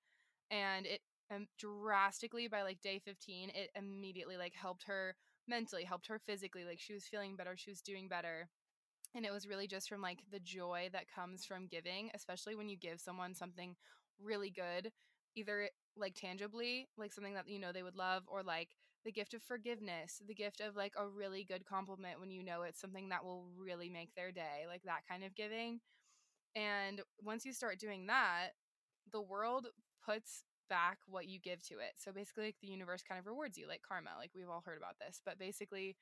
and 0.50 0.86
it 0.86 1.00
um, 1.34 1.48
drastically 1.58 2.46
by 2.46 2.62
like 2.62 2.80
day 2.82 3.00
15, 3.04 3.50
it 3.50 3.70
immediately 3.74 4.36
like 4.36 4.54
helped 4.54 4.84
her 4.84 5.16
mentally, 5.49 5.84
helped 5.84 6.06
her 6.08 6.18
physically. 6.18 6.64
Like, 6.64 6.80
she 6.80 6.94
was 6.94 7.04
feeling 7.06 7.37
better, 7.37 7.56
she 7.56 7.70
was 7.70 7.80
doing 7.82 8.08
better 8.08 8.49
and 9.14 9.25
it 9.25 9.32
was 9.32 9.46
really 9.46 9.66
just 9.66 9.88
from 9.88 10.00
like 10.02 10.20
the 10.30 10.40
joy 10.40 10.88
that 10.92 11.08
comes 11.14 11.44
from 11.44 11.66
giving 11.66 12.11
especially 12.14 12.54
when 12.54 12.68
you 12.68 12.76
give 12.76 13.00
someone 13.00 13.34
something 13.34 13.76
really 14.22 14.50
good 14.50 14.90
either 15.34 15.68
like 15.96 16.14
tangibly 16.14 16.88
like 16.96 17.12
something 17.12 17.34
that 17.34 17.49
you 17.49 17.58
know 17.58 17.72
they 17.72 17.82
would 17.82 17.96
love 17.96 18.22
or 18.26 18.42
like 18.42 18.68
the 19.04 19.12
gift 19.12 19.34
of 19.34 19.42
forgiveness 19.42 20.20
the 20.26 20.34
gift 20.34 20.61
of 20.61 20.76
like 20.76 20.92
a 20.99 21.06
really 21.08 21.44
good 21.44 21.64
compliment 21.66 22.20
when 22.20 22.30
you 22.30 22.42
know 22.42 22.62
it's 22.62 22.80
something 22.80 23.08
that 23.08 23.25
will 23.25 23.44
really 23.56 23.88
make 23.88 24.14
their 24.14 24.32
day 24.32 24.64
like 24.68 24.82
that 24.84 25.06
kind 25.08 25.25
of 25.25 25.34
giving 25.34 25.80
and 26.54 27.00
once 27.22 27.44
you 27.44 27.52
start 27.52 27.78
doing 27.78 28.06
that 28.06 28.50
the 29.12 29.20
world 29.22 29.68
puts 30.04 30.44
back 30.72 30.98
what 31.06 31.28
you 31.28 31.38
give 31.38 31.62
to 31.62 31.74
it 31.74 31.92
so 31.98 32.10
basically 32.12 32.46
like 32.46 32.56
the 32.62 32.66
universe 32.68 33.02
kind 33.06 33.18
of 33.18 33.26
rewards 33.26 33.58
you 33.58 33.68
like 33.68 33.82
karma 33.86 34.10
like 34.18 34.30
we've 34.34 34.48
all 34.48 34.62
heard 34.64 34.78
about 34.78 34.96
this 34.98 35.20
but 35.24 35.38
basically 35.38 35.94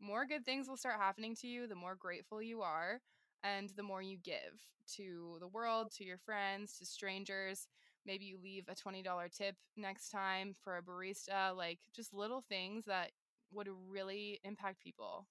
more 0.00 0.24
good 0.24 0.44
things 0.46 0.66
will 0.68 0.76
start 0.78 0.96
happening 0.98 1.34
to 1.36 1.46
you 1.46 1.66
the 1.66 1.74
more 1.74 1.94
grateful 1.94 2.40
you 2.40 2.62
are 2.62 3.00
and 3.42 3.70
the 3.76 3.82
more 3.82 4.02
you 4.02 4.16
give 4.16 4.66
to 4.96 5.36
the 5.40 5.48
world, 5.48 5.90
to 5.96 6.04
your 6.04 6.18
friends, 6.18 6.78
to 6.78 6.86
strangers. 6.86 7.68
Maybe 8.06 8.24
you 8.24 8.38
leave 8.42 8.64
a 8.68 8.74
$20 8.74 9.04
tip 9.36 9.56
next 9.76 10.10
time 10.10 10.54
for 10.64 10.76
a 10.76 10.82
barista, 10.82 11.56
like 11.56 11.78
just 11.94 12.14
little 12.14 12.40
things 12.40 12.84
that 12.86 13.10
would 13.52 13.68
really 13.88 14.40
impact 14.44 14.82
people. 14.82 15.26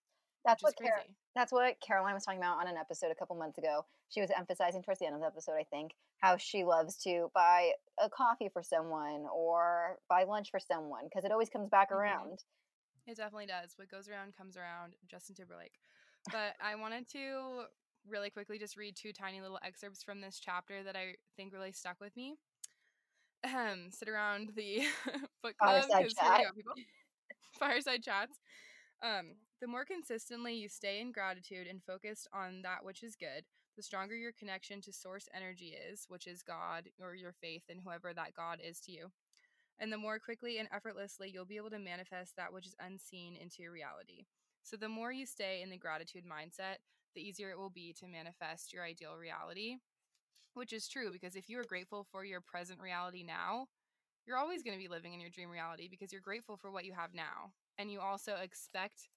That's 0.47 0.63
what 0.63 0.75
Car- 0.77 1.03
that's 1.35 1.51
what 1.51 1.79
Caroline 1.81 2.13
was 2.15 2.23
talking 2.23 2.39
about 2.39 2.57
on 2.59 2.67
an 2.67 2.77
episode 2.77 3.11
a 3.11 3.15
couple 3.15 3.35
months 3.35 3.57
ago. 3.57 3.85
She 4.09 4.21
was 4.21 4.31
emphasizing 4.31 4.81
towards 4.81 4.99
the 4.99 5.05
end 5.05 5.13
of 5.15 5.21
the 5.21 5.27
episode, 5.27 5.53
I 5.59 5.63
think, 5.63 5.91
how 6.19 6.37
she 6.37 6.63
loves 6.63 6.95
to 7.03 7.29
buy 7.35 7.73
a 8.01 8.09
coffee 8.09 8.49
for 8.49 8.63
someone 8.63 9.25
or 9.31 9.99
buy 10.09 10.23
lunch 10.23 10.49
for 10.49 10.59
someone 10.59 11.03
because 11.05 11.25
it 11.25 11.31
always 11.31 11.49
comes 11.49 11.69
back 11.69 11.89
Mhm. 11.91 11.95
around. 11.97 12.43
It 13.05 13.17
definitely 13.17 13.45
does. 13.45 13.77
What 13.77 13.89
goes 13.89 14.07
around 14.09 14.35
comes 14.35 14.57
around. 14.57 14.95
Justin 15.07 15.35
Timberlake. 15.35 15.79
But 16.31 16.55
I 16.61 16.75
wanted 16.75 17.07
to 17.09 17.67
really 18.07 18.29
quickly 18.29 18.57
just 18.57 18.77
read 18.77 18.95
two 18.95 19.11
tiny 19.13 19.41
little 19.41 19.59
excerpts 19.63 20.01
from 20.03 20.21
this 20.21 20.39
chapter 20.39 20.81
that 20.83 20.95
I 20.95 21.15
think 21.35 21.53
really 21.53 21.71
stuck 21.73 21.99
with 21.99 22.15
me. 22.15 22.37
Ahem, 23.43 23.91
sit 23.91 24.09
around 24.09 24.49
the 24.55 24.87
book 25.43 25.57
club 25.57 25.83
Fireside 25.83 26.03
'cause 26.03 26.13
here 26.19 26.51
we 26.55 26.63
chat. 26.63 26.85
Fireside 27.59 28.03
chats. 28.03 28.39
Um, 29.03 29.35
the 29.61 29.67
more 29.67 29.85
consistently 29.85 30.55
you 30.55 30.69
stay 30.69 30.99
in 31.01 31.11
gratitude 31.11 31.67
and 31.67 31.83
focused 31.83 32.27
on 32.33 32.61
that 32.63 32.83
which 32.83 33.03
is 33.03 33.15
good, 33.15 33.45
the 33.75 33.83
stronger 33.83 34.15
your 34.15 34.31
connection 34.31 34.81
to 34.81 34.93
source 34.93 35.29
energy 35.35 35.75
is, 35.91 36.05
which 36.07 36.27
is 36.27 36.41
God 36.41 36.89
or 37.01 37.15
your 37.15 37.33
faith 37.33 37.63
in 37.69 37.79
whoever 37.79 38.13
that 38.13 38.33
God 38.35 38.59
is 38.63 38.79
to 38.81 38.91
you 38.91 39.11
and 39.79 39.91
the 39.91 39.97
more 39.97 40.19
quickly 40.19 40.57
and 40.57 40.67
effortlessly 40.73 41.29
you'll 41.33 41.45
be 41.45 41.57
able 41.57 41.69
to 41.69 41.79
manifest 41.79 42.35
that 42.35 42.53
which 42.53 42.65
is 42.65 42.75
unseen 42.79 43.35
into 43.35 43.61
your 43.61 43.71
reality. 43.71 44.25
So, 44.63 44.75
the 44.75 44.89
more 44.89 45.11
you 45.11 45.25
stay 45.25 45.61
in 45.61 45.69
the 45.69 45.77
gratitude 45.77 46.23
mindset, 46.25 46.77
the 47.15 47.21
easier 47.21 47.51
it 47.51 47.57
will 47.57 47.69
be 47.69 47.93
to 47.99 48.07
manifest 48.07 48.73
your 48.73 48.83
ideal 48.83 49.15
reality, 49.15 49.77
which 50.53 50.73
is 50.73 50.87
true 50.87 51.11
because 51.11 51.35
if 51.35 51.49
you 51.49 51.59
are 51.59 51.63
grateful 51.63 52.05
for 52.11 52.25
your 52.25 52.41
present 52.41 52.81
reality 52.81 53.23
now, 53.23 53.67
you're 54.27 54.37
always 54.37 54.61
going 54.61 54.77
to 54.77 54.83
be 54.83 54.89
living 54.89 55.13
in 55.13 55.21
your 55.21 55.29
dream 55.29 55.49
reality 55.49 55.87
because 55.89 56.11
you're 56.11 56.21
grateful 56.21 56.57
for 56.57 56.69
what 56.69 56.85
you 56.85 56.93
have 56.93 57.13
now. 57.13 57.51
And 57.77 57.91
you 57.91 58.01
also 58.01 58.35
expect, 58.35 59.07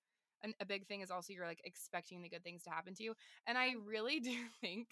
and 0.43 0.55
a 0.61 0.65
big 0.65 0.87
thing 0.87 1.01
is 1.01 1.11
also 1.11 1.33
you're 1.33 1.47
like 1.47 1.61
expecting 1.65 2.23
the 2.23 2.29
good 2.29 2.45
things 2.45 2.63
to 2.63 2.71
happen 2.71 2.95
to 2.95 3.03
you. 3.03 3.15
And 3.47 3.59
I 3.59 3.75
really 3.85 4.21
do 4.21 4.35
think 4.61 4.89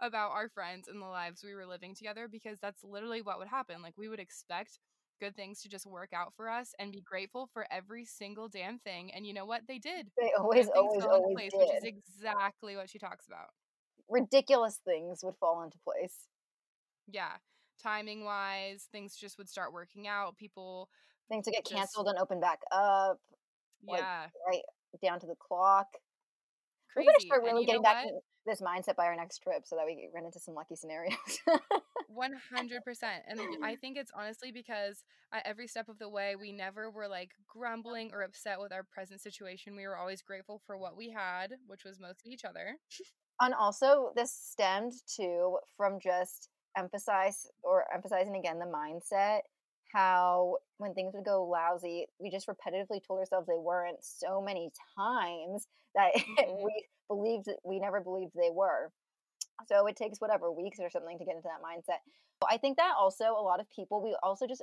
about 0.00 0.30
our 0.30 0.48
friends 0.48 0.88
and 0.88 1.02
the 1.02 1.06
lives 1.06 1.44
we 1.44 1.54
were 1.54 1.66
living 1.66 1.94
together 1.94 2.28
because 2.28 2.58
that's 2.60 2.82
literally 2.82 3.20
what 3.22 3.38
would 3.38 3.48
happen. 3.48 3.82
Like, 3.82 3.94
we 3.96 4.08
would 4.08 4.20
expect 4.20 4.78
good 5.20 5.36
things 5.36 5.60
to 5.62 5.68
just 5.68 5.84
work 5.84 6.10
out 6.14 6.32
for 6.36 6.48
us 6.48 6.74
and 6.78 6.92
be 6.92 7.00
grateful 7.00 7.48
for 7.52 7.66
every 7.70 8.04
single 8.04 8.48
damn 8.48 8.78
thing. 8.78 9.12
And 9.12 9.26
you 9.26 9.34
know 9.34 9.46
what? 9.46 9.62
They 9.66 9.78
did. 9.78 10.08
They 10.18 10.32
always, 10.38 10.68
always, 10.68 11.04
always 11.04 11.34
place, 11.34 11.50
did. 11.52 11.58
which 11.58 11.76
is 11.76 11.84
exactly 11.84 12.76
what 12.76 12.88
she 12.88 12.98
talks 12.98 13.26
about. 13.26 13.48
Ridiculous 14.08 14.80
things 14.84 15.20
would 15.22 15.36
fall 15.36 15.62
into 15.62 15.76
place. 15.84 16.14
Yeah. 17.10 17.32
Timing 17.82 18.24
wise, 18.24 18.88
things 18.92 19.16
just 19.16 19.38
would 19.38 19.48
start 19.48 19.72
working 19.72 20.06
out. 20.08 20.36
People, 20.36 20.88
Things 21.28 21.44
would 21.46 21.52
get 21.52 21.64
Just- 21.64 21.74
canceled 21.76 22.08
and 22.08 22.18
open 22.18 22.40
back 22.40 22.60
up, 22.72 23.20
Like, 23.86 24.00
yeah, 24.00 24.26
right 24.46 24.62
down 25.02 25.20
to 25.20 25.26
the 25.26 25.34
clock. 25.36 25.86
We 26.96 27.04
crazy. 27.04 27.06
better 27.06 27.20
start 27.26 27.42
really 27.44 27.66
getting 27.66 27.82
back 27.82 28.06
in 28.06 28.18
this 28.46 28.62
mindset 28.62 28.96
by 28.96 29.04
our 29.04 29.14
next 29.14 29.38
trip 29.40 29.66
so 29.66 29.76
that 29.76 29.84
we 29.84 30.08
run 30.14 30.24
into 30.24 30.40
some 30.40 30.54
lucky 30.54 30.74
scenarios. 30.74 31.14
100%. 31.46 31.60
And 33.28 33.40
I 33.62 33.76
think 33.76 33.96
it's 33.98 34.10
honestly 34.16 34.50
because 34.52 35.04
at 35.32 35.46
every 35.46 35.68
step 35.68 35.88
of 35.88 35.98
the 35.98 36.08
way, 36.08 36.34
we 36.34 36.50
never 36.52 36.90
were 36.90 37.06
like 37.08 37.32
grumbling 37.46 38.10
or 38.12 38.22
upset 38.22 38.58
with 38.58 38.72
our 38.72 38.82
present 38.82 39.20
situation. 39.20 39.76
We 39.76 39.86
were 39.86 39.98
always 39.98 40.22
grateful 40.22 40.62
for 40.66 40.78
what 40.78 40.96
we 40.96 41.10
had, 41.10 41.52
which 41.66 41.84
was 41.84 42.00
mostly 42.00 42.32
each 42.32 42.44
other. 42.46 42.76
and 43.40 43.52
also, 43.54 44.12
this 44.16 44.32
stemmed 44.32 44.92
to 45.16 45.58
from 45.76 46.00
just 46.00 46.48
emphasize 46.78 47.46
or 47.62 47.84
emphasizing 47.94 48.36
again 48.36 48.58
the 48.58 48.66
mindset 48.66 49.40
how 49.92 50.56
when 50.76 50.92
things 50.94 51.14
would 51.14 51.24
go 51.24 51.44
lousy, 51.44 52.06
we 52.18 52.30
just 52.30 52.46
repetitively 52.46 53.00
told 53.06 53.20
ourselves 53.20 53.46
they 53.46 53.56
weren't 53.56 54.04
so 54.04 54.40
many 54.40 54.70
times 54.96 55.66
that 55.94 56.12
Mhm. 56.14 56.62
we 56.62 56.86
believed 57.08 57.46
that 57.46 57.58
we 57.64 57.78
never 57.80 58.00
believed 58.00 58.32
they 58.34 58.50
were. 58.50 58.92
So 59.66 59.86
it 59.86 59.96
takes 59.96 60.20
whatever 60.20 60.52
weeks 60.52 60.78
or 60.80 60.90
something 60.90 61.18
to 61.18 61.24
get 61.24 61.36
into 61.36 61.48
that 61.48 61.62
mindset. 61.62 62.00
I 62.48 62.58
think 62.58 62.76
that 62.76 62.94
also 62.98 63.32
a 63.32 63.42
lot 63.42 63.60
of 63.60 63.68
people 63.70 64.02
we 64.02 64.14
also 64.22 64.46
just 64.46 64.62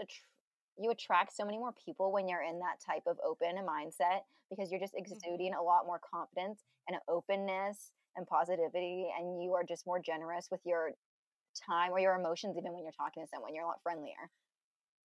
you 0.78 0.92
attract 0.92 1.36
so 1.36 1.46
many 1.46 1.58
more 1.58 1.74
people 1.74 2.12
when 2.12 2.28
you're 2.28 2.44
in 2.44 2.60
that 2.60 2.80
type 2.86 3.04
of 3.08 3.18
open 3.26 3.56
mindset 3.68 4.22
because 4.50 4.72
you're 4.72 4.80
just 4.80 4.94
exuding 4.96 5.54
a 5.54 5.62
lot 5.62 5.86
more 5.86 6.00
confidence 6.00 6.64
and 6.88 6.98
openness 7.08 7.92
and 8.16 8.28
positivity 8.28 9.08
and 9.18 9.42
you 9.42 9.54
are 9.54 9.64
just 9.64 9.86
more 9.86 10.00
generous 10.00 10.50
with 10.52 10.62
your 10.66 10.92
time 11.56 11.92
or 11.92 12.00
your 12.00 12.16
emotions 12.16 12.58
even 12.58 12.74
when 12.74 12.84
you're 12.84 12.92
talking 12.94 13.24
to 13.24 13.30
someone 13.30 13.54
you're 13.56 13.64
a 13.64 13.68
lot 13.68 13.82
friendlier 13.84 14.30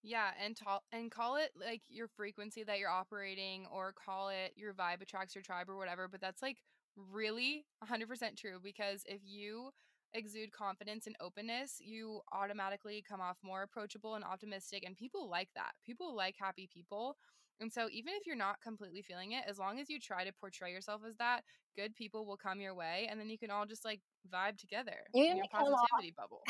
Yeah, 0.03 0.31
and 0.43 0.57
ta- 0.57 0.81
and 0.93 1.11
call 1.11 1.37
it 1.37 1.51
like 1.61 1.83
your 1.89 2.09
frequency 2.09 2.63
that 2.65 2.79
you're 2.79 2.91
operating 2.91 3.67
or 3.71 3.93
call 3.93 4.31
it 4.31 4.53
your 4.57 4.73
vibe 4.73 5.03
attracts 5.03 5.35
your 5.35 5.43
tribe 5.43 5.69
or 5.69 5.77
whatever, 5.77 6.09
but 6.09 6.21
that's 6.21 6.41
like 6.43 6.59
really 6.97 7.67
100% 7.81 8.37
true 8.39 8.59
because 8.63 9.03
if 9.07 9.21
you 9.25 9.71
exude 10.15 10.53
confidence 10.53 11.07
and 11.07 11.17
openness, 11.21 11.81
you 11.81 12.21
automatically 12.33 13.05
come 13.07 13.21
off 13.21 13.37
more 13.43 13.63
approachable 13.63 14.15
and 14.15 14.25
optimistic 14.25 14.85
and 14.87 14.97
people 14.97 15.29
like 15.29 15.49
that. 15.55 15.73
People 15.85 16.17
like 16.17 16.35
happy 16.39 16.69
people. 16.73 17.17
And 17.61 17.71
so 17.73 17.89
even 17.93 18.15
if 18.15 18.27
you're 18.27 18.37
not 18.37 18.61
completely 18.63 19.03
feeling 19.03 19.33
it, 19.33 19.45
as 19.47 19.59
long 19.59 19.79
as 19.81 19.91
you 19.91 20.01
try 20.01 20.25
to 20.25 20.33
portray 20.33 20.73
yourself 20.73 21.03
as 21.07 21.17
that, 21.17 21.43
good 21.77 21.95
people 21.95 22.25
will 22.27 22.37
come 22.37 22.61
your 22.61 22.75
way 22.75 23.07
and 23.11 23.21
then 23.21 23.29
you 23.29 23.39
can 23.39 23.51
all 23.51 23.67
just 23.67 23.85
like 23.85 24.01
vibe 24.33 24.57
together 24.59 24.97
You 25.15 25.31
in 25.31 25.37
your 25.37 25.47
come 25.55 25.67
off- 25.69 25.87
positivity 25.91 26.15
bubble. 26.17 26.43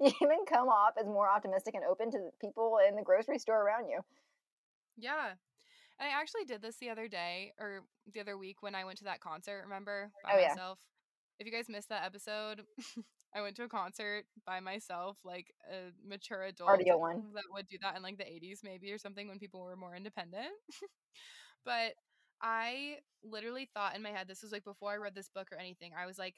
you 0.00 0.12
even 0.22 0.44
come 0.48 0.68
off 0.68 0.94
as 0.98 1.06
more 1.06 1.28
optimistic 1.28 1.74
and 1.74 1.84
open 1.84 2.10
to 2.12 2.18
the 2.18 2.30
people 2.40 2.78
in 2.88 2.94
the 2.96 3.02
grocery 3.02 3.38
store 3.38 3.62
around 3.62 3.88
you 3.88 4.00
Yeah. 4.96 5.32
And 5.98 6.08
I 6.08 6.20
actually 6.20 6.44
did 6.44 6.62
this 6.62 6.76
the 6.78 6.90
other 6.90 7.08
day 7.08 7.52
or 7.58 7.82
the 8.12 8.20
other 8.20 8.36
week 8.38 8.62
when 8.62 8.74
I 8.74 8.84
went 8.84 8.98
to 8.98 9.04
that 9.04 9.20
concert, 9.20 9.62
remember? 9.64 10.10
By 10.24 10.34
Oh, 10.34 10.38
yeah. 10.40 10.48
myself. 10.48 10.78
if 11.38 11.46
you 11.46 11.52
guys 11.52 11.68
missed 11.68 11.88
that 11.88 12.04
episode, 12.04 12.62
I 13.34 13.42
went 13.42 13.56
to 13.56 13.64
a 13.64 13.68
concert 13.68 14.24
by 14.46 14.60
myself, 14.60 15.16
like 15.24 15.52
a 15.70 15.90
mature 16.08 16.44
adult 16.44 16.70
that 17.34 17.42
would 17.52 17.68
do 17.68 17.78
that 17.82 17.96
in 17.96 18.02
like 18.02 18.18
the 18.18 18.24
80s 18.24 18.58
maybe 18.62 18.92
or 18.92 18.98
something 18.98 19.28
when 19.28 19.38
people 19.38 19.60
were 19.60 19.76
more 19.76 19.96
independent. 19.96 20.52
but 21.64 21.94
I 22.40 22.98
literally 23.24 23.68
thought 23.74 23.96
in 23.96 24.02
my 24.02 24.10
head 24.10 24.28
this 24.28 24.42
was 24.42 24.52
like 24.52 24.64
before 24.64 24.92
I 24.92 24.96
read 24.96 25.14
this 25.14 25.28
book 25.28 25.48
or 25.50 25.58
anything. 25.58 25.92
I 25.98 26.06
was 26.06 26.18
like, 26.18 26.34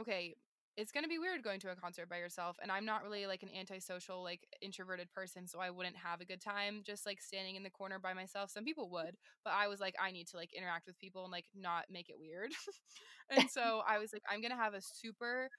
okay, 0.00 0.36
it's 0.78 0.92
going 0.92 1.02
to 1.02 1.08
be 1.08 1.18
weird 1.18 1.42
going 1.42 1.58
to 1.58 1.72
a 1.72 1.74
concert 1.74 2.08
by 2.08 2.18
yourself 2.18 2.56
and 2.62 2.70
i'm 2.70 2.84
not 2.84 3.02
really 3.02 3.26
like 3.26 3.42
an 3.42 3.48
antisocial 3.58 4.22
like 4.22 4.46
introverted 4.62 5.10
person 5.10 5.44
so 5.44 5.58
i 5.58 5.68
wouldn't 5.68 5.96
have 5.96 6.20
a 6.20 6.24
good 6.24 6.40
time 6.40 6.82
just 6.86 7.04
like 7.04 7.20
standing 7.20 7.56
in 7.56 7.64
the 7.64 7.70
corner 7.70 7.98
by 7.98 8.14
myself 8.14 8.48
some 8.48 8.64
people 8.64 8.88
would 8.88 9.16
but 9.44 9.52
i 9.52 9.66
was 9.66 9.80
like 9.80 9.96
i 10.00 10.12
need 10.12 10.28
to 10.28 10.36
like 10.36 10.54
interact 10.54 10.86
with 10.86 10.98
people 11.00 11.24
and 11.24 11.32
like 11.32 11.46
not 11.52 11.84
make 11.90 12.08
it 12.08 12.14
weird 12.16 12.52
and 13.30 13.50
so 13.50 13.82
i 13.88 13.98
was 13.98 14.12
like 14.12 14.22
i'm 14.30 14.40
going 14.40 14.52
to 14.52 14.56
have 14.56 14.74
a 14.74 14.80
super 14.80 15.50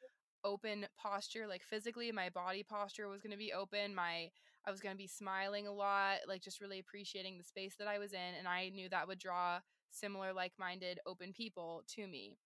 open 0.43 0.86
posture 0.97 1.47
like 1.47 1.63
physically 1.63 2.12
my 2.12 2.30
body 2.30 2.63
posture 2.63 3.08
was 3.08 3.21
going 3.21 3.32
to 3.32 3.38
be 3.38 3.54
open 3.54 3.93
my 3.93 4.30
i 4.65 4.71
was 4.71 4.80
going 4.80 4.93
to 4.93 4.97
be 4.97 5.08
smiling 5.08 5.67
a 5.67 5.71
lot 5.71 6.17
like 6.28 6.41
just 6.41 6.62
really 6.62 6.80
appreciating 6.80 7.38
the 7.38 7.43
space 7.43 7.75
that 7.78 7.88
i 7.88 7.99
was 7.99 8.13
in 8.13 8.36
and 8.38 8.47
i 8.47 8.69
knew 8.69 8.89
that 8.89 9.08
would 9.08 9.19
draw 9.19 9.60
similar 9.91 10.34
like-minded 10.34 10.99
open 11.06 11.34
people 11.34 11.84
to 11.88 12.08
me 12.08 12.38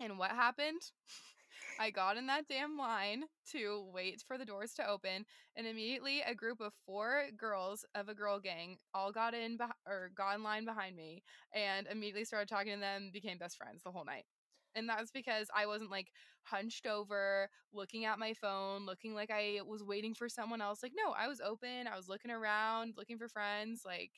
and 0.00 0.18
what 0.18 0.30
happened 0.30 0.80
I 1.80 1.90
got 1.90 2.16
in 2.16 2.26
that 2.26 2.46
damn 2.48 2.76
line 2.76 3.24
to 3.52 3.84
wait 3.92 4.22
for 4.26 4.38
the 4.38 4.44
doors 4.44 4.74
to 4.74 4.88
open, 4.88 5.24
and 5.56 5.66
immediately 5.66 6.20
a 6.22 6.34
group 6.34 6.60
of 6.60 6.72
four 6.86 7.24
girls 7.36 7.84
of 7.94 8.08
a 8.08 8.14
girl 8.14 8.38
gang 8.38 8.76
all 8.94 9.12
got 9.12 9.34
in 9.34 9.58
beh- 9.58 9.70
or 9.86 10.10
got 10.14 10.36
in 10.36 10.42
line 10.42 10.64
behind 10.64 10.96
me, 10.96 11.22
and 11.54 11.86
immediately 11.86 12.24
started 12.24 12.48
talking 12.48 12.74
to 12.74 12.80
them, 12.80 13.10
became 13.12 13.38
best 13.38 13.56
friends 13.56 13.82
the 13.82 13.90
whole 13.90 14.04
night. 14.04 14.24
And 14.74 14.88
that's 14.88 15.10
because 15.10 15.48
I 15.54 15.66
wasn't 15.66 15.90
like 15.90 16.08
hunched 16.44 16.86
over, 16.86 17.50
looking 17.72 18.04
at 18.04 18.18
my 18.18 18.34
phone, 18.34 18.86
looking 18.86 19.14
like 19.14 19.30
I 19.30 19.60
was 19.66 19.82
waiting 19.82 20.14
for 20.14 20.28
someone 20.28 20.60
else. 20.60 20.82
Like, 20.82 20.92
no, 20.96 21.12
I 21.12 21.28
was 21.28 21.40
open. 21.40 21.86
I 21.86 21.96
was 21.96 22.08
looking 22.08 22.30
around, 22.30 22.94
looking 22.96 23.18
for 23.18 23.28
friends. 23.28 23.82
Like, 23.84 24.10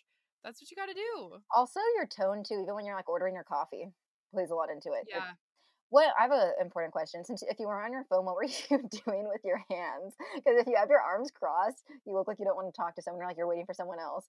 that's 0.44 0.60
what 0.60 0.70
you 0.70 0.76
got 0.76 0.86
to 0.86 0.94
do. 0.94 1.38
Also, 1.54 1.80
your 1.96 2.06
tone 2.06 2.42
too, 2.44 2.60
even 2.62 2.74
when 2.74 2.84
you're 2.86 2.96
like 2.96 3.08
ordering 3.08 3.34
your 3.34 3.44
coffee, 3.44 3.92
plays 4.32 4.50
a 4.50 4.54
lot 4.54 4.70
into 4.70 4.88
it. 4.92 5.06
Like, 5.12 5.22
Yeah. 5.22 5.32
what 5.90 6.14
I 6.18 6.22
have 6.22 6.32
an 6.32 6.52
important 6.60 6.92
question. 6.92 7.24
Since 7.24 7.42
if 7.42 7.58
you 7.60 7.66
were 7.66 7.80
on 7.82 7.92
your 7.92 8.04
phone, 8.04 8.24
what 8.24 8.36
were 8.36 8.44
you 8.70 8.88
doing 9.04 9.28
with 9.28 9.42
your 9.44 9.62
hands? 9.70 10.14
Because 10.34 10.60
if 10.60 10.66
you 10.66 10.76
have 10.76 10.88
your 10.88 11.00
arms 11.00 11.30
crossed, 11.30 11.84
you 12.06 12.14
look 12.14 12.28
like 12.28 12.38
you 12.38 12.44
don't 12.44 12.56
want 12.56 12.72
to 12.72 12.76
talk 12.76 12.94
to 12.96 13.02
someone, 13.02 13.22
or 13.22 13.26
like 13.26 13.36
you're 13.36 13.46
waiting 13.48 13.66
for 13.66 13.74
someone 13.74 13.98
else. 14.00 14.26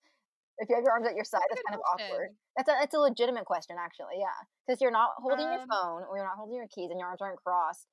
If 0.60 0.70
you 0.70 0.76
have 0.76 0.84
your 0.84 0.94
arms 0.94 1.08
at 1.08 1.16
your 1.16 1.26
side, 1.26 1.42
That's 1.50 1.62
that's 1.62 1.68
kind 1.68 1.76
of 1.80 1.82
awkward. 1.94 2.30
That's 2.58 2.70
a 2.70 2.76
that's 2.80 2.94
a 2.96 3.00
legitimate 3.00 3.46
question, 3.46 3.76
actually. 3.80 4.20
Yeah, 4.20 4.38
because 4.68 4.82
you're 4.82 4.92
not 4.92 5.12
holding 5.18 5.50
your 5.50 5.62
Um, 5.62 5.70
phone, 5.70 6.04
or 6.08 6.18
you're 6.18 6.26
not 6.28 6.38
holding 6.38 6.56
your 6.56 6.68
keys, 6.68 6.90
and 6.92 7.00
your 7.00 7.08
arms 7.10 7.22
aren't 7.22 7.42
crossed. 7.44 7.88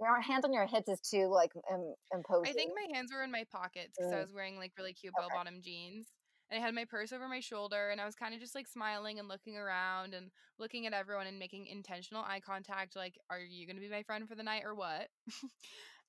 Your 0.00 0.20
hands 0.20 0.44
on 0.44 0.52
your 0.52 0.66
hips 0.66 0.88
is 0.88 1.00
too 1.00 1.28
like 1.28 1.50
Im- 1.70 1.94
imposing. 2.12 2.50
I 2.50 2.52
think 2.52 2.72
my 2.74 2.86
hands 2.94 3.12
were 3.12 3.22
in 3.22 3.30
my 3.30 3.44
pockets 3.44 3.96
because 3.98 4.12
I 4.12 4.16
Mm. 4.16 4.22
was 4.22 4.32
wearing 4.32 4.56
like 4.58 4.72
really 4.78 4.92
cute 4.92 5.14
Okay. 5.14 5.22
bell 5.22 5.30
bottom 5.30 5.62
jeans. 5.62 6.12
And 6.50 6.60
I 6.60 6.64
had 6.64 6.74
my 6.74 6.84
purse 6.84 7.12
over 7.12 7.26
my 7.26 7.40
shoulder, 7.40 7.88
and 7.90 8.00
I 8.00 8.04
was 8.04 8.14
kind 8.14 8.34
of 8.34 8.40
just 8.40 8.54
like 8.54 8.68
smiling 8.68 9.18
and 9.18 9.28
looking 9.28 9.56
around 9.56 10.14
and 10.14 10.30
looking 10.58 10.86
at 10.86 10.92
everyone 10.92 11.26
and 11.26 11.38
making 11.38 11.66
intentional 11.66 12.22
eye 12.22 12.40
contact. 12.40 12.96
Like, 12.96 13.18
are 13.30 13.40
you 13.40 13.66
going 13.66 13.76
to 13.76 13.80
be 13.82 13.88
my 13.88 14.02
friend 14.02 14.28
for 14.28 14.34
the 14.34 14.42
night 14.42 14.62
or 14.64 14.74
what? 14.74 15.08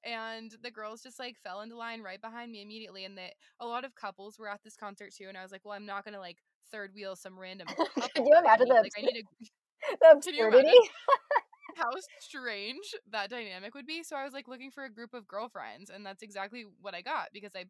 and 0.06 0.56
the 0.62 0.72
girls 0.72 1.02
just 1.02 1.20
like 1.20 1.38
fell 1.44 1.62
into 1.62 1.76
line 1.76 2.02
right 2.02 2.22
behind 2.22 2.52
me 2.52 2.62
immediately. 2.62 3.06
And 3.06 3.18
that 3.18 3.34
a 3.60 3.66
lot 3.66 3.84
of 3.84 3.96
couples 3.96 4.38
were 4.40 4.50
at 4.50 4.64
this 4.64 4.76
concert 4.76 5.14
too. 5.14 5.26
And 5.28 5.38
I 5.38 5.42
was 5.44 5.52
like, 5.52 5.66
well, 5.66 5.74
I'm 5.74 5.86
not 5.86 6.06
going 6.06 6.14
to 6.14 6.20
like 6.20 6.38
third 6.72 6.92
wheel 6.94 7.16
some 7.16 7.38
random. 7.38 7.68
Can 8.16 8.26
you 8.26 8.38
imagine 8.38 8.68
the 8.68 8.76
Like, 8.76 8.92
I 8.98 9.02
need 9.02 9.22
to 9.22 9.48
the 10.02 10.12
absurdity? 10.12 10.74
how 11.76 11.92
strange 12.20 12.96
that 13.12 13.30
dynamic 13.30 13.76
would 13.76 13.86
be. 13.86 14.04
So 14.04 14.16
I 14.16 14.24
was 14.24 14.34
like 14.34 14.48
looking 14.48 14.72
for 14.72 14.86
a 14.86 14.90
group 14.90 15.14
of 15.14 15.28
girlfriends, 15.28 15.90
and 15.90 16.06
that's 16.06 16.24
exactly 16.24 16.66
what 16.82 16.96
I 16.96 17.02
got 17.02 17.30
because 17.34 17.52
I 17.56 17.66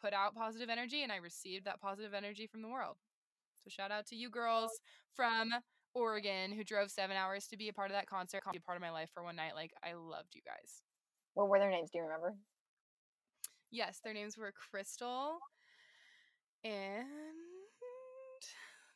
put 0.00 0.12
out 0.12 0.34
positive 0.34 0.68
energy 0.70 1.02
and 1.02 1.12
I 1.12 1.16
received 1.16 1.66
that 1.66 1.80
positive 1.80 2.14
energy 2.14 2.46
from 2.46 2.62
the 2.62 2.68
world. 2.68 2.96
So 3.62 3.70
shout 3.70 3.90
out 3.92 4.06
to 4.06 4.16
you 4.16 4.30
girls 4.30 4.70
from 5.14 5.50
Oregon 5.94 6.52
who 6.52 6.64
drove 6.64 6.90
seven 6.90 7.16
hours 7.16 7.46
to 7.48 7.56
be 7.56 7.68
a 7.68 7.72
part 7.72 7.90
of 7.90 7.96
that 7.96 8.06
concert, 8.06 8.42
be 8.50 8.58
a 8.58 8.60
part 8.60 8.76
of 8.76 8.82
my 8.82 8.90
life 8.90 9.10
for 9.12 9.22
one 9.22 9.36
night. 9.36 9.54
Like 9.54 9.72
I 9.84 9.92
loved 9.94 10.34
you 10.34 10.40
guys. 10.44 10.82
What 11.34 11.48
were 11.48 11.58
their 11.58 11.70
names? 11.70 11.90
Do 11.90 11.98
you 11.98 12.04
remember? 12.04 12.34
Yes, 13.70 14.00
their 14.04 14.12
names 14.12 14.36
were 14.36 14.52
Crystal 14.52 15.38
and 16.64 17.06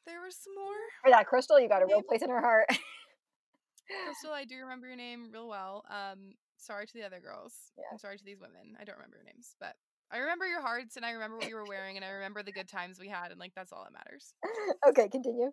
there 0.06 0.20
was 0.22 0.36
some 0.36 0.54
more. 0.54 0.74
For 1.04 1.10
that 1.10 1.26
Crystal, 1.26 1.58
you 1.58 1.68
got 1.68 1.82
a 1.82 1.86
real 1.86 2.02
place 2.02 2.22
in 2.22 2.30
her 2.30 2.40
heart. 2.40 2.66
Crystal, 2.68 4.32
I 4.32 4.44
do 4.48 4.56
remember 4.56 4.86
your 4.86 4.96
name 4.96 5.30
real 5.32 5.48
well. 5.48 5.84
Um, 5.90 6.34
sorry 6.58 6.86
to 6.86 6.92
the 6.94 7.04
other 7.04 7.20
girls. 7.20 7.54
Yeah. 7.76 7.84
I'm 7.92 7.98
sorry 7.98 8.18
to 8.18 8.24
these 8.24 8.40
women. 8.40 8.76
I 8.80 8.84
don't 8.84 8.96
remember 8.96 9.16
your 9.16 9.24
names, 9.24 9.56
but 9.60 9.74
I 10.10 10.18
remember 10.18 10.46
your 10.46 10.62
hearts 10.62 10.96
and 10.96 11.04
I 11.04 11.10
remember 11.10 11.38
what 11.38 11.48
you 11.48 11.56
were 11.56 11.64
wearing 11.64 11.96
and 11.96 12.04
I 12.04 12.10
remember 12.10 12.42
the 12.42 12.52
good 12.52 12.68
times 12.68 13.00
we 13.00 13.08
had 13.08 13.32
and 13.32 13.40
like 13.40 13.52
that's 13.56 13.72
all 13.72 13.84
that 13.84 13.92
matters. 13.92 14.34
okay, 14.88 15.08
continue. 15.08 15.50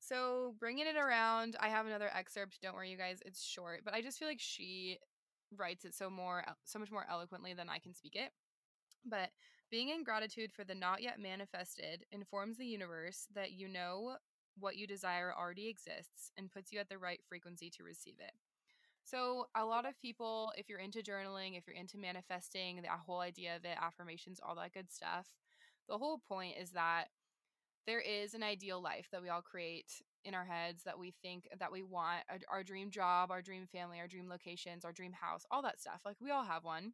So 0.00 0.54
bringing 0.58 0.86
it 0.86 0.96
around, 0.96 1.56
I 1.60 1.68
have 1.68 1.86
another 1.86 2.10
excerpt. 2.12 2.58
Don't 2.62 2.74
worry, 2.74 2.90
you 2.90 2.96
guys. 2.96 3.20
It's 3.24 3.44
short, 3.44 3.82
but 3.84 3.94
I 3.94 4.02
just 4.02 4.18
feel 4.18 4.28
like 4.28 4.40
she 4.40 4.98
writes 5.56 5.84
it 5.84 5.94
so 5.94 6.10
more, 6.10 6.44
so 6.64 6.78
much 6.78 6.90
more 6.90 7.06
eloquently 7.10 7.54
than 7.54 7.68
I 7.68 7.78
can 7.78 7.94
speak 7.94 8.16
it. 8.16 8.30
But 9.04 9.30
being 9.70 9.90
in 9.90 10.04
gratitude 10.04 10.52
for 10.52 10.64
the 10.64 10.74
not 10.74 11.02
yet 11.02 11.20
manifested 11.20 12.04
informs 12.10 12.56
the 12.56 12.66
universe 12.66 13.26
that 13.34 13.52
you 13.52 13.68
know 13.68 14.16
what 14.58 14.76
you 14.76 14.86
desire 14.86 15.32
already 15.38 15.68
exists 15.68 16.32
and 16.36 16.50
puts 16.50 16.72
you 16.72 16.80
at 16.80 16.88
the 16.88 16.98
right 16.98 17.20
frequency 17.28 17.70
to 17.70 17.84
receive 17.84 18.16
it. 18.18 18.32
So, 19.04 19.46
a 19.54 19.64
lot 19.64 19.86
of 19.86 19.98
people, 20.00 20.52
if 20.56 20.68
you're 20.68 20.80
into 20.80 21.00
journaling, 21.00 21.56
if 21.56 21.66
you're 21.66 21.76
into 21.76 21.96
manifesting, 21.96 22.82
the 22.82 22.88
whole 22.88 23.20
idea 23.20 23.56
of 23.56 23.64
it, 23.64 23.78
affirmations, 23.80 24.40
all 24.42 24.54
that 24.56 24.74
good 24.74 24.90
stuff, 24.92 25.28
the 25.88 25.96
whole 25.96 26.20
point 26.28 26.56
is 26.60 26.72
that 26.72 27.06
there 27.86 28.00
is 28.00 28.34
an 28.34 28.42
ideal 28.42 28.82
life 28.82 29.08
that 29.10 29.22
we 29.22 29.30
all 29.30 29.40
create 29.40 30.02
in 30.24 30.34
our 30.34 30.44
heads 30.44 30.82
that 30.84 30.98
we 30.98 31.14
think 31.22 31.48
that 31.58 31.72
we 31.72 31.82
want 31.82 32.22
our, 32.28 32.38
our 32.50 32.62
dream 32.62 32.90
job, 32.90 33.30
our 33.30 33.42
dream 33.42 33.66
family, 33.70 33.98
our 34.00 34.08
dream 34.08 34.28
locations, 34.28 34.84
our 34.84 34.92
dream 34.92 35.12
house, 35.12 35.44
all 35.50 35.62
that 35.62 35.80
stuff. 35.80 36.00
Like, 36.04 36.16
we 36.20 36.30
all 36.30 36.44
have 36.44 36.64
one. 36.64 36.92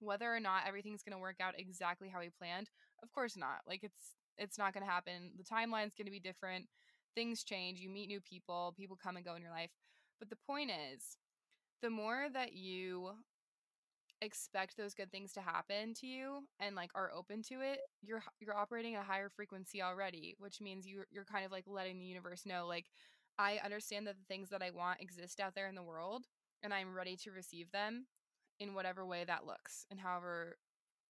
Whether 0.00 0.34
or 0.34 0.40
not 0.40 0.64
everything's 0.66 1.02
going 1.02 1.16
to 1.16 1.22
work 1.22 1.36
out 1.40 1.54
exactly 1.58 2.08
how 2.08 2.18
we 2.20 2.30
planned, 2.30 2.70
of 3.02 3.12
course 3.12 3.36
not. 3.36 3.60
Like, 3.66 3.84
it's 3.84 4.16
it's 4.38 4.58
not 4.58 4.72
going 4.72 4.84
to 4.84 4.90
happen. 4.90 5.32
The 5.36 5.44
timeline's 5.44 5.94
going 5.94 6.06
to 6.06 6.10
be 6.10 6.20
different. 6.20 6.66
Things 7.14 7.44
change. 7.44 7.80
You 7.80 7.90
meet 7.90 8.08
new 8.08 8.20
people. 8.20 8.74
People 8.76 8.98
come 9.00 9.16
and 9.16 9.24
go 9.24 9.34
in 9.34 9.42
your 9.42 9.50
life. 9.50 9.70
But 10.18 10.30
the 10.30 10.38
point 10.46 10.70
is, 10.70 11.16
the 11.82 11.90
more 11.90 12.28
that 12.32 12.54
you 12.54 13.10
expect 14.22 14.76
those 14.78 14.94
good 14.94 15.12
things 15.12 15.32
to 15.34 15.42
happen 15.42 15.94
to 15.94 16.06
you 16.06 16.44
and 16.60 16.76
like 16.76 16.90
are 16.94 17.12
open 17.14 17.42
to 17.44 17.56
it, 17.60 17.80
you're 18.02 18.22
you're 18.40 18.56
operating 18.56 18.94
at 18.94 19.02
a 19.02 19.06
higher 19.06 19.28
frequency 19.28 19.82
already, 19.82 20.36
which 20.38 20.60
means 20.62 20.86
you 20.86 21.04
you're 21.10 21.26
kind 21.26 21.44
of 21.44 21.52
like 21.52 21.64
letting 21.66 21.98
the 21.98 22.06
universe 22.06 22.46
know 22.46 22.66
like 22.66 22.86
I 23.38 23.60
understand 23.64 24.06
that 24.06 24.16
the 24.16 24.34
things 24.34 24.50
that 24.50 24.62
I 24.62 24.70
want 24.70 25.00
exist 25.00 25.40
out 25.40 25.54
there 25.54 25.68
in 25.68 25.74
the 25.74 25.82
world 25.82 26.24
and 26.62 26.72
I'm 26.72 26.94
ready 26.94 27.16
to 27.24 27.32
receive 27.32 27.70
them 27.72 28.06
in 28.60 28.74
whatever 28.74 29.04
way 29.06 29.24
that 29.24 29.46
looks 29.46 29.86
and 29.90 30.00
however 30.00 30.56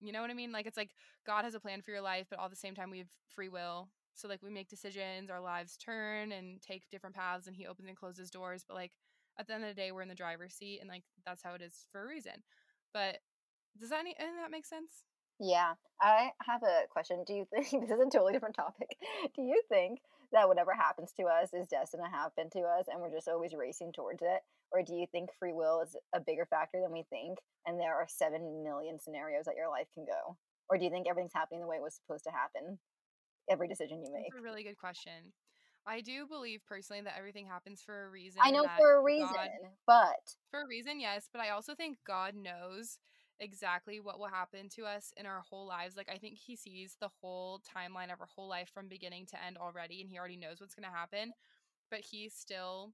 you 0.00 0.12
know 0.12 0.20
what 0.20 0.30
I 0.30 0.34
mean? 0.34 0.52
Like 0.52 0.66
it's 0.66 0.76
like 0.76 0.90
God 1.26 1.44
has 1.44 1.54
a 1.54 1.60
plan 1.60 1.80
for 1.82 1.92
your 1.92 2.00
life, 2.00 2.26
but 2.28 2.38
all 2.40 2.48
the 2.48 2.56
same 2.56 2.74
time 2.74 2.90
we 2.90 2.98
have 2.98 3.08
free 3.34 3.48
will. 3.48 3.88
So 4.14 4.28
like 4.28 4.42
we 4.42 4.50
make 4.50 4.68
decisions, 4.68 5.30
our 5.30 5.40
lives 5.40 5.76
turn 5.76 6.32
and 6.32 6.60
take 6.60 6.90
different 6.90 7.14
paths 7.16 7.46
and 7.46 7.56
he 7.56 7.66
opens 7.66 7.88
and 7.88 7.96
closes 7.96 8.30
doors, 8.30 8.64
but 8.66 8.74
like 8.74 8.92
at 9.38 9.46
the 9.46 9.54
end 9.54 9.64
of 9.64 9.70
the 9.70 9.80
day 9.80 9.92
we're 9.92 10.02
in 10.02 10.08
the 10.08 10.14
driver's 10.14 10.54
seat 10.54 10.80
and 10.80 10.88
like 10.88 11.04
that's 11.24 11.42
how 11.42 11.54
it 11.54 11.62
is 11.62 11.86
for 11.92 12.02
a 12.02 12.06
reason. 12.08 12.42
But 12.92 13.18
does 13.80 13.90
that 13.90 14.00
any, 14.00 14.14
and 14.18 14.38
that 14.38 14.50
make 14.50 14.66
sense? 14.66 15.04
Yeah, 15.40 15.74
I 16.00 16.30
have 16.46 16.62
a 16.62 16.86
question. 16.90 17.24
Do 17.26 17.34
you 17.34 17.46
think 17.52 17.66
this 17.72 17.90
is 17.90 18.00
a 18.00 18.10
totally 18.10 18.32
different 18.32 18.54
topic? 18.54 18.96
Do 19.34 19.42
you 19.42 19.60
think 19.68 20.00
that 20.32 20.48
whatever 20.48 20.72
happens 20.72 21.12
to 21.18 21.24
us 21.24 21.52
is 21.52 21.66
destined 21.66 22.02
to 22.04 22.10
happen 22.10 22.48
to 22.50 22.60
us 22.60 22.86
and 22.88 23.00
we're 23.00 23.12
just 23.12 23.28
always 23.28 23.52
racing 23.54 23.92
towards 23.92 24.22
it? 24.22 24.40
Or 24.72 24.82
do 24.82 24.94
you 24.94 25.06
think 25.10 25.30
free 25.38 25.52
will 25.52 25.82
is 25.82 25.96
a 26.14 26.20
bigger 26.20 26.46
factor 26.46 26.80
than 26.80 26.92
we 26.92 27.04
think 27.10 27.38
and 27.66 27.78
there 27.78 27.94
are 27.94 28.06
7 28.08 28.64
million 28.64 28.98
scenarios 28.98 29.44
that 29.44 29.56
your 29.56 29.68
life 29.68 29.88
can 29.92 30.04
go? 30.04 30.36
Or 30.70 30.78
do 30.78 30.84
you 30.84 30.90
think 30.90 31.06
everything's 31.08 31.34
happening 31.34 31.60
the 31.60 31.66
way 31.66 31.76
it 31.76 31.82
was 31.82 31.98
supposed 32.00 32.24
to 32.24 32.30
happen? 32.30 32.78
Every 33.50 33.68
decision 33.68 34.00
you 34.00 34.12
make. 34.12 34.32
That's 34.32 34.40
a 34.40 34.44
really 34.44 34.62
good 34.62 34.78
question. 34.78 35.34
I 35.86 36.00
do 36.00 36.26
believe 36.26 36.60
personally 36.66 37.02
that 37.02 37.16
everything 37.18 37.46
happens 37.46 37.82
for 37.82 38.06
a 38.06 38.10
reason. 38.10 38.40
I 38.42 38.50
know 38.50 38.66
for 38.76 38.96
a 38.98 39.02
reason, 39.02 39.28
God, 39.34 39.48
but 39.86 40.36
for 40.50 40.62
a 40.62 40.66
reason, 40.66 41.00
yes, 41.00 41.28
but 41.32 41.40
I 41.40 41.50
also 41.50 41.74
think 41.74 41.98
God 42.06 42.34
knows 42.34 42.98
exactly 43.40 43.98
what 43.98 44.18
will 44.18 44.28
happen 44.28 44.68
to 44.68 44.84
us 44.84 45.12
in 45.16 45.26
our 45.26 45.40
whole 45.40 45.66
lives. 45.66 45.96
Like 45.96 46.08
I 46.12 46.18
think 46.18 46.38
he 46.38 46.54
sees 46.54 46.96
the 47.00 47.10
whole 47.20 47.60
timeline 47.60 48.12
of 48.12 48.20
our 48.20 48.28
whole 48.34 48.48
life 48.48 48.70
from 48.72 48.88
beginning 48.88 49.26
to 49.26 49.44
end 49.44 49.56
already 49.56 50.00
and 50.00 50.08
he 50.08 50.18
already 50.18 50.36
knows 50.36 50.60
what's 50.60 50.74
going 50.74 50.88
to 50.88 50.96
happen, 50.96 51.32
but 51.90 52.00
he 52.00 52.28
still 52.28 52.92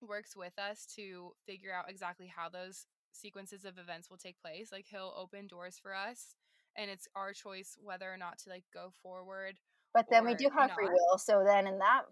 works 0.00 0.36
with 0.36 0.58
us 0.58 0.86
to 0.96 1.32
figure 1.46 1.74
out 1.74 1.90
exactly 1.90 2.26
how 2.34 2.48
those 2.48 2.86
sequences 3.12 3.64
of 3.64 3.78
events 3.78 4.08
will 4.08 4.16
take 4.16 4.40
place. 4.40 4.70
Like 4.70 4.86
he'll 4.88 5.14
open 5.16 5.48
doors 5.48 5.78
for 5.82 5.94
us 5.94 6.36
and 6.76 6.90
it's 6.90 7.08
our 7.16 7.32
choice 7.32 7.76
whether 7.82 8.12
or 8.12 8.16
not 8.16 8.38
to 8.38 8.50
like 8.50 8.64
go 8.72 8.92
forward 9.02 9.58
but 9.94 10.06
then 10.10 10.24
we 10.24 10.34
do 10.34 10.48
have 10.56 10.72
free 10.72 10.88
will. 10.88 11.18
So 11.18 11.42
then 11.44 11.66
in 11.66 11.78
that 11.78 12.02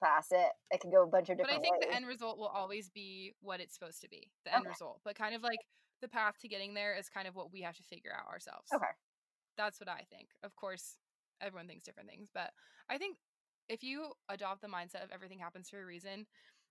facet, 0.00 0.50
it. 0.70 0.80
can 0.80 0.90
go 0.90 1.04
a 1.04 1.06
bunch 1.06 1.28
of 1.30 1.38
different 1.38 1.50
But 1.50 1.58
I 1.58 1.60
think 1.60 1.80
ways. 1.80 1.88
the 1.90 1.96
end 1.96 2.06
result 2.06 2.38
will 2.38 2.48
always 2.48 2.90
be 2.90 3.34
what 3.40 3.60
it's 3.60 3.74
supposed 3.74 4.00
to 4.02 4.08
be, 4.08 4.30
the 4.44 4.54
end 4.54 4.62
Okay. 4.62 4.70
result. 4.70 5.00
But 5.04 5.14
kind 5.14 5.34
of 5.34 5.42
like 5.42 5.60
the 6.00 6.08
path 6.08 6.38
to 6.40 6.48
getting 6.48 6.74
there 6.74 6.94
is 6.94 7.08
kind 7.08 7.28
of 7.28 7.36
what 7.36 7.52
we 7.52 7.62
have 7.62 7.76
to 7.76 7.82
figure 7.84 8.12
out 8.12 8.28
ourselves. 8.28 8.68
Okay. 8.74 8.90
That's 9.56 9.78
what 9.78 9.88
I 9.88 10.04
think. 10.10 10.28
Of 10.42 10.56
course, 10.56 10.96
everyone 11.40 11.68
thinks 11.68 11.84
different 11.84 12.08
things, 12.08 12.28
but 12.32 12.50
I 12.90 12.98
think 12.98 13.16
if 13.68 13.82
you 13.82 14.12
adopt 14.28 14.60
the 14.60 14.68
mindset 14.68 15.04
of 15.04 15.10
everything 15.12 15.38
happens 15.38 15.70
for 15.70 15.80
a 15.80 15.86
reason, 15.86 16.26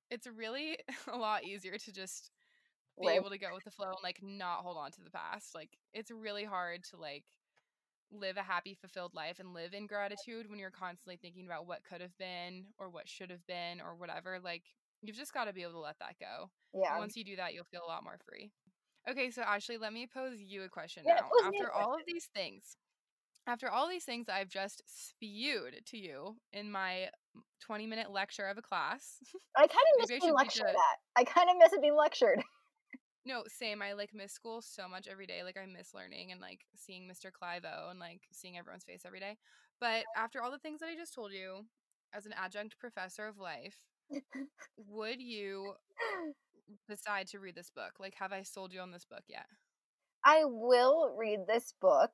it's 0.10 0.28
really 0.28 0.78
a 1.12 1.18
lot 1.18 1.46
easier 1.46 1.78
to 1.78 1.92
just 1.94 2.32
be 3.00 3.08
Live. 3.08 3.16
able 3.18 3.30
to 3.30 3.38
go 3.38 3.48
with 3.54 3.64
the 3.64 3.72
flow 3.72 3.88
and 3.88 4.04
like 4.04 4.20
not 4.22 4.60
hold 4.60 4.78
on 4.78 4.92
to 4.92 5.02
the 5.02 5.10
past. 5.10 5.56
Like 5.56 5.70
it's 5.94 6.12
really 6.12 6.44
hard 6.44 6.84
to 6.92 6.98
like 6.98 7.24
live 8.12 8.38
a 8.38 8.44
happy 8.44 8.78
fulfilled 8.80 9.14
life 9.14 9.40
and 9.40 9.54
live 9.54 9.74
in 9.74 9.88
gratitude 9.88 10.50
when 10.50 10.60
you're 10.60 10.72
constantly 10.72 11.18
thinking 11.22 11.46
about 11.46 11.68
what 11.68 11.84
could 11.84 12.02
have 12.02 12.18
been 12.18 12.66
or 12.78 12.90
what 12.90 13.08
should 13.08 13.30
have 13.30 13.46
been 13.48 13.82
or 13.82 13.96
whatever. 13.96 14.40
Like 14.44 14.64
you've 15.02 15.16
just 15.16 15.34
got 15.34 15.46
to 15.46 15.54
be 15.54 15.62
able 15.64 15.74
to 15.74 15.80
let 15.80 16.00
that 16.00 16.16
go. 16.20 16.50
Yeah. 16.74 16.92
And 16.92 17.00
once 17.00 17.16
you 17.16 17.24
do 17.24 17.36
that, 17.38 17.54
you'll 17.54 17.66
feel 17.66 17.82
a 17.86 17.90
lot 17.90 18.04
more 18.04 18.18
free. 18.28 18.52
Okay, 19.10 19.32
so 19.32 19.42
Ashley, 19.42 19.78
let 19.78 19.94
me 19.94 20.08
pose 20.12 20.38
you 20.40 20.64
a 20.64 20.70
question 20.70 21.04
Yeah, 21.06 21.16
now. 21.16 21.48
After 21.48 21.72
all 21.72 21.96
of 21.96 22.02
these 22.06 22.30
things, 22.36 22.78
after 23.48 23.70
all 23.70 23.90
these 23.90 24.04
things 24.04 24.28
I've 24.30 24.50
just 24.50 24.84
spewed 24.86 25.82
to 25.88 25.98
you 25.98 26.38
in 26.54 26.72
my 26.72 27.10
20 27.62 27.88
minute 27.88 28.12
lecture 28.12 28.46
of 28.46 28.58
a 28.58 28.62
class. 28.62 29.18
I 29.58 29.62
kind 29.62 29.72
of 29.72 30.10
miss 30.10 30.20
being 30.20 30.34
lectured 30.34 30.76
I 31.16 31.24
kind 31.24 31.50
of 31.50 31.56
miss 31.58 31.74
it 31.74 31.82
being 31.82 31.96
lectured. 31.96 32.44
No, 33.26 33.44
same. 33.48 33.82
I 33.82 33.94
like 33.94 34.14
miss 34.14 34.32
school 34.32 34.62
so 34.62 34.88
much 34.88 35.08
every 35.10 35.28
day. 35.28 35.44
Like 35.44 35.58
I 35.58 35.66
miss 35.66 35.94
learning 35.94 36.32
and 36.32 36.42
like 36.42 36.62
seeing 36.76 37.08
Mr. 37.08 37.32
Clivo 37.32 37.90
and 37.90 38.00
like 38.00 38.22
seeing 38.32 38.58
everyone's 38.58 38.84
face 38.84 39.04
every 39.06 39.20
day. 39.20 39.38
But 39.80 40.06
after 40.16 40.42
all 40.42 40.52
the 40.52 40.60
things 40.60 40.80
that 40.80 40.90
I 40.90 40.96
just 40.96 41.14
told 41.14 41.32
you, 41.32 41.66
as 42.14 42.26
an 42.26 42.34
adjunct 42.36 42.78
professor 42.80 43.28
of 43.28 43.38
life, 43.38 43.78
would 44.78 45.22
you 45.22 45.74
decide 46.90 47.28
to 47.28 47.40
read 47.40 47.56
this 47.56 47.72
book? 47.74 47.94
Like, 48.00 48.16
have 48.20 48.34
I 48.34 48.44
sold 48.44 48.74
you 48.74 48.82
on 48.82 48.92
this 48.92 49.06
book 49.06 49.24
yet? 49.28 49.46
I 50.26 50.44
will 50.46 51.16
read 51.18 51.42
this 51.48 51.74
book. 51.82 52.12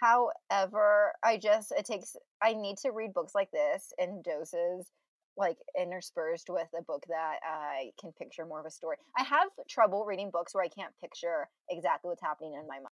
However, 0.00 1.12
I 1.24 1.38
just 1.38 1.72
it 1.72 1.86
takes 1.86 2.16
I 2.42 2.52
need 2.52 2.76
to 2.78 2.90
read 2.90 3.14
books 3.14 3.34
like 3.34 3.50
this 3.50 3.92
in 3.98 4.22
doses 4.22 4.90
like 5.36 5.58
interspersed 5.78 6.48
with 6.48 6.68
a 6.78 6.82
book 6.82 7.04
that 7.08 7.38
I 7.44 7.90
can 8.00 8.12
picture 8.12 8.46
more 8.46 8.60
of 8.60 8.66
a 8.66 8.70
story. 8.70 8.96
I 9.18 9.22
have 9.24 9.48
trouble 9.68 10.04
reading 10.04 10.30
books 10.30 10.54
where 10.54 10.64
I 10.64 10.68
can't 10.68 10.92
picture 11.00 11.48
exactly 11.70 12.08
what's 12.08 12.22
happening 12.22 12.54
in 12.54 12.66
my 12.66 12.76
mind. 12.76 12.88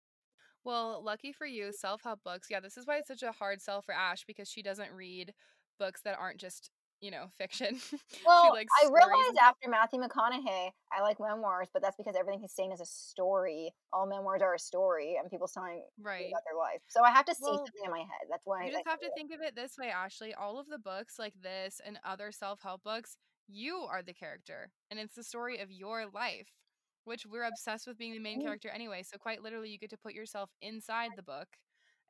Well, 0.63 1.01
lucky 1.03 1.31
for 1.31 1.45
you, 1.45 1.71
self 1.71 2.03
help 2.03 2.23
books. 2.23 2.47
Yeah, 2.49 2.59
this 2.59 2.77
is 2.77 2.85
why 2.85 2.97
it's 2.97 3.07
such 3.07 3.23
a 3.23 3.31
hard 3.31 3.61
sell 3.61 3.81
for 3.81 3.93
Ash 3.93 4.25
because 4.25 4.49
she 4.49 4.61
doesn't 4.61 4.91
read 4.91 5.33
books 5.79 6.01
that 6.03 6.17
aren't 6.19 6.39
just, 6.39 6.69
you 7.01 7.11
know, 7.11 7.27
fiction. 7.37 7.79
Well, 8.25 8.35
she 8.35 8.49
likes 8.49 8.83
I 8.83 8.85
realized 8.85 9.37
after 9.41 9.69
Matthew 9.69 9.99
McConaughey, 9.99 10.71
I 10.91 11.01
like 11.01 11.19
memoirs, 11.19 11.69
but 11.73 11.81
that's 11.81 11.97
because 11.97 12.15
everything 12.15 12.39
he's 12.41 12.53
saying 12.53 12.71
is 12.71 12.81
a 12.81 12.85
story. 12.85 13.73
All 13.91 14.05
memoirs 14.05 14.41
are 14.41 14.53
a 14.53 14.59
story, 14.59 15.15
and 15.17 15.29
people's 15.29 15.53
telling 15.53 15.83
Right. 15.97 16.29
about 16.31 16.43
their 16.45 16.57
life. 16.57 16.81
So 16.87 17.03
I 17.03 17.11
have 17.11 17.25
to 17.25 17.35
see 17.35 17.57
Well, 17.57 17.57
something 17.57 17.81
in 17.85 17.91
my 17.91 17.99
head. 17.99 18.27
That's 18.29 18.45
why 18.45 18.59
You 18.59 18.69
I 18.69 18.69
just 18.71 18.85
have 18.87 18.99
to 19.01 19.09
it. 19.09 19.11
think 19.11 19.31
of 19.31 19.41
it 19.41 19.55
this 19.55 19.77
way, 19.77 19.89
Ashley. 19.91 20.33
All 20.33 20.59
of 20.59 20.67
the 20.67 20.77
books 20.79 21.17
like 21.19 21.33
this 21.41 21.81
and 21.83 21.99
other 22.03 22.31
self 22.31 22.61
help 22.61 22.83
books, 22.83 23.17
you 23.47 23.77
are 23.77 24.03
the 24.03 24.13
character, 24.13 24.71
and 24.91 24.99
it's 24.99 25.15
the 25.15 25.23
story 25.23 25.59
of 25.59 25.71
your 25.71 26.07
life, 26.07 26.49
which 27.05 27.25
we're 27.25 27.43
obsessed 27.45 27.87
with 27.87 27.97
being 27.97 28.13
the 28.13 28.19
main 28.19 28.39
Mm. 28.39 28.41
character 28.41 28.69
anyway. 28.69 29.03
So, 29.03 29.17
quite 29.17 29.41
literally, 29.43 29.69
you 29.71 29.79
get 29.79 29.89
to 29.91 29.97
put 29.97 30.13
yourself 30.13 30.51
inside 30.61 31.15
the 31.15 31.23
book. 31.23 31.49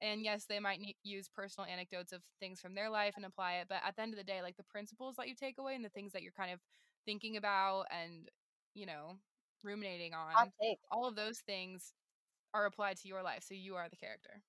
And 0.02 0.24
yes, 0.24 0.46
they 0.46 0.60
might 0.60 0.80
ne- 0.82 0.98
use 1.04 1.30
personal 1.30 1.70
anecdotes 1.70 2.12
of 2.12 2.24
things 2.40 2.60
from 2.60 2.74
their 2.76 2.90
life 2.90 3.14
and 3.18 3.26
apply 3.26 3.56
it. 3.56 3.68
But 3.70 3.82
at 3.86 3.96
the 3.96 4.02
end 4.02 4.14
of 4.14 4.18
the 4.18 4.24
day, 4.24 4.42
like 4.42 4.58
the 4.58 4.64
principles 4.64 5.16
that 5.18 5.28
you 5.28 5.36
take 5.36 5.58
away 5.60 5.76
and 5.76 5.86
the 5.86 5.90
things 5.90 6.12
that 6.14 6.24
you're 6.24 6.32
kind 6.32 6.52
of 6.52 6.60
thinking 7.06 7.38
about 7.38 7.86
and, 7.92 8.30
you 8.74 8.86
know, 8.86 9.18
ruminating 9.64 10.14
on, 10.14 10.52
all 10.92 11.06
of 11.06 11.16
those 11.16 11.40
things 11.40 11.94
are 12.54 12.66
applied 12.66 12.98
to 12.98 13.08
your 13.08 13.24
life. 13.24 13.44
So, 13.44 13.54
you 13.54 13.76
are 13.76 13.90
the 13.90 13.96
character. 13.96 14.42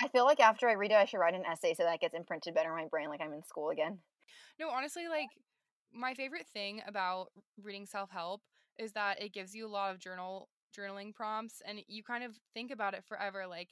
I 0.00 0.08
feel 0.08 0.24
like 0.24 0.40
after 0.40 0.68
I 0.68 0.72
read 0.72 0.92
it, 0.92 0.96
I 0.96 1.04
should 1.04 1.18
write 1.18 1.34
an 1.34 1.44
essay 1.44 1.74
so 1.74 1.82
that 1.84 1.94
it 1.94 2.00
gets 2.00 2.14
imprinted 2.14 2.54
better 2.54 2.70
in 2.70 2.84
my 2.84 2.88
brain, 2.88 3.08
like 3.08 3.20
I'm 3.20 3.32
in 3.32 3.42
school 3.44 3.70
again. 3.70 4.00
No, 4.58 4.70
honestly, 4.70 5.08
like 5.08 5.28
my 5.92 6.14
favorite 6.14 6.46
thing 6.46 6.82
about 6.86 7.28
reading 7.62 7.86
self-help 7.86 8.42
is 8.78 8.92
that 8.92 9.20
it 9.22 9.32
gives 9.32 9.54
you 9.54 9.66
a 9.66 9.68
lot 9.68 9.90
of 9.92 9.98
journal 9.98 10.48
journaling 10.76 11.12
prompts 11.12 11.60
and 11.66 11.80
you 11.88 12.02
kind 12.02 12.22
of 12.22 12.38
think 12.54 12.70
about 12.70 12.94
it 12.94 13.04
forever 13.04 13.44
like 13.44 13.70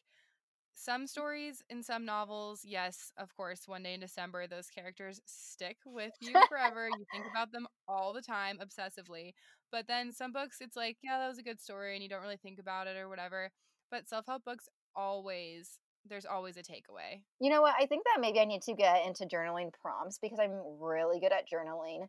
some 0.79 1.09
stories 1.09 1.62
in 1.69 1.83
some 1.83 2.05
novels, 2.05 2.62
yes, 2.64 3.12
of 3.19 3.35
course, 3.37 3.62
one 3.67 3.83
day 3.83 3.95
in 3.95 4.01
December 4.01 4.47
those 4.47 4.69
characters 4.69 5.21
stick 5.27 5.77
with 5.85 6.12
you 6.21 6.33
forever. 6.49 6.88
you 6.88 7.05
think 7.12 7.25
about 7.33 7.51
them 7.51 7.67
all 7.88 8.12
the 8.12 8.23
time 8.23 8.59
obsessively. 8.62 9.33
But 9.73 9.88
then 9.88 10.12
some 10.12 10.33
books 10.33 10.59
it's 10.61 10.77
like, 10.77 10.97
yeah, 11.03 11.19
that 11.19 11.29
was 11.29 11.38
a 11.38 11.43
good 11.43 11.61
story 11.61 11.95
and 11.95 12.03
you 12.03 12.09
don't 12.09 12.23
really 12.23 12.37
think 12.37 12.61
about 12.61 12.87
it 12.87 12.97
or 12.97 13.09
whatever. 13.09 13.51
But 13.91 14.09
self-help 14.09 14.45
books 14.45 14.69
always 14.95 15.79
there's 16.09 16.25
always 16.25 16.57
a 16.57 16.62
takeaway. 16.62 17.23
You 17.41 17.51
know 17.51 17.61
what? 17.61 17.75
I 17.79 17.87
think 17.87 18.05
that 18.05 18.21
maybe 18.21 18.38
I 18.41 18.45
need 18.45 18.62
to 18.62 18.75
get 18.75 19.05
into 19.05 19.27
journaling 19.27 19.73
prompts 19.83 20.19
because 20.19 20.38
I'm 20.38 20.61
really 20.81 21.19
good 21.19 21.33
at 21.33 21.51
journaling 21.53 22.07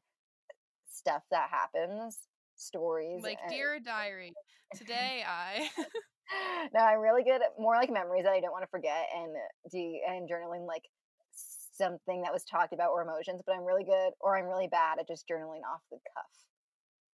stuff 0.91 1.23
that 1.31 1.49
happens, 1.49 2.19
stories. 2.55 3.23
Like 3.23 3.39
and- 3.41 3.51
dear 3.51 3.79
diary, 3.79 4.33
today 4.75 5.23
I 5.27 5.69
no, 6.73 6.79
I'm 6.79 6.99
really 6.99 7.23
good 7.23 7.41
at 7.41 7.59
more 7.59 7.75
like 7.75 7.91
memories 7.91 8.23
that 8.23 8.33
I 8.33 8.39
don't 8.39 8.51
want 8.51 8.63
to 8.63 8.69
forget 8.69 9.07
and 9.15 9.33
de- 9.71 10.01
and 10.07 10.29
journaling 10.29 10.67
like 10.67 10.83
something 11.31 12.21
that 12.23 12.33
was 12.33 12.43
talked 12.43 12.73
about 12.73 12.91
or 12.91 13.01
emotions, 13.01 13.41
but 13.45 13.55
I'm 13.55 13.63
really 13.63 13.83
good 13.83 14.11
or 14.19 14.37
I'm 14.37 14.45
really 14.45 14.67
bad 14.67 14.99
at 14.99 15.07
just 15.07 15.27
journaling 15.27 15.63
off 15.63 15.81
the 15.89 15.97
cuff. 15.97 16.31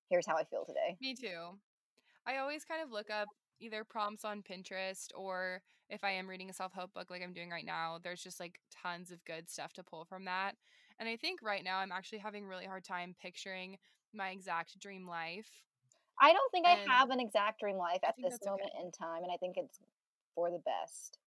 Here's 0.09 0.27
how 0.27 0.35
I 0.35 0.43
feel 0.43 0.65
today. 0.65 0.97
Me 1.01 1.15
too. 1.15 1.57
I 2.27 2.37
always 2.37 2.65
kind 2.65 2.81
of 2.81 2.91
look 2.91 3.09
up 3.09 3.27
either 3.59 3.83
prompts 3.83 4.25
on 4.25 4.43
Pinterest 4.43 5.07
or 5.15 5.61
if 5.89 6.03
I 6.03 6.11
am 6.11 6.27
reading 6.27 6.49
a 6.49 6.53
self 6.53 6.73
help 6.73 6.93
book 6.93 7.09
like 7.09 7.21
I'm 7.23 7.33
doing 7.33 7.49
right 7.49 7.65
now, 7.65 7.99
there's 8.03 8.23
just 8.23 8.39
like 8.39 8.59
tons 8.71 9.11
of 9.11 9.23
good 9.25 9.49
stuff 9.49 9.73
to 9.73 9.83
pull 9.83 10.05
from 10.05 10.25
that. 10.25 10.53
And 10.99 11.07
I 11.07 11.15
think 11.15 11.41
right 11.43 11.63
now 11.63 11.77
I'm 11.77 11.91
actually 11.91 12.19
having 12.19 12.45
a 12.45 12.47
really 12.47 12.65
hard 12.65 12.83
time 12.83 13.15
picturing 13.21 13.77
my 14.13 14.29
exact 14.29 14.79
dream 14.79 15.07
life. 15.07 15.49
I 16.19 16.33
don't 16.33 16.51
think 16.51 16.65
I 16.65 16.77
have 16.87 17.09
an 17.09 17.19
exact 17.19 17.59
dream 17.59 17.77
life 17.77 17.99
at 18.07 18.15
this 18.17 18.33
that's 18.33 18.47
okay. 18.47 18.51
moment 18.51 18.71
in 18.81 18.91
time, 18.91 19.23
and 19.23 19.31
I 19.31 19.37
think 19.37 19.57
it's 19.57 19.79
for 20.33 20.49
the 20.49 20.59
best. 20.59 21.19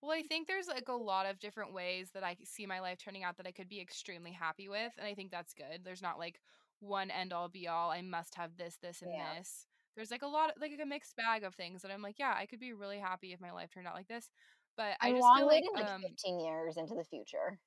Well, 0.00 0.10
I 0.10 0.22
think 0.22 0.48
there's 0.48 0.66
like 0.66 0.88
a 0.88 0.94
lot 0.94 1.26
of 1.26 1.38
different 1.38 1.72
ways 1.72 2.10
that 2.12 2.24
I 2.24 2.36
see 2.44 2.66
my 2.66 2.80
life 2.80 2.98
turning 2.98 3.22
out 3.22 3.36
that 3.36 3.46
I 3.46 3.52
could 3.52 3.68
be 3.68 3.80
extremely 3.80 4.32
happy 4.32 4.68
with. 4.68 4.92
And 4.98 5.06
I 5.06 5.14
think 5.14 5.30
that's 5.30 5.54
good. 5.54 5.84
There's 5.84 6.02
not 6.02 6.18
like 6.18 6.40
one 6.80 7.10
end 7.10 7.32
all 7.32 7.48
be 7.48 7.68
all. 7.68 7.90
I 7.90 8.02
must 8.02 8.34
have 8.34 8.56
this, 8.56 8.76
this, 8.82 9.02
and 9.02 9.12
Yeah. 9.12 9.34
this. 9.36 9.66
There's 9.94 10.10
like 10.10 10.22
a 10.22 10.26
lot 10.26 10.50
of 10.50 10.60
like 10.60 10.72
a 10.82 10.86
mixed 10.86 11.14
bag 11.16 11.44
of 11.44 11.54
things 11.54 11.82
that 11.82 11.92
I'm 11.92 12.02
like, 12.02 12.18
yeah, 12.18 12.34
I 12.36 12.46
could 12.46 12.58
be 12.58 12.72
really 12.72 12.98
happy 12.98 13.32
if 13.32 13.40
my 13.40 13.52
life 13.52 13.70
turned 13.72 13.86
out 13.86 13.94
like 13.94 14.08
this. 14.08 14.30
But 14.76 14.96
I 15.00 15.08
I'm 15.08 15.16
just 15.16 15.22
long 15.22 15.36
feel 15.36 15.46
like, 15.46 15.64
like 15.74 15.84
um, 15.88 16.02
15 16.02 16.40
years 16.40 16.76
into 16.76 16.94
the 16.94 17.04
future. 17.04 17.60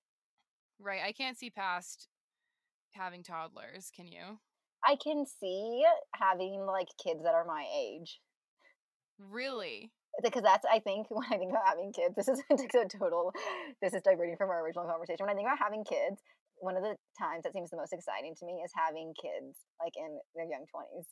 right, 0.80 1.02
I 1.06 1.14
can't 1.14 1.38
see 1.38 1.50
past 1.50 2.10
having 2.92 3.24
toddlers. 3.24 3.92
Can 3.96 4.08
you? 4.08 4.40
I 4.84 4.96
can 5.02 5.26
see 5.26 5.84
having 6.14 6.66
like 6.66 6.88
kids 7.04 7.24
that 7.24 7.34
are 7.34 7.46
my 7.46 7.66
age 7.76 8.20
Really? 9.20 9.92
because 10.24 10.44
that's 10.44 10.66
I 10.72 10.80
think 10.80 11.08
when 11.10 11.26
I 11.32 11.38
think 11.38 11.52
about 11.52 11.68
having 11.68 11.92
kids, 11.94 12.16
this 12.18 12.28
is 12.28 12.40
a 12.50 12.88
total. 12.88 13.34
This 13.82 13.94
is 13.94 14.02
diverting 14.02 14.36
from 14.38 14.50
our 14.50 14.64
original 14.64 14.86
conversation. 14.86 15.26
When 15.26 15.34
I 15.34 15.36
think 15.36 15.48
about 15.48 15.60
having 15.60 15.84
kids, 15.84 16.22
one 16.60 16.78
of 16.78 16.84
the 16.84 16.96
times 17.20 17.44
that 17.44 17.54
seems 17.54 17.70
the 17.70 17.78
most 17.78 17.92
exciting 17.94 18.34
to 18.40 18.46
me 18.46 18.62
is 18.64 18.72
having 18.76 19.14
kids 19.20 19.60
like 19.84 19.94
in 19.98 20.20
their 20.36 20.46
young 20.46 20.64
20s. 20.72 21.08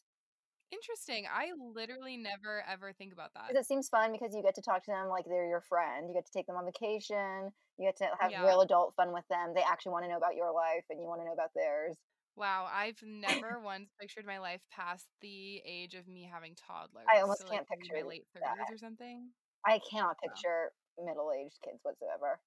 Interesting. 0.72 1.28
I 1.30 1.52
literally 1.54 2.18
never 2.18 2.64
ever 2.66 2.94
think 2.94 3.14
about 3.14 3.32
that. 3.36 3.54
It 3.56 3.66
seems 3.68 3.90
fun 3.90 4.12
because 4.12 4.34
you 4.34 4.42
get 4.42 4.56
to 4.56 4.62
talk 4.64 4.84
to 4.86 4.92
them 4.92 5.08
like 5.08 5.26
they're 5.26 5.46
your 5.46 5.62
friend. 5.62 6.08
You 6.10 6.16
get 6.16 6.26
to 6.26 6.32
take 6.34 6.48
them 6.48 6.56
on 6.56 6.66
vacation. 6.66 7.52
You 7.78 7.88
get 7.92 7.98
to 7.98 8.10
have 8.20 8.32
Yeah. 8.32 8.44
real 8.44 8.62
adult 8.62 8.96
fun 8.96 9.14
with 9.14 9.28
them. 9.30 9.54
They 9.54 9.62
actually 9.62 9.92
want 9.92 10.06
to 10.06 10.10
know 10.10 10.18
about 10.18 10.36
your 10.36 10.52
life 10.52 10.86
and 10.90 11.00
you 11.00 11.06
want 11.08 11.22
to 11.22 11.26
know 11.26 11.34
about 11.34 11.54
theirs. 11.54 11.98
Wow, 12.36 12.68
I've 12.72 13.02
never 13.04 13.60
once 13.64 13.90
pictured 14.00 14.26
my 14.26 14.40
life 14.40 14.62
past 14.72 15.08
the 15.22 15.62
age 15.66 15.94
of 15.94 16.08
me 16.08 16.30
having 16.32 16.56
toddlers. 16.56 17.06
I 17.10 17.22
almost 17.22 17.42
so, 17.42 17.48
can't 17.48 17.66
like, 17.70 17.80
maybe 17.80 18.02
my 18.04 18.10
late 18.10 18.26
thirties 18.34 18.72
or 18.72 18.78
something. 18.78 19.30
I 19.66 19.80
cannot 19.90 20.18
Wow. 20.24 20.30
picture 20.30 20.72
middle-aged 20.98 21.58
kids 21.64 21.80
whatsoever. 21.84 22.40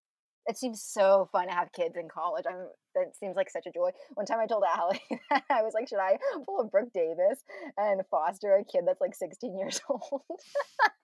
It 0.49 0.57
seems 0.57 0.81
so 0.83 1.29
fun 1.33 1.49
to 1.49 1.55
have 1.55 1.73
kids 1.73 1.97
in 1.97 2.09
college. 2.09 2.45
I'm 2.49 2.69
that 2.95 3.17
seems 3.17 3.35
like 3.37 3.51
such 3.51 3.67
a 3.67 3.73
joy. 3.73 3.91
One 4.15 4.27
time 4.27 4.39
I 4.39 4.47
told 4.47 4.63
Allie 4.65 5.03
I 5.51 5.63
was 5.63 5.75
like, 5.75 5.89
should 5.89 5.99
I 5.99 6.19
pull 6.45 6.61
a 6.61 6.65
Brooke 6.65 6.93
Davis 6.95 7.43
and 7.77 8.03
foster 8.11 8.55
a 8.55 8.65
kid 8.65 8.85
that's 8.87 9.01
like 9.01 9.15
16 9.15 9.59
years 9.59 9.81
old? 9.91 10.23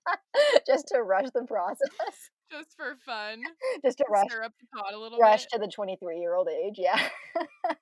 just 0.66 0.88
to 0.88 1.02
rush 1.02 1.30
the 1.34 1.44
process. 1.44 2.30
Just 2.52 2.76
for 2.76 2.94
fun. 3.06 3.42
Just 3.84 3.98
to 3.98 4.04
rush 4.10 4.30
up 4.44 4.52
the 4.60 4.66
pot 4.78 4.94
a 4.94 4.98
little 4.98 5.18
rush 5.18 5.44
bit. 5.44 5.50
to 5.54 5.58
the 5.66 5.72
23 5.72 6.18
year 6.18 6.34
old 6.34 6.48
age. 6.48 6.74
Yeah. 6.78 7.00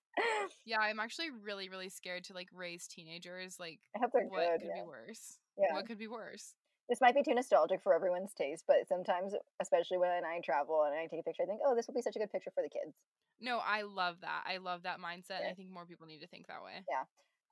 Yeah, 0.67 0.81
I'm 0.81 1.01
actually 1.01 1.31
really, 1.31 1.71
really 1.71 1.89
scared 1.89 2.25
to 2.25 2.35
like 2.35 2.49
raise 2.53 2.87
teenagers. 2.87 3.57
Like 3.59 3.81
I 3.97 4.01
hope 4.01 4.11
they're 4.13 4.27
what 4.27 4.41
good. 4.41 4.61
could 4.61 4.69
Yeah. 4.69 4.83
be 4.83 4.87
worse? 4.87 5.39
Yeah. 5.57 5.73
What 5.75 5.87
could 5.87 5.99
be 5.99 6.09
worse? 6.09 6.55
This 6.91 7.01
might 7.01 7.15
be 7.15 7.23
too 7.23 7.33
nostalgic 7.35 7.81
for 7.83 7.95
everyone's 7.95 8.35
taste, 8.35 8.65
but 8.67 8.87
sometimes, 8.87 9.33
especially 9.63 9.97
when 9.97 10.11
I 10.11 10.41
travel 10.45 10.83
and 10.85 10.93
I 10.95 11.07
take 11.07 11.21
a 11.21 11.23
picture, 11.23 11.45
I 11.45 11.47
think, 11.47 11.61
oh, 11.65 11.75
this 11.75 11.87
will 11.87 11.95
be 11.95 12.03
such 12.03 12.17
a 12.17 12.19
good 12.19 12.31
picture 12.33 12.51
for 12.55 12.63
the 12.63 12.69
kids. 12.69 12.97
No, 13.41 13.61
I 13.65 13.83
love 13.83 14.17
that. 14.21 14.43
I 14.47 14.59
love 14.59 14.83
that 14.83 14.99
mindset. 14.99 15.39
And 15.41 15.45
Yeah. 15.47 15.51
I 15.53 15.55
think 15.55 15.71
more 15.71 15.87
people 15.87 16.07
need 16.07 16.21
to 16.21 16.27
think 16.29 16.49
that 16.49 16.63
way. 16.63 16.85
Yeah. 16.89 17.05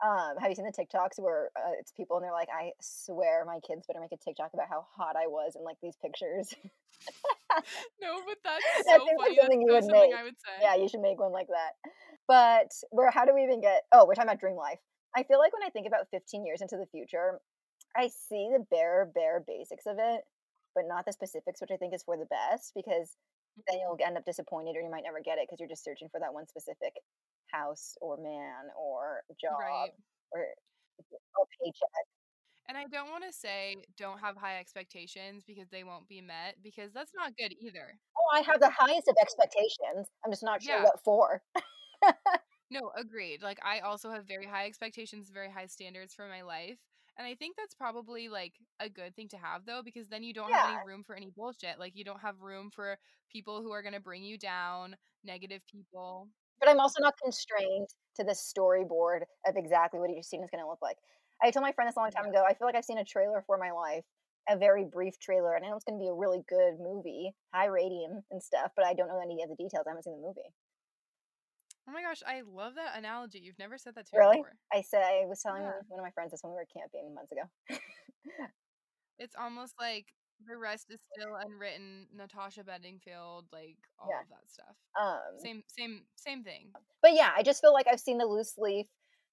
Um, 0.04 0.36
have 0.40 0.48
you 0.48 0.54
seen 0.54 0.64
the 0.64 0.72
TikToks 0.72 1.18
where 1.18 1.50
uh, 1.56 1.72
it's 1.78 1.90
people 1.92 2.16
and 2.16 2.24
they're 2.24 2.32
like, 2.32 2.48
I 2.54 2.70
swear 2.80 3.44
my 3.44 3.58
kids 3.66 3.86
better 3.86 4.00
make 4.00 4.12
a 4.12 4.16
TikTok 4.16 4.50
about 4.54 4.68
how 4.68 4.86
hot 4.96 5.16
I 5.16 5.26
was 5.26 5.56
in 5.56 5.64
like 5.64 5.76
these 5.82 5.96
pictures. 6.00 6.54
No, 8.00 8.20
but 8.26 8.38
that's 8.44 8.86
That 8.86 9.00
so 9.00 9.06
seems 9.06 9.18
like 9.18 9.36
something 9.38 9.60
That's 9.60 9.68
you 9.68 9.74
would 9.74 9.84
something 9.84 10.10
make. 10.10 10.18
I 10.18 10.22
would 10.22 10.38
say. 10.38 10.54
yeah, 10.62 10.76
you 10.76 10.88
should 10.88 11.00
make 11.00 11.18
one 11.18 11.32
like 11.32 11.48
that. 11.48 11.72
But 12.26 12.70
where 12.90 13.10
how 13.10 13.24
do 13.24 13.34
we 13.34 13.42
even 13.42 13.60
get 13.60 13.82
oh, 13.92 14.06
we're 14.06 14.14
talking 14.14 14.28
about 14.28 14.40
dream 14.40 14.56
life. 14.56 14.78
I 15.16 15.22
feel 15.22 15.38
like 15.38 15.52
when 15.52 15.62
I 15.64 15.70
think 15.70 15.86
about 15.86 16.08
15 16.10 16.44
years 16.44 16.60
into 16.60 16.76
the 16.76 16.86
future, 16.86 17.40
I 17.96 18.08
see 18.08 18.50
the 18.52 18.64
bare, 18.70 19.08
bare 19.14 19.42
basics 19.46 19.86
of 19.86 19.96
it, 19.98 20.20
but 20.74 20.84
not 20.86 21.06
the 21.06 21.12
specifics, 21.12 21.60
which 21.60 21.70
I 21.72 21.76
think 21.76 21.94
is 21.94 22.02
for 22.02 22.16
the 22.16 22.26
best 22.26 22.72
because 22.76 23.16
then 23.66 23.78
you'll 23.80 23.98
end 24.04 24.16
up 24.16 24.24
disappointed 24.24 24.76
or 24.76 24.82
you 24.82 24.90
might 24.90 25.02
never 25.02 25.20
get 25.24 25.38
it 25.38 25.48
because 25.48 25.58
you're 25.58 25.68
just 25.68 25.84
searching 25.84 26.08
for 26.10 26.20
that 26.20 26.34
one 26.34 26.46
specific 26.46 26.94
house 27.52 27.96
or 28.00 28.16
man 28.16 28.70
or 28.76 29.22
job 29.40 29.58
Right. 29.60 29.92
or, 30.32 30.46
or 31.38 31.46
paycheck. 31.62 32.06
And 32.68 32.76
I 32.76 32.84
don't 32.84 33.10
want 33.10 33.24
to 33.24 33.32
say 33.32 33.76
don't 33.96 34.18
have 34.18 34.36
high 34.36 34.58
expectations 34.58 35.42
because 35.46 35.68
they 35.70 35.84
won't 35.84 36.06
be 36.08 36.20
met 36.20 36.56
because 36.62 36.92
that's 36.92 37.12
not 37.14 37.36
good 37.36 37.54
either. 37.60 37.98
Oh, 38.16 38.36
I 38.36 38.40
have 38.42 38.60
the 38.60 38.70
highest 38.70 39.08
of 39.08 39.16
expectations. 39.20 40.08
I'm 40.24 40.30
just 40.30 40.42
not 40.42 40.62
sure 40.62 40.76
Yeah. 40.76 40.84
what 40.84 41.02
for. 41.02 41.42
No, 42.70 42.90
agreed. 42.96 43.42
Like 43.42 43.58
I 43.64 43.80
also 43.80 44.10
have 44.10 44.26
very 44.26 44.44
high 44.46 44.66
expectations, 44.66 45.30
very 45.30 45.50
high 45.50 45.66
standards 45.66 46.14
for 46.14 46.28
my 46.28 46.42
life. 46.42 46.78
And 47.16 47.26
I 47.26 47.34
think 47.34 47.56
that's 47.56 47.74
probably 47.74 48.28
like 48.28 48.52
a 48.78 48.90
good 48.90 49.16
thing 49.16 49.28
to 49.28 49.38
have 49.38 49.64
though 49.64 49.80
because 49.82 50.08
then 50.08 50.22
you 50.22 50.34
don't 50.34 50.52
have 50.52 50.64
any 50.64 50.76
room 50.86 51.02
for 51.02 51.16
any 51.16 51.30
bullshit. 51.34 51.78
Like 51.78 51.96
you 51.96 52.04
don't 52.04 52.20
have 52.20 52.40
room 52.40 52.70
for 52.70 52.98
people 53.32 53.62
who 53.62 53.72
are 53.72 53.82
going 53.82 53.94
to 53.94 54.00
bring 54.00 54.22
you 54.22 54.36
down, 54.38 54.96
negative 55.24 55.62
people. 55.70 56.28
But 56.60 56.68
I'm 56.68 56.80
also 56.80 57.00
not 57.00 57.14
constrained 57.22 57.88
to 58.16 58.24
the 58.24 58.32
storyboard 58.32 59.22
of 59.46 59.56
exactly 59.56 60.00
what 60.00 60.10
each 60.10 60.24
scene 60.26 60.42
is 60.42 60.50
going 60.50 60.62
to 60.62 60.68
look 60.68 60.82
like. 60.82 60.98
I 61.42 61.50
told 61.50 61.62
my 61.62 61.72
friend 61.72 61.88
this 61.88 61.96
a 61.96 62.00
long 62.00 62.10
time 62.10 62.26
ago. 62.26 62.44
I 62.46 62.54
feel 62.54 62.66
like 62.66 62.74
I've 62.74 62.84
seen 62.84 62.98
a 62.98 63.04
trailer 63.04 63.42
for 63.46 63.58
my 63.58 63.70
life, 63.70 64.04
a 64.48 64.56
very 64.56 64.84
brief 64.84 65.18
trailer, 65.20 65.54
and 65.54 65.64
I 65.64 65.68
know 65.70 65.76
it's 65.76 65.84
going 65.84 65.98
to 65.98 66.02
be 66.02 66.08
a 66.08 66.14
really 66.14 66.42
good 66.48 66.80
movie, 66.80 67.32
high 67.54 67.66
rating 67.66 68.22
and 68.30 68.42
stuff. 68.42 68.72
But 68.76 68.86
I 68.86 68.94
don't 68.94 69.08
know 69.08 69.20
any 69.22 69.42
of 69.42 69.48
the 69.50 69.56
details. 69.56 69.84
I 69.86 69.90
haven't 69.90 70.04
seen 70.04 70.20
the 70.20 70.26
movie. 70.26 70.50
Oh 71.88 71.92
my 71.92 72.02
gosh, 72.02 72.22
I 72.26 72.42
love 72.42 72.74
that 72.74 72.96
analogy. 72.98 73.40
You've 73.40 73.58
never 73.58 73.78
said 73.78 73.94
that 73.96 74.06
to 74.06 74.14
me 74.16 74.18
Really? 74.18 74.36
before. 74.36 74.58
I 74.72 74.82
said 74.82 75.02
I 75.02 75.24
was 75.26 75.42
telling 75.42 75.62
Yeah. 75.62 75.80
one 75.88 76.00
of 76.00 76.04
my 76.04 76.10
friends 76.10 76.30
this 76.32 76.42
when 76.42 76.52
we 76.52 76.56
were 76.56 76.66
camping 76.72 77.14
months 77.14 77.32
ago. 77.32 77.42
It's 79.18 79.34
almost 79.36 79.74
like 79.78 80.14
the 80.46 80.56
rest 80.56 80.86
is 80.90 81.00
still 81.12 81.34
unwritten. 81.34 82.06
Natasha 82.14 82.62
Bedingfield, 82.64 83.46
like 83.52 83.76
all 83.98 84.08
Yeah. 84.10 84.20
of 84.22 84.28
that 84.28 84.50
stuff. 84.50 84.76
um, 85.00 85.38
Same, 85.38 85.62
same, 85.66 86.02
same 86.16 86.44
thing. 86.44 86.70
but 87.02 87.14
yeah, 87.14 87.30
I 87.36 87.42
just 87.42 87.60
feel 87.60 87.72
like 87.72 87.86
I've 87.90 88.00
seen 88.00 88.18
the 88.18 88.26
loose 88.26 88.56
leaf, 88.58 88.86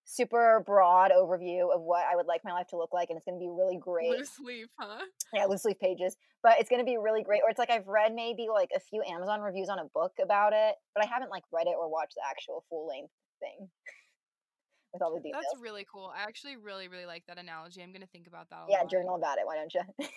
super 0.04 0.64
broad 0.66 1.12
overview 1.12 1.74
of 1.74 1.82
what 1.82 2.06
I 2.06 2.16
would 2.16 2.26
like 2.28 2.44
my 2.44 2.52
life 2.52 2.68
to 2.68 2.78
look 2.78 2.94
like, 2.94 3.10
and 3.10 3.18
it's 3.18 3.26
going 3.26 3.40
to 3.40 3.44
be 3.44 3.50
really 3.50 3.78
great. 3.82 4.10
Loose 4.10 4.40
leaf, 4.40 4.68
huh? 4.80 5.04
yeah, 5.34 5.46
loose 5.46 5.66
leaf 5.66 5.80
pages. 5.80 6.16
But 6.44 6.60
it's 6.60 6.70
gonna 6.70 6.84
be 6.84 6.98
really 6.98 7.24
great. 7.24 7.42
Or 7.44 7.50
it's 7.50 7.58
like 7.58 7.72
I've 7.72 7.88
read 7.88 8.14
maybe 8.14 8.48
like 8.54 8.70
a 8.76 8.80
few 8.80 9.02
Amazon 9.04 9.42
reviews 9.42 9.68
on 9.68 9.80
a 9.80 9.86
book 9.96 10.14
about 10.22 10.54
it, 10.54 10.76
but 10.94 11.04
I 11.04 11.08
haven't 11.08 11.32
like 11.32 11.42
read 11.52 11.66
it 11.66 11.74
or 11.76 11.90
watched 11.90 12.14
the 12.14 12.22
actual 12.30 12.64
full 12.70 12.86
length 12.88 13.12
thing 13.40 13.68
with 14.94 15.02
all 15.02 15.16
the 15.16 15.22
details. 15.22 15.44
That's 15.52 15.60
really 15.64 15.88
cool. 15.92 16.14
I 16.16 16.22
actually 16.22 16.58
really, 16.58 16.88
really 16.88 17.08
like 17.08 17.24
that 17.28 17.40
analogy. 17.40 17.82
I'm 17.82 17.92
gonna 17.92 18.06
think 18.06 18.28
about 18.28 18.52
that. 18.52 18.58
A 18.58 18.66
yeah, 18.70 18.82
lot. 18.82 18.92
journal 18.92 19.16
about 19.16 19.40
it. 19.40 19.48
Why 19.48 19.56
don't 19.56 19.74
you? 19.74 19.82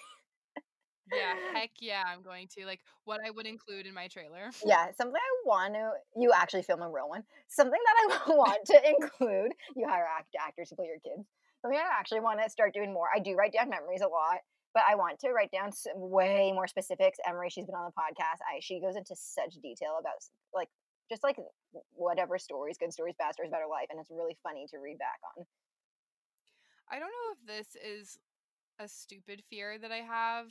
Yeah, 1.13 1.35
heck 1.55 1.71
yeah, 1.81 2.03
I'm 2.07 2.23
going 2.23 2.49
to 2.59 2.67
like 2.67 2.81
what 3.05 3.21
I 3.25 3.31
would 3.31 3.47
include 3.47 3.87
in 3.87 3.95
my 3.95 4.09
trailer. 4.09 4.51
yeah, 4.67 4.91
something 4.97 5.17
I 5.17 5.47
want 5.47 5.75
to. 5.75 5.93
You 6.17 6.33
actually 6.35 6.63
film 6.63 6.83
a 6.83 6.89
real 6.89 7.09
one. 7.09 7.25
Something 7.49 7.81
that 7.85 8.29
I 8.29 8.31
want 8.35 8.65
to 8.67 8.81
include. 8.89 9.53
You 9.77 9.89
hire 9.89 10.07
act 10.19 10.35
actors 10.41 10.71
to 10.71 10.77
play 10.77 10.87
your 10.87 11.01
kids. 11.01 11.27
Something 11.63 11.79
I 11.79 11.99
actually 11.99 12.21
want 12.21 12.41
to 12.43 12.51
start 12.51 12.73
doing 12.75 12.93
more. 12.93 13.09
I 13.15 13.19
do 13.19 13.35
write 13.35 13.53
down 13.53 13.69
memories 13.69 14.01
a 14.01 14.09
lot, 14.09 14.39
but 14.75 14.85
I 14.89 14.95
want 14.95 15.19
to 15.21 15.33
write 15.33 15.51
down 15.51 15.73
some 15.73 15.93
way 15.97 16.53
more 16.55 16.69
specifics. 16.69 17.19
Emery, 17.27 17.51
she's 17.51 17.67
been 17.67 17.75
on 17.75 17.91
the 17.91 18.01
podcast. 18.01 18.39
I 18.47 18.61
she 18.61 18.81
goes 18.81 18.97
into 18.97 19.17
such 19.17 19.55
detail 19.63 19.99
about 20.01 20.15
like 20.55 20.69
just 21.11 21.25
like 21.25 21.37
whatever 21.95 22.39
stories, 22.39 22.77
good 22.79 22.93
stories, 22.93 23.15
bad 23.19 23.35
stories 23.35 23.51
about 23.51 23.63
her 23.63 23.69
life, 23.69 23.89
and 23.91 23.99
it's 23.99 24.11
really 24.11 24.37
funny 24.43 24.67
to 24.71 24.79
read 24.79 24.99
back 24.99 25.19
on. 25.37 25.45
I 26.91 26.99
don't 26.99 27.09
know 27.09 27.33
if 27.33 27.47
this 27.47 27.77
is 27.77 28.19
a 28.79 28.89
stupid 28.89 29.43
fear 29.51 29.79
that 29.79 29.93
I 29.93 29.97
have 29.97 30.47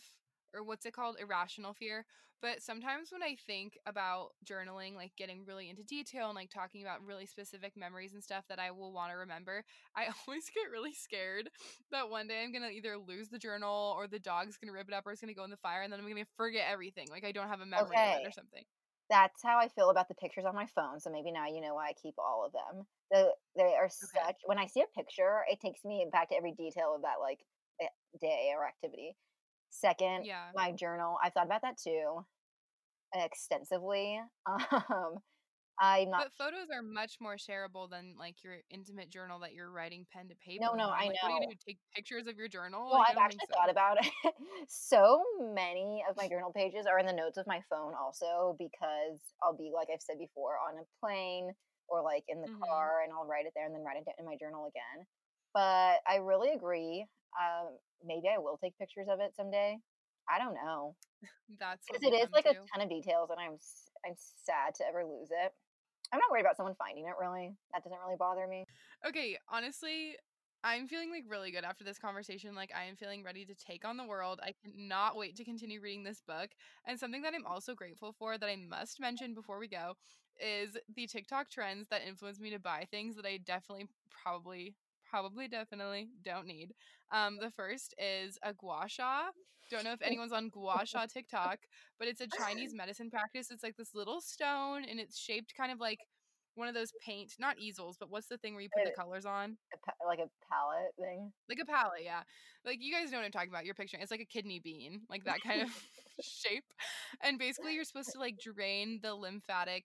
or 0.54 0.64
what's 0.64 0.86
it 0.86 0.94
called 0.94 1.18
irrational 1.20 1.74
fear 1.74 2.06
but 2.42 2.62
sometimes 2.62 3.12
when 3.12 3.24
i 3.24 3.36
think 3.36 3.78
about 3.86 4.30
journaling 4.46 4.96
like 4.96 5.16
getting 5.16 5.46
really 5.46 5.70
into 5.70 5.84
detail 5.84 6.28
and 6.28 6.36
like 6.36 6.50
talking 6.50 6.82
about 6.82 7.04
really 7.04 7.26
specific 7.26 7.76
memories 7.76 8.14
and 8.14 8.24
stuff 8.24 8.46
that 8.48 8.60
i 8.60 8.72
will 8.72 8.94
want 8.94 9.12
to 9.12 9.18
remember 9.18 9.64
i 9.96 10.08
always 10.28 10.50
get 10.50 10.70
really 10.72 10.94
scared 10.94 11.50
that 11.92 12.10
one 12.10 12.28
day 12.28 12.44
i'm 12.44 12.52
gonna 12.52 12.70
either 12.70 12.98
lose 12.98 13.30
the 13.30 13.40
journal 13.40 13.94
or 13.98 14.08
the 14.08 14.20
dog's 14.20 14.58
gonna 14.58 14.74
rip 14.74 14.88
it 14.88 14.94
up 14.94 15.06
or 15.06 15.12
it's 15.12 15.22
gonna 15.22 15.34
go 15.34 15.44
in 15.44 15.50
the 15.52 15.58
fire 15.58 15.82
and 15.82 15.92
then 15.92 16.00
i'm 16.00 16.08
gonna 16.08 16.26
forget 16.36 16.68
everything 16.70 17.08
like 17.10 17.24
i 17.26 17.32
don't 17.32 17.48
have 17.50 17.62
a 17.62 17.66
memory 17.66 18.04
of 18.04 18.12
Okay. 18.12 18.22
it 18.22 18.26
or 18.26 18.32
something 18.32 18.64
That's 19.10 19.44
how 19.44 19.60
I 19.60 19.70
feel 19.70 19.90
about 19.92 20.08
the 20.10 20.16
pictures 20.16 20.46
on 20.46 20.56
my 20.56 20.68
phone. 20.68 21.00
So 21.00 21.12
maybe 21.12 21.32
now 21.32 21.48
you 21.48 21.62
know 21.62 21.76
why 21.76 21.90
I 21.90 21.94
keep 21.94 22.16
all 22.20 22.46
of 22.46 22.54
them. 22.54 22.88
The 23.12 23.36
they 23.56 23.76
are 23.76 23.90
such. 23.90 24.42
When 24.46 24.60
I 24.60 24.68
see 24.68 24.82
a 24.82 24.88
picture, 24.88 25.46
it 25.50 25.62
takes 25.62 25.86
me 25.86 26.08
back 26.12 26.30
to 26.30 26.36
every 26.38 26.54
detail 26.54 26.96
of 26.96 27.04
that 27.04 27.20
like 27.22 27.42
eh, 27.82 27.88
day 28.20 28.54
or 28.56 28.68
activity. 28.68 29.18
Second, 29.70 30.26
yeah 30.26 30.52
my 30.54 30.72
journal. 30.72 31.18
I've 31.24 31.34
thought 31.34 31.46
about 31.46 31.62
that 31.62 31.78
too, 31.78 32.26
extensively. 33.14 34.22
Um, 34.46 35.20
I'm 35.80 36.10
not. 36.12 36.26
but 36.26 36.34
photos 36.34 36.70
are 36.72 36.82
much 36.82 37.18
more 37.22 37.36
shareable 37.38 37.90
than 37.90 38.16
like 38.18 38.44
your 38.44 38.58
intimate 38.70 39.10
journal 39.10 39.40
that 39.40 39.54
you're 39.54 39.72
writing 39.72 40.06
pen 40.12 40.30
to 40.30 40.36
paper 40.36 40.66
No, 40.66 40.74
no, 40.74 40.90
on. 40.90 41.06
I 41.06 41.06
like, 41.06 41.22
what 41.22 41.30
are 41.32 41.34
you 41.36 41.40
know. 41.40 41.54
do 41.54 41.56
take 41.66 41.80
pictures 41.96 42.28
of 42.28 42.36
your 42.38 42.48
journal 42.48 42.90
Well, 42.90 43.00
Like, 43.00 43.08
I've 43.08 43.18
actually 43.18 43.48
so. 43.48 43.54
thought 43.54 43.70
about 43.70 43.98
it. 44.06 44.34
so 44.70 45.24
many 45.40 46.04
of 46.10 46.16
my 46.16 46.30
journal 46.30 46.52
pages 46.54 46.86
are 46.86 46.98
in 47.00 47.06
the 47.06 47.14
notes 47.14 47.38
of 47.38 47.46
my 47.48 47.62
phone, 47.70 47.94
also 47.96 48.56
because 48.58 49.34
I'll 49.44 49.58
be 49.58 49.72
like 49.74 49.90
I've 49.94 50.02
said 50.02 50.18
before 50.20 50.58
on 50.58 50.78
a 50.80 50.84
plane 51.00 51.52
or 51.90 52.02
like 52.02 52.24
in 52.28 52.42
the 52.42 52.48
Mhm. 52.48 52.68
car, 52.70 53.02
and 53.04 53.12
I'll 53.14 53.26
write 53.26 53.46
it 53.46 53.54
there 53.56 53.66
and 53.66 53.76
then 53.76 53.84
write 53.84 53.98
it 53.98 54.06
down 54.06 54.16
in 54.20 54.26
my 54.26 54.38
journal 54.40 54.66
again. 54.68 55.06
But 55.58 56.06
I 56.06 56.18
really 56.22 56.52
agree. 56.54 57.08
Um, 57.34 57.70
maybe 58.06 58.28
I 58.30 58.38
will 58.38 58.60
take 58.64 58.78
pictures 58.78 59.08
of 59.10 59.20
it 59.20 59.34
someday. 59.36 59.80
I 60.30 60.38
don't 60.38 60.54
know 60.54 60.94
That's 61.60 61.84
because 61.88 62.04
it 62.04 62.14
is 62.14 62.30
like 62.32 62.46
a 62.46 62.54
ton 62.54 62.84
of 62.84 62.90
details, 62.90 63.32
and 63.32 63.40
I'm 63.40 63.58
I'm 64.06 64.14
sad 64.46 64.76
to 64.76 64.84
ever 64.88 65.04
lose 65.04 65.30
it. 65.32 65.52
I'm 66.14 66.20
not 66.20 66.30
worried 66.30 66.42
about 66.42 66.58
someone 66.58 66.76
finding 66.78 67.06
it. 67.06 67.14
Really, 67.20 67.56
that 67.74 67.84
doesn't 67.84 67.98
really 68.06 68.18
bother 68.20 68.46
me. 68.48 68.66
Okay, 69.08 69.36
honestly, 69.50 70.16
I'm 70.64 70.88
feeling 70.88 71.10
like 71.10 71.24
really 71.28 71.50
good 71.50 71.64
after 71.64 71.84
this 71.84 71.98
conversation. 71.98 72.54
Like 72.54 72.70
I 72.76 72.84
am 72.84 72.96
feeling 72.96 73.24
ready 73.24 73.44
to 73.44 73.56
take 73.56 73.84
on 73.84 73.98
the 73.98 74.06
world. 74.06 74.40
I 74.44 74.54
cannot 74.64 75.16
wait 75.16 75.36
to 75.38 75.44
continue 75.44 75.82
reading 75.82 76.04
this 76.04 76.22
book. 76.22 76.52
And 76.86 77.00
something 77.00 77.24
that 77.24 77.34
I'm 77.34 77.48
also 77.48 77.74
grateful 77.74 78.14
for 78.14 78.38
that 78.38 78.48
I 78.48 78.58
must 78.58 79.00
mention 79.00 79.34
before 79.34 79.58
we 79.58 79.68
go 79.68 79.94
is 80.40 80.78
the 80.96 81.08
TikTok 81.08 81.50
trends 81.50 81.88
that 81.90 82.02
influence 82.08 82.40
me 82.40 82.52
to 82.52 82.60
buy 82.60 82.86
things 82.92 83.16
that 83.16 83.26
I 83.26 83.38
definitely 83.38 83.88
probably 84.12 84.76
probably 85.10 85.48
definitely 85.48 86.10
don't 86.24 86.48
need. 86.48 86.74
Um 87.12 87.38
the 87.42 87.52
first 87.52 87.94
is 87.98 88.38
a 88.44 88.54
gua 88.54 88.86
sha. 88.88 89.30
Don't 89.70 89.84
know 89.84 89.94
if 89.94 90.02
anyone's 90.02 90.32
on 90.32 90.50
gua 90.50 90.86
sha 90.86 91.06
TikTok, 91.06 91.60
but 92.00 92.08
it's 92.08 92.22
a 92.22 92.28
Chinese 92.28 92.74
medicine 92.76 93.10
practice. 93.10 93.52
It's 93.52 93.64
like 93.64 93.76
this 93.78 93.94
little 93.94 94.22
stone 94.22 94.84
and 94.90 95.00
it's 95.00 95.18
shaped 95.18 95.54
kind 95.56 95.72
of 95.72 95.80
like 95.80 96.00
one 96.58 96.68
of 96.68 96.74
those 96.74 96.92
paint, 97.06 97.34
not 97.40 97.60
easels, 97.60 97.98
but 98.00 98.10
what's 98.10 98.28
the 98.28 98.38
thing 98.38 98.54
where 98.54 98.64
you 98.64 98.70
put 98.76 98.84
the 98.84 99.00
colors 99.00 99.26
on? 99.26 99.58
A 99.74 99.78
pa- 99.78 100.08
like 100.08 100.20
a 100.20 100.30
palette 100.52 100.94
thing. 101.00 101.32
Like 101.48 101.60
a 101.62 101.66
palette, 101.66 102.04
yeah. 102.04 102.24
Like 102.66 102.80
you 102.82 102.92
guys 102.92 103.12
know 103.12 103.20
what 103.20 103.26
I'm 103.26 103.32
talking 103.32 103.50
about. 103.50 103.66
You're 103.66 103.76
picturing 103.76 104.02
it's 104.02 104.12
like 104.12 104.22
a 104.22 104.26
kidney 104.26 104.60
bean, 104.60 105.02
like 105.10 105.24
that 105.26 105.42
kind 105.42 105.62
of 105.62 105.70
shape. 106.22 106.66
And 107.22 107.38
basically 107.38 107.76
you're 107.76 107.84
supposed 107.84 108.12
to 108.14 108.20
like 108.20 108.40
drain 108.40 109.00
the 109.02 109.14
lymphatic 109.14 109.84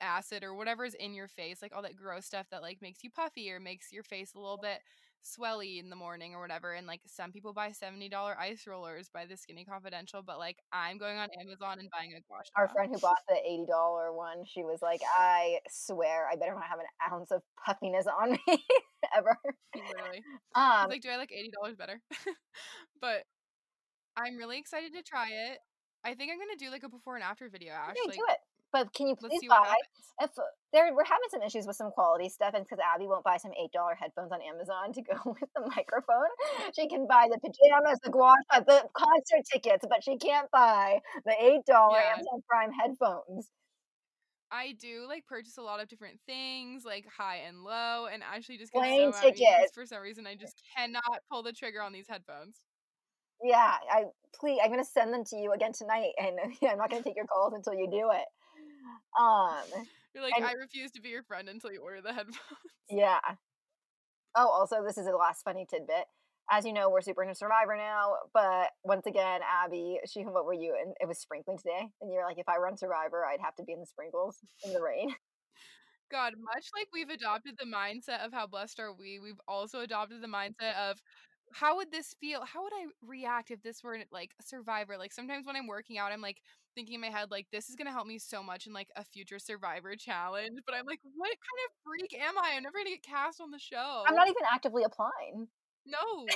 acid 0.00 0.42
or 0.42 0.54
whatever 0.54 0.84
is 0.84 0.94
in 0.94 1.14
your 1.14 1.28
face, 1.28 1.62
like 1.62 1.72
all 1.74 1.82
that 1.82 1.96
gross 1.96 2.26
stuff 2.26 2.46
that 2.50 2.62
like 2.62 2.78
makes 2.80 3.02
you 3.02 3.10
puffy 3.10 3.50
or 3.50 3.60
makes 3.60 3.92
your 3.92 4.02
face 4.02 4.32
a 4.34 4.38
little 4.38 4.58
bit 4.60 4.80
swelly 5.22 5.78
in 5.78 5.90
the 5.90 5.96
morning 5.96 6.34
or 6.34 6.40
whatever. 6.40 6.72
And 6.72 6.86
like 6.86 7.00
some 7.06 7.32
people 7.32 7.52
buy 7.52 7.70
$70 7.70 8.10
ice 8.38 8.66
rollers 8.66 9.10
by 9.12 9.26
the 9.26 9.36
Skinny 9.36 9.64
Confidential, 9.64 10.22
but 10.22 10.38
like 10.38 10.56
I'm 10.72 10.98
going 10.98 11.18
on 11.18 11.28
Amazon 11.40 11.78
and 11.78 11.88
buying 11.90 12.12
a 12.14 12.20
Our 12.56 12.68
friend 12.68 12.92
who 12.92 13.00
bought 13.00 13.18
the 13.28 13.36
eighty 13.44 13.66
dollar 13.66 14.12
one, 14.12 14.44
she 14.46 14.62
was 14.62 14.80
like, 14.82 15.00
"I 15.16 15.58
swear, 15.68 16.28
I 16.30 16.36
better 16.36 16.54
not 16.54 16.64
have 16.68 16.78
an 16.78 17.12
ounce 17.12 17.30
of 17.30 17.42
puffiness 17.64 18.06
on 18.06 18.32
me 18.32 18.38
ever." 19.16 19.36
Literally. 19.74 20.22
Um, 20.54 20.88
like, 20.88 21.02
do 21.02 21.10
I 21.10 21.16
like 21.16 21.32
eighty 21.32 21.50
dollars 21.50 21.76
better? 21.76 22.00
but 23.00 23.24
I'm 24.16 24.36
really 24.36 24.58
excited 24.58 24.92
to 24.94 25.02
try 25.02 25.28
it. 25.28 25.58
I 26.04 26.14
think 26.14 26.32
I'm 26.32 26.38
gonna 26.38 26.56
do 26.58 26.70
like 26.70 26.82
a 26.82 26.88
before 26.88 27.16
and 27.16 27.24
after 27.24 27.48
video. 27.48 27.72
Okay, 27.90 28.00
like, 28.06 28.16
do 28.16 28.24
it. 28.28 28.38
But 28.72 28.92
can 28.92 29.08
you 29.08 29.16
please 29.16 29.40
buy 29.48 29.74
if 30.22 30.30
there 30.72 30.94
we're 30.94 31.04
having 31.04 31.28
some 31.30 31.42
issues 31.42 31.66
with 31.66 31.76
some 31.76 31.90
quality 31.90 32.28
stuff, 32.28 32.54
and 32.54 32.64
because 32.64 32.78
Abby 32.78 33.06
won't 33.06 33.24
buy 33.24 33.36
some 33.38 33.52
eight 33.60 33.72
dollar 33.72 33.94
headphones 33.94 34.30
on 34.32 34.40
Amazon 34.42 34.92
to 34.92 35.02
go 35.02 35.14
with 35.40 35.50
the 35.54 35.62
microphone, 35.74 36.30
she 36.76 36.88
can 36.88 37.06
buy 37.08 37.26
the 37.30 37.38
pajamas, 37.42 37.98
the 38.04 38.10
gua 38.10 38.34
sha, 38.52 38.58
uh, 38.58 38.60
the 38.60 38.88
concert 38.94 39.44
tickets, 39.52 39.84
but 39.88 40.04
she 40.04 40.16
can't 40.16 40.50
buy 40.50 41.00
the 41.24 41.34
eight 41.40 41.64
dollar 41.66 41.98
Yeah. 41.98 42.12
Amazon 42.14 42.42
Prime 42.48 42.72
headphones. 42.72 43.50
I 44.52 44.74
do 44.80 45.06
like 45.08 45.26
purchase 45.26 45.58
a 45.58 45.62
lot 45.62 45.80
of 45.80 45.88
different 45.88 46.18
things, 46.26 46.84
like 46.84 47.06
high 47.06 47.42
and 47.46 47.62
low, 47.62 48.06
and 48.12 48.22
actually 48.22 48.58
just 48.58 48.72
gets 48.72 48.84
Plane 48.84 49.12
so 49.12 49.18
mad 49.18 49.24
at 49.24 49.24
me 49.24 49.30
because 49.30 49.54
tickets. 49.54 49.74
for 49.74 49.86
some 49.86 50.02
reason 50.02 50.26
I 50.26 50.34
just 50.34 50.60
cannot 50.76 51.22
pull 51.30 51.42
the 51.42 51.52
trigger 51.52 51.82
on 51.82 51.92
these 51.92 52.06
headphones. 52.08 52.58
Yeah, 53.42 53.74
I 53.90 54.04
please, 54.38 54.58
I'm 54.62 54.70
gonna 54.70 54.84
send 54.84 55.14
them 55.14 55.24
to 55.26 55.36
you 55.36 55.52
again 55.52 55.72
tonight, 55.72 56.12
and 56.18 56.36
I'm 56.68 56.78
not 56.78 56.90
gonna 56.90 57.02
take 57.02 57.16
your 57.16 57.26
calls 57.26 57.54
until 57.54 57.74
you 57.74 57.88
do 57.90 58.10
it. 58.12 58.26
Um, 59.18 59.62
You're 60.14 60.22
like, 60.24 60.34
And- 60.36 60.44
I 60.44 60.52
refuse 60.52 60.90
to 60.92 61.00
be 61.00 61.08
your 61.10 61.22
friend 61.22 61.48
until 61.48 61.72
you 61.72 61.80
order 61.82 62.00
the 62.02 62.12
headphones. 62.14 62.38
yeah. 62.88 63.20
Oh, 64.36 64.48
also, 64.48 64.82
this 64.86 64.96
is 64.98 65.06
the 65.06 65.16
last 65.16 65.42
funny 65.42 65.66
tidbit. 65.68 66.04
As 66.52 66.64
you 66.64 66.72
know, 66.72 66.90
we're 66.90 67.00
super 67.00 67.22
into 67.22 67.34
Survivor 67.36 67.76
now, 67.76 68.14
but 68.34 68.70
once 68.82 69.06
again, 69.06 69.40
Abby, 69.64 70.00
she, 70.10 70.22
who, 70.22 70.32
what 70.32 70.44
were 70.44 70.52
you? 70.54 70.76
And 70.80 70.94
it 71.00 71.06
was 71.06 71.18
sprinkling 71.20 71.58
today, 71.58 71.88
and 72.00 72.12
you're 72.12 72.24
like, 72.26 72.38
if 72.38 72.48
I 72.48 72.56
run 72.56 72.76
Survivor, 72.76 73.24
I'd 73.24 73.40
have 73.40 73.54
to 73.56 73.62
be 73.64 73.72
in 73.72 73.78
the 73.80 73.86
sprinkles 73.86 74.38
in 74.64 74.72
the 74.72 74.82
rain. 74.82 75.14
God, 76.10 76.34
much 76.42 76.66
like 76.76 76.88
we've 76.92 77.08
adopted 77.08 77.54
the 77.56 77.66
mindset 77.66 78.24
of 78.26 78.32
how 78.32 78.48
blessed 78.48 78.80
are 78.80 78.92
we, 78.92 79.20
we've 79.20 79.40
also 79.46 79.80
adopted 79.80 80.22
the 80.22 80.26
mindset 80.26 80.74
of 80.90 80.98
how 81.52 81.76
would 81.76 81.92
this 81.92 82.14
feel? 82.20 82.44
How 82.44 82.64
would 82.64 82.72
I 82.72 82.86
react 83.00 83.52
if 83.52 83.62
this 83.62 83.82
were 83.84 83.98
like 84.10 84.30
a 84.40 84.42
survivor? 84.44 84.96
Like 84.98 85.12
sometimes 85.12 85.46
when 85.46 85.54
I'm 85.56 85.68
working 85.68 85.98
out, 85.98 86.10
I'm 86.10 86.20
like 86.20 86.38
thinking 86.74 86.96
in 86.96 87.00
my 87.00 87.08
head, 87.08 87.30
like, 87.30 87.46
this 87.52 87.68
is 87.68 87.76
gonna 87.76 87.92
help 87.92 88.06
me 88.06 88.18
so 88.18 88.42
much 88.42 88.66
in 88.66 88.72
like 88.72 88.88
a 88.96 89.04
future 89.04 89.38
survivor 89.38 89.94
challenge. 89.96 90.60
But 90.66 90.74
I'm 90.74 90.86
like, 90.86 91.00
what 91.02 91.28
kind 91.28 91.60
of 91.66 91.70
freak 91.84 92.14
am 92.20 92.38
I? 92.38 92.56
I'm 92.56 92.62
never 92.62 92.78
gonna 92.78 92.90
get 92.90 93.02
cast 93.02 93.40
on 93.40 93.50
the 93.50 93.58
show. 93.58 94.04
I'm 94.06 94.14
not 94.14 94.28
even 94.28 94.42
actively 94.52 94.82
applying. 94.84 95.48
No. 95.86 96.26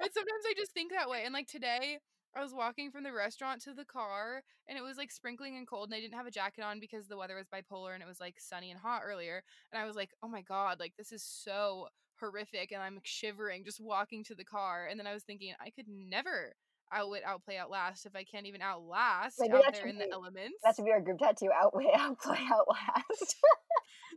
but 0.00 0.12
sometimes 0.14 0.44
I 0.46 0.54
just 0.56 0.72
think 0.72 0.92
that 0.92 1.08
way. 1.08 1.22
And 1.24 1.34
like 1.34 1.48
today, 1.48 1.98
I 2.36 2.42
was 2.42 2.52
walking 2.52 2.90
from 2.90 3.02
the 3.02 3.12
restaurant 3.12 3.62
to 3.62 3.72
the 3.72 3.84
car 3.84 4.42
and 4.68 4.76
it 4.76 4.82
was 4.82 4.98
like 4.98 5.10
sprinkling 5.10 5.56
and 5.56 5.66
cold 5.66 5.88
and 5.88 5.94
I 5.94 6.00
didn't 6.00 6.18
have 6.18 6.26
a 6.26 6.30
jacket 6.30 6.62
on 6.62 6.80
because 6.80 7.08
the 7.08 7.16
weather 7.16 7.34
was 7.34 7.46
bipolar 7.48 7.94
and 7.94 8.02
it 8.02 8.08
was 8.08 8.20
like 8.20 8.34
sunny 8.38 8.70
and 8.70 8.78
hot 8.78 9.02
earlier. 9.04 9.42
And 9.72 9.80
I 9.80 9.86
was 9.86 9.96
like, 9.96 10.10
oh 10.22 10.28
my 10.28 10.42
God, 10.42 10.78
like 10.78 10.92
this 10.98 11.12
is 11.12 11.22
so 11.22 11.88
horrific. 12.20 12.72
And 12.72 12.82
I'm 12.82 12.94
like, 12.94 13.06
shivering 13.06 13.64
just 13.64 13.80
walking 13.80 14.22
to 14.24 14.34
the 14.34 14.44
car. 14.44 14.86
And 14.90 15.00
then 15.00 15.06
I 15.06 15.14
was 15.14 15.22
thinking, 15.22 15.54
I 15.60 15.70
could 15.70 15.86
never 15.88 16.52
outwit, 16.92 17.22
outplay, 17.24 17.56
outlast 17.56 18.06
if 18.06 18.14
I 18.14 18.24
can't 18.24 18.46
even 18.46 18.62
outlast 18.62 19.36
Maybe 19.40 19.54
out 19.54 19.64
there 19.72 19.86
in 19.86 19.98
the 19.98 20.10
elements. 20.12 20.58
That 20.64 20.76
should 20.76 20.84
be 20.84 20.92
our 20.92 21.00
group 21.00 21.18
tattoo. 21.18 21.50
Outweigh, 21.54 21.92
outplay, 21.96 22.40
outlast. 22.52 23.36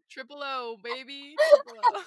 Triple 0.09 0.41
O, 0.43 0.77
baby. 0.83 1.35
Triple 1.49 1.81
O. 1.83 2.03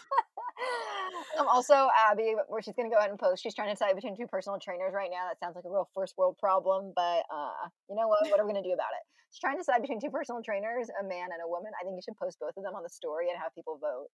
um, 1.39 1.49
also, 1.49 1.89
Abby, 2.11 2.35
where 2.49 2.63
she's 2.63 2.75
gonna 2.75 2.91
go 2.91 2.99
ahead 2.99 3.11
and 3.11 3.19
post. 3.19 3.43
She's 3.43 3.55
trying 3.55 3.69
to 3.69 3.75
decide 3.75 3.95
between 3.95 4.17
two 4.17 4.27
personal 4.27 4.59
trainers 4.59 4.93
right 4.95 5.11
now. 5.11 5.29
That 5.29 5.39
sounds 5.39 5.55
like 5.57 5.65
a 5.65 5.71
real 5.71 5.89
first 5.95 6.15
world 6.19 6.37
problem, 6.39 6.93
but 6.95 7.23
uh, 7.31 7.69
you 7.89 7.97
know 7.97 8.09
what? 8.09 8.27
What 8.31 8.41
are 8.41 8.47
we 8.47 8.53
gonna 8.53 8.63
do 8.67 8.75
about 8.75 8.95
it? 8.95 9.05
She's 9.31 9.41
trying 9.41 9.57
to 9.57 9.63
decide 9.65 9.81
between 9.81 10.01
two 10.01 10.11
personal 10.11 10.43
trainers, 10.43 10.91
a 11.01 11.05
man 11.07 11.33
and 11.33 11.41
a 11.43 11.49
woman. 11.49 11.73
I 11.81 11.85
think 11.85 11.97
you 11.97 12.03
should 12.05 12.19
post 12.21 12.39
both 12.39 12.53
of 12.57 12.63
them 12.65 12.75
on 12.75 12.83
the 12.83 12.91
story 12.93 13.31
and 13.31 13.39
have 13.41 13.55
people 13.55 13.79
vote. 13.81 14.13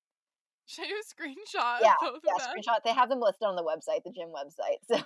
Should 0.67 0.85
I 0.85 0.89
do 0.89 1.01
a 1.01 1.07
screenshot 1.09 1.81
Yeah, 1.81 1.97
of 1.99 2.13
both 2.13 2.23
Yeah, 2.23 2.37
of 2.37 2.39
them? 2.39 2.49
screenshot. 2.55 2.85
They 2.85 2.93
have 2.93 3.09
them 3.09 3.21
listed 3.21 3.49
on 3.49 3.57
the 3.57 3.65
website, 3.65 4.05
the 4.05 4.13
gym 4.13 4.31
website. 4.31 4.79
So 4.87 5.01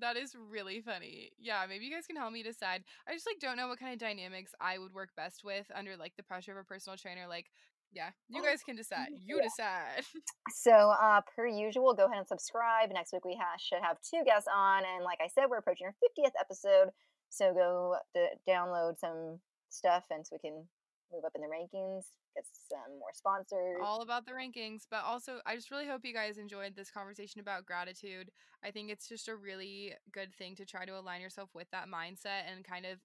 That 0.00 0.16
is 0.16 0.34
really 0.50 0.80
funny. 0.80 1.30
Yeah, 1.38 1.64
maybe 1.68 1.84
you 1.86 1.94
guys 1.94 2.06
can 2.06 2.16
help 2.16 2.32
me 2.32 2.42
decide. 2.42 2.84
I 3.08 3.12
just 3.14 3.26
like 3.26 3.38
don't 3.40 3.56
know 3.56 3.68
what 3.68 3.78
kind 3.78 3.92
of 3.92 3.98
dynamics 3.98 4.52
I 4.60 4.78
would 4.78 4.92
work 4.92 5.10
best 5.16 5.42
with 5.44 5.66
under 5.74 5.96
like 5.96 6.14
the 6.16 6.22
pressure 6.22 6.52
of 6.52 6.58
a 6.58 6.64
personal 6.64 6.96
trainer. 6.96 7.26
Like, 7.28 7.46
yeah, 7.92 8.10
you 8.28 8.42
guys 8.42 8.62
can 8.64 8.76
decide. 8.76 9.08
You 9.24 9.36
Yeah. 9.36 9.44
decide. 9.44 10.04
So, 10.54 10.70
uh, 10.72 11.20
per 11.34 11.46
usual, 11.46 11.94
go 11.94 12.06
ahead 12.06 12.18
and 12.18 12.26
subscribe. 12.28 12.90
Next 12.92 13.12
week 13.12 13.24
we 13.24 13.34
ha- 13.40 13.56
should 13.58 13.82
have 13.82 13.96
two 14.00 14.22
guests 14.24 14.48
on, 14.54 14.82
and 14.84 15.04
like 15.04 15.18
I 15.20 15.28
said, 15.28 15.46
we're 15.50 15.58
approaching 15.58 15.86
our 15.86 15.94
fiftieth 16.00 16.32
episode. 16.40 16.90
So 17.30 17.52
go 17.52 17.96
d- 18.14 18.28
download 18.48 18.98
some 18.98 19.40
stuff, 19.70 20.04
and 20.10 20.26
so 20.26 20.36
we 20.42 20.48
can 20.48 20.66
move 21.12 21.24
up 21.24 21.32
in 21.34 21.42
the 21.42 21.48
rankings, 21.48 22.04
get 22.34 22.44
some 22.68 22.98
more 22.98 23.12
sponsors. 23.12 23.78
All 23.82 24.02
about 24.02 24.26
the 24.26 24.32
rankings, 24.32 24.82
but 24.90 25.02
also 25.04 25.40
I 25.46 25.54
just 25.54 25.70
really 25.70 25.86
hope 25.86 26.04
you 26.04 26.14
guys 26.14 26.38
enjoyed 26.38 26.74
this 26.74 26.90
conversation 26.90 27.40
about 27.40 27.66
gratitude. 27.66 28.30
I 28.64 28.70
think 28.70 28.90
it's 28.90 29.08
just 29.08 29.28
a 29.28 29.36
really 29.36 29.94
good 30.12 30.34
thing 30.34 30.56
to 30.56 30.64
try 30.64 30.84
to 30.84 30.98
align 30.98 31.20
yourself 31.20 31.50
with 31.54 31.70
that 31.70 31.86
mindset 31.88 32.50
and 32.52 32.64
kind 32.64 32.86
of 32.86 32.98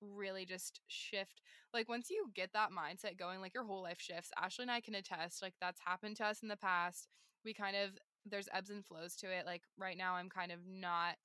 really 0.00 0.44
just 0.44 0.80
shift. 0.86 1.40
Like 1.74 1.88
once 1.88 2.08
you 2.10 2.30
get 2.34 2.52
that 2.52 2.70
mindset 2.70 3.18
going, 3.18 3.40
like 3.40 3.54
your 3.54 3.64
whole 3.64 3.82
life 3.82 4.00
shifts. 4.00 4.30
Ashley 4.40 4.62
and 4.62 4.70
I 4.70 4.80
can 4.80 4.94
attest, 4.94 5.42
like 5.42 5.54
that's 5.60 5.80
happened 5.84 6.16
to 6.16 6.26
us 6.26 6.42
in 6.42 6.48
the 6.48 6.56
past. 6.56 7.08
We 7.44 7.54
kind 7.54 7.76
of 7.76 7.90
there's 8.26 8.48
ebbs 8.52 8.70
and 8.70 8.84
flows 8.84 9.16
to 9.16 9.26
it. 9.26 9.46
Like 9.46 9.62
right 9.78 9.96
now 9.96 10.14
I'm 10.14 10.28
kind 10.28 10.52
of 10.52 10.60
not 10.66 11.16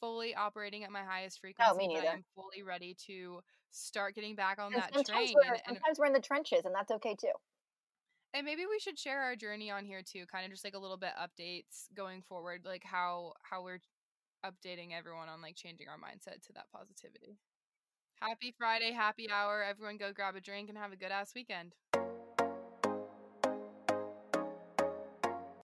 fully 0.00 0.34
operating 0.34 0.82
at 0.84 0.90
my 0.90 1.02
highest 1.02 1.40
frequency, 1.40 1.70
Oh, 1.72 1.76
me 1.76 1.88
neither. 1.88 2.08
I'm 2.08 2.24
fully 2.34 2.62
ready 2.62 2.96
to 3.06 3.40
start 3.72 4.14
getting 4.14 4.36
back 4.36 4.58
on 4.60 4.72
And 4.72 4.82
that 4.82 4.94
sometimes 4.94 5.08
train 5.08 5.34
we're 5.34 5.42
and, 5.54 5.62
and 5.66 5.76
sometimes 5.76 5.98
we're 5.98 6.06
in 6.06 6.12
the 6.12 6.20
trenches, 6.20 6.64
and 6.64 6.74
that's 6.74 6.90
okay 6.92 7.16
too. 7.18 7.32
and 8.34 8.46
maybe 8.46 8.62
we 8.70 8.78
should 8.78 8.98
share 8.98 9.20
our 9.20 9.36
journey 9.36 9.70
on 9.70 9.84
here 9.84 10.02
too, 10.02 10.24
kind 10.30 10.44
of 10.44 10.50
just 10.50 10.64
like 10.64 10.74
a 10.74 10.78
little 10.78 10.96
bit 10.96 11.12
updates 11.20 11.88
going 11.94 12.22
forward, 12.22 12.62
like 12.64 12.82
how 12.84 13.32
how 13.42 13.62
we're 13.62 13.80
updating 14.44 14.92
everyone 14.96 15.28
on 15.28 15.40
like 15.42 15.56
changing 15.56 15.86
our 15.88 15.96
mindset 15.98 16.40
to 16.46 16.52
that 16.54 16.66
positivity. 16.74 17.36
Happy 18.20 18.54
Friday, 18.56 18.92
happy 18.92 19.28
hour. 19.30 19.62
Everyone 19.62 19.96
go 19.96 20.12
grab 20.12 20.36
a 20.36 20.40
drink 20.40 20.68
and 20.68 20.78
have 20.78 20.92
a 20.92 20.96
good 20.96 21.10
ass 21.10 21.32
weekend. 21.34 21.74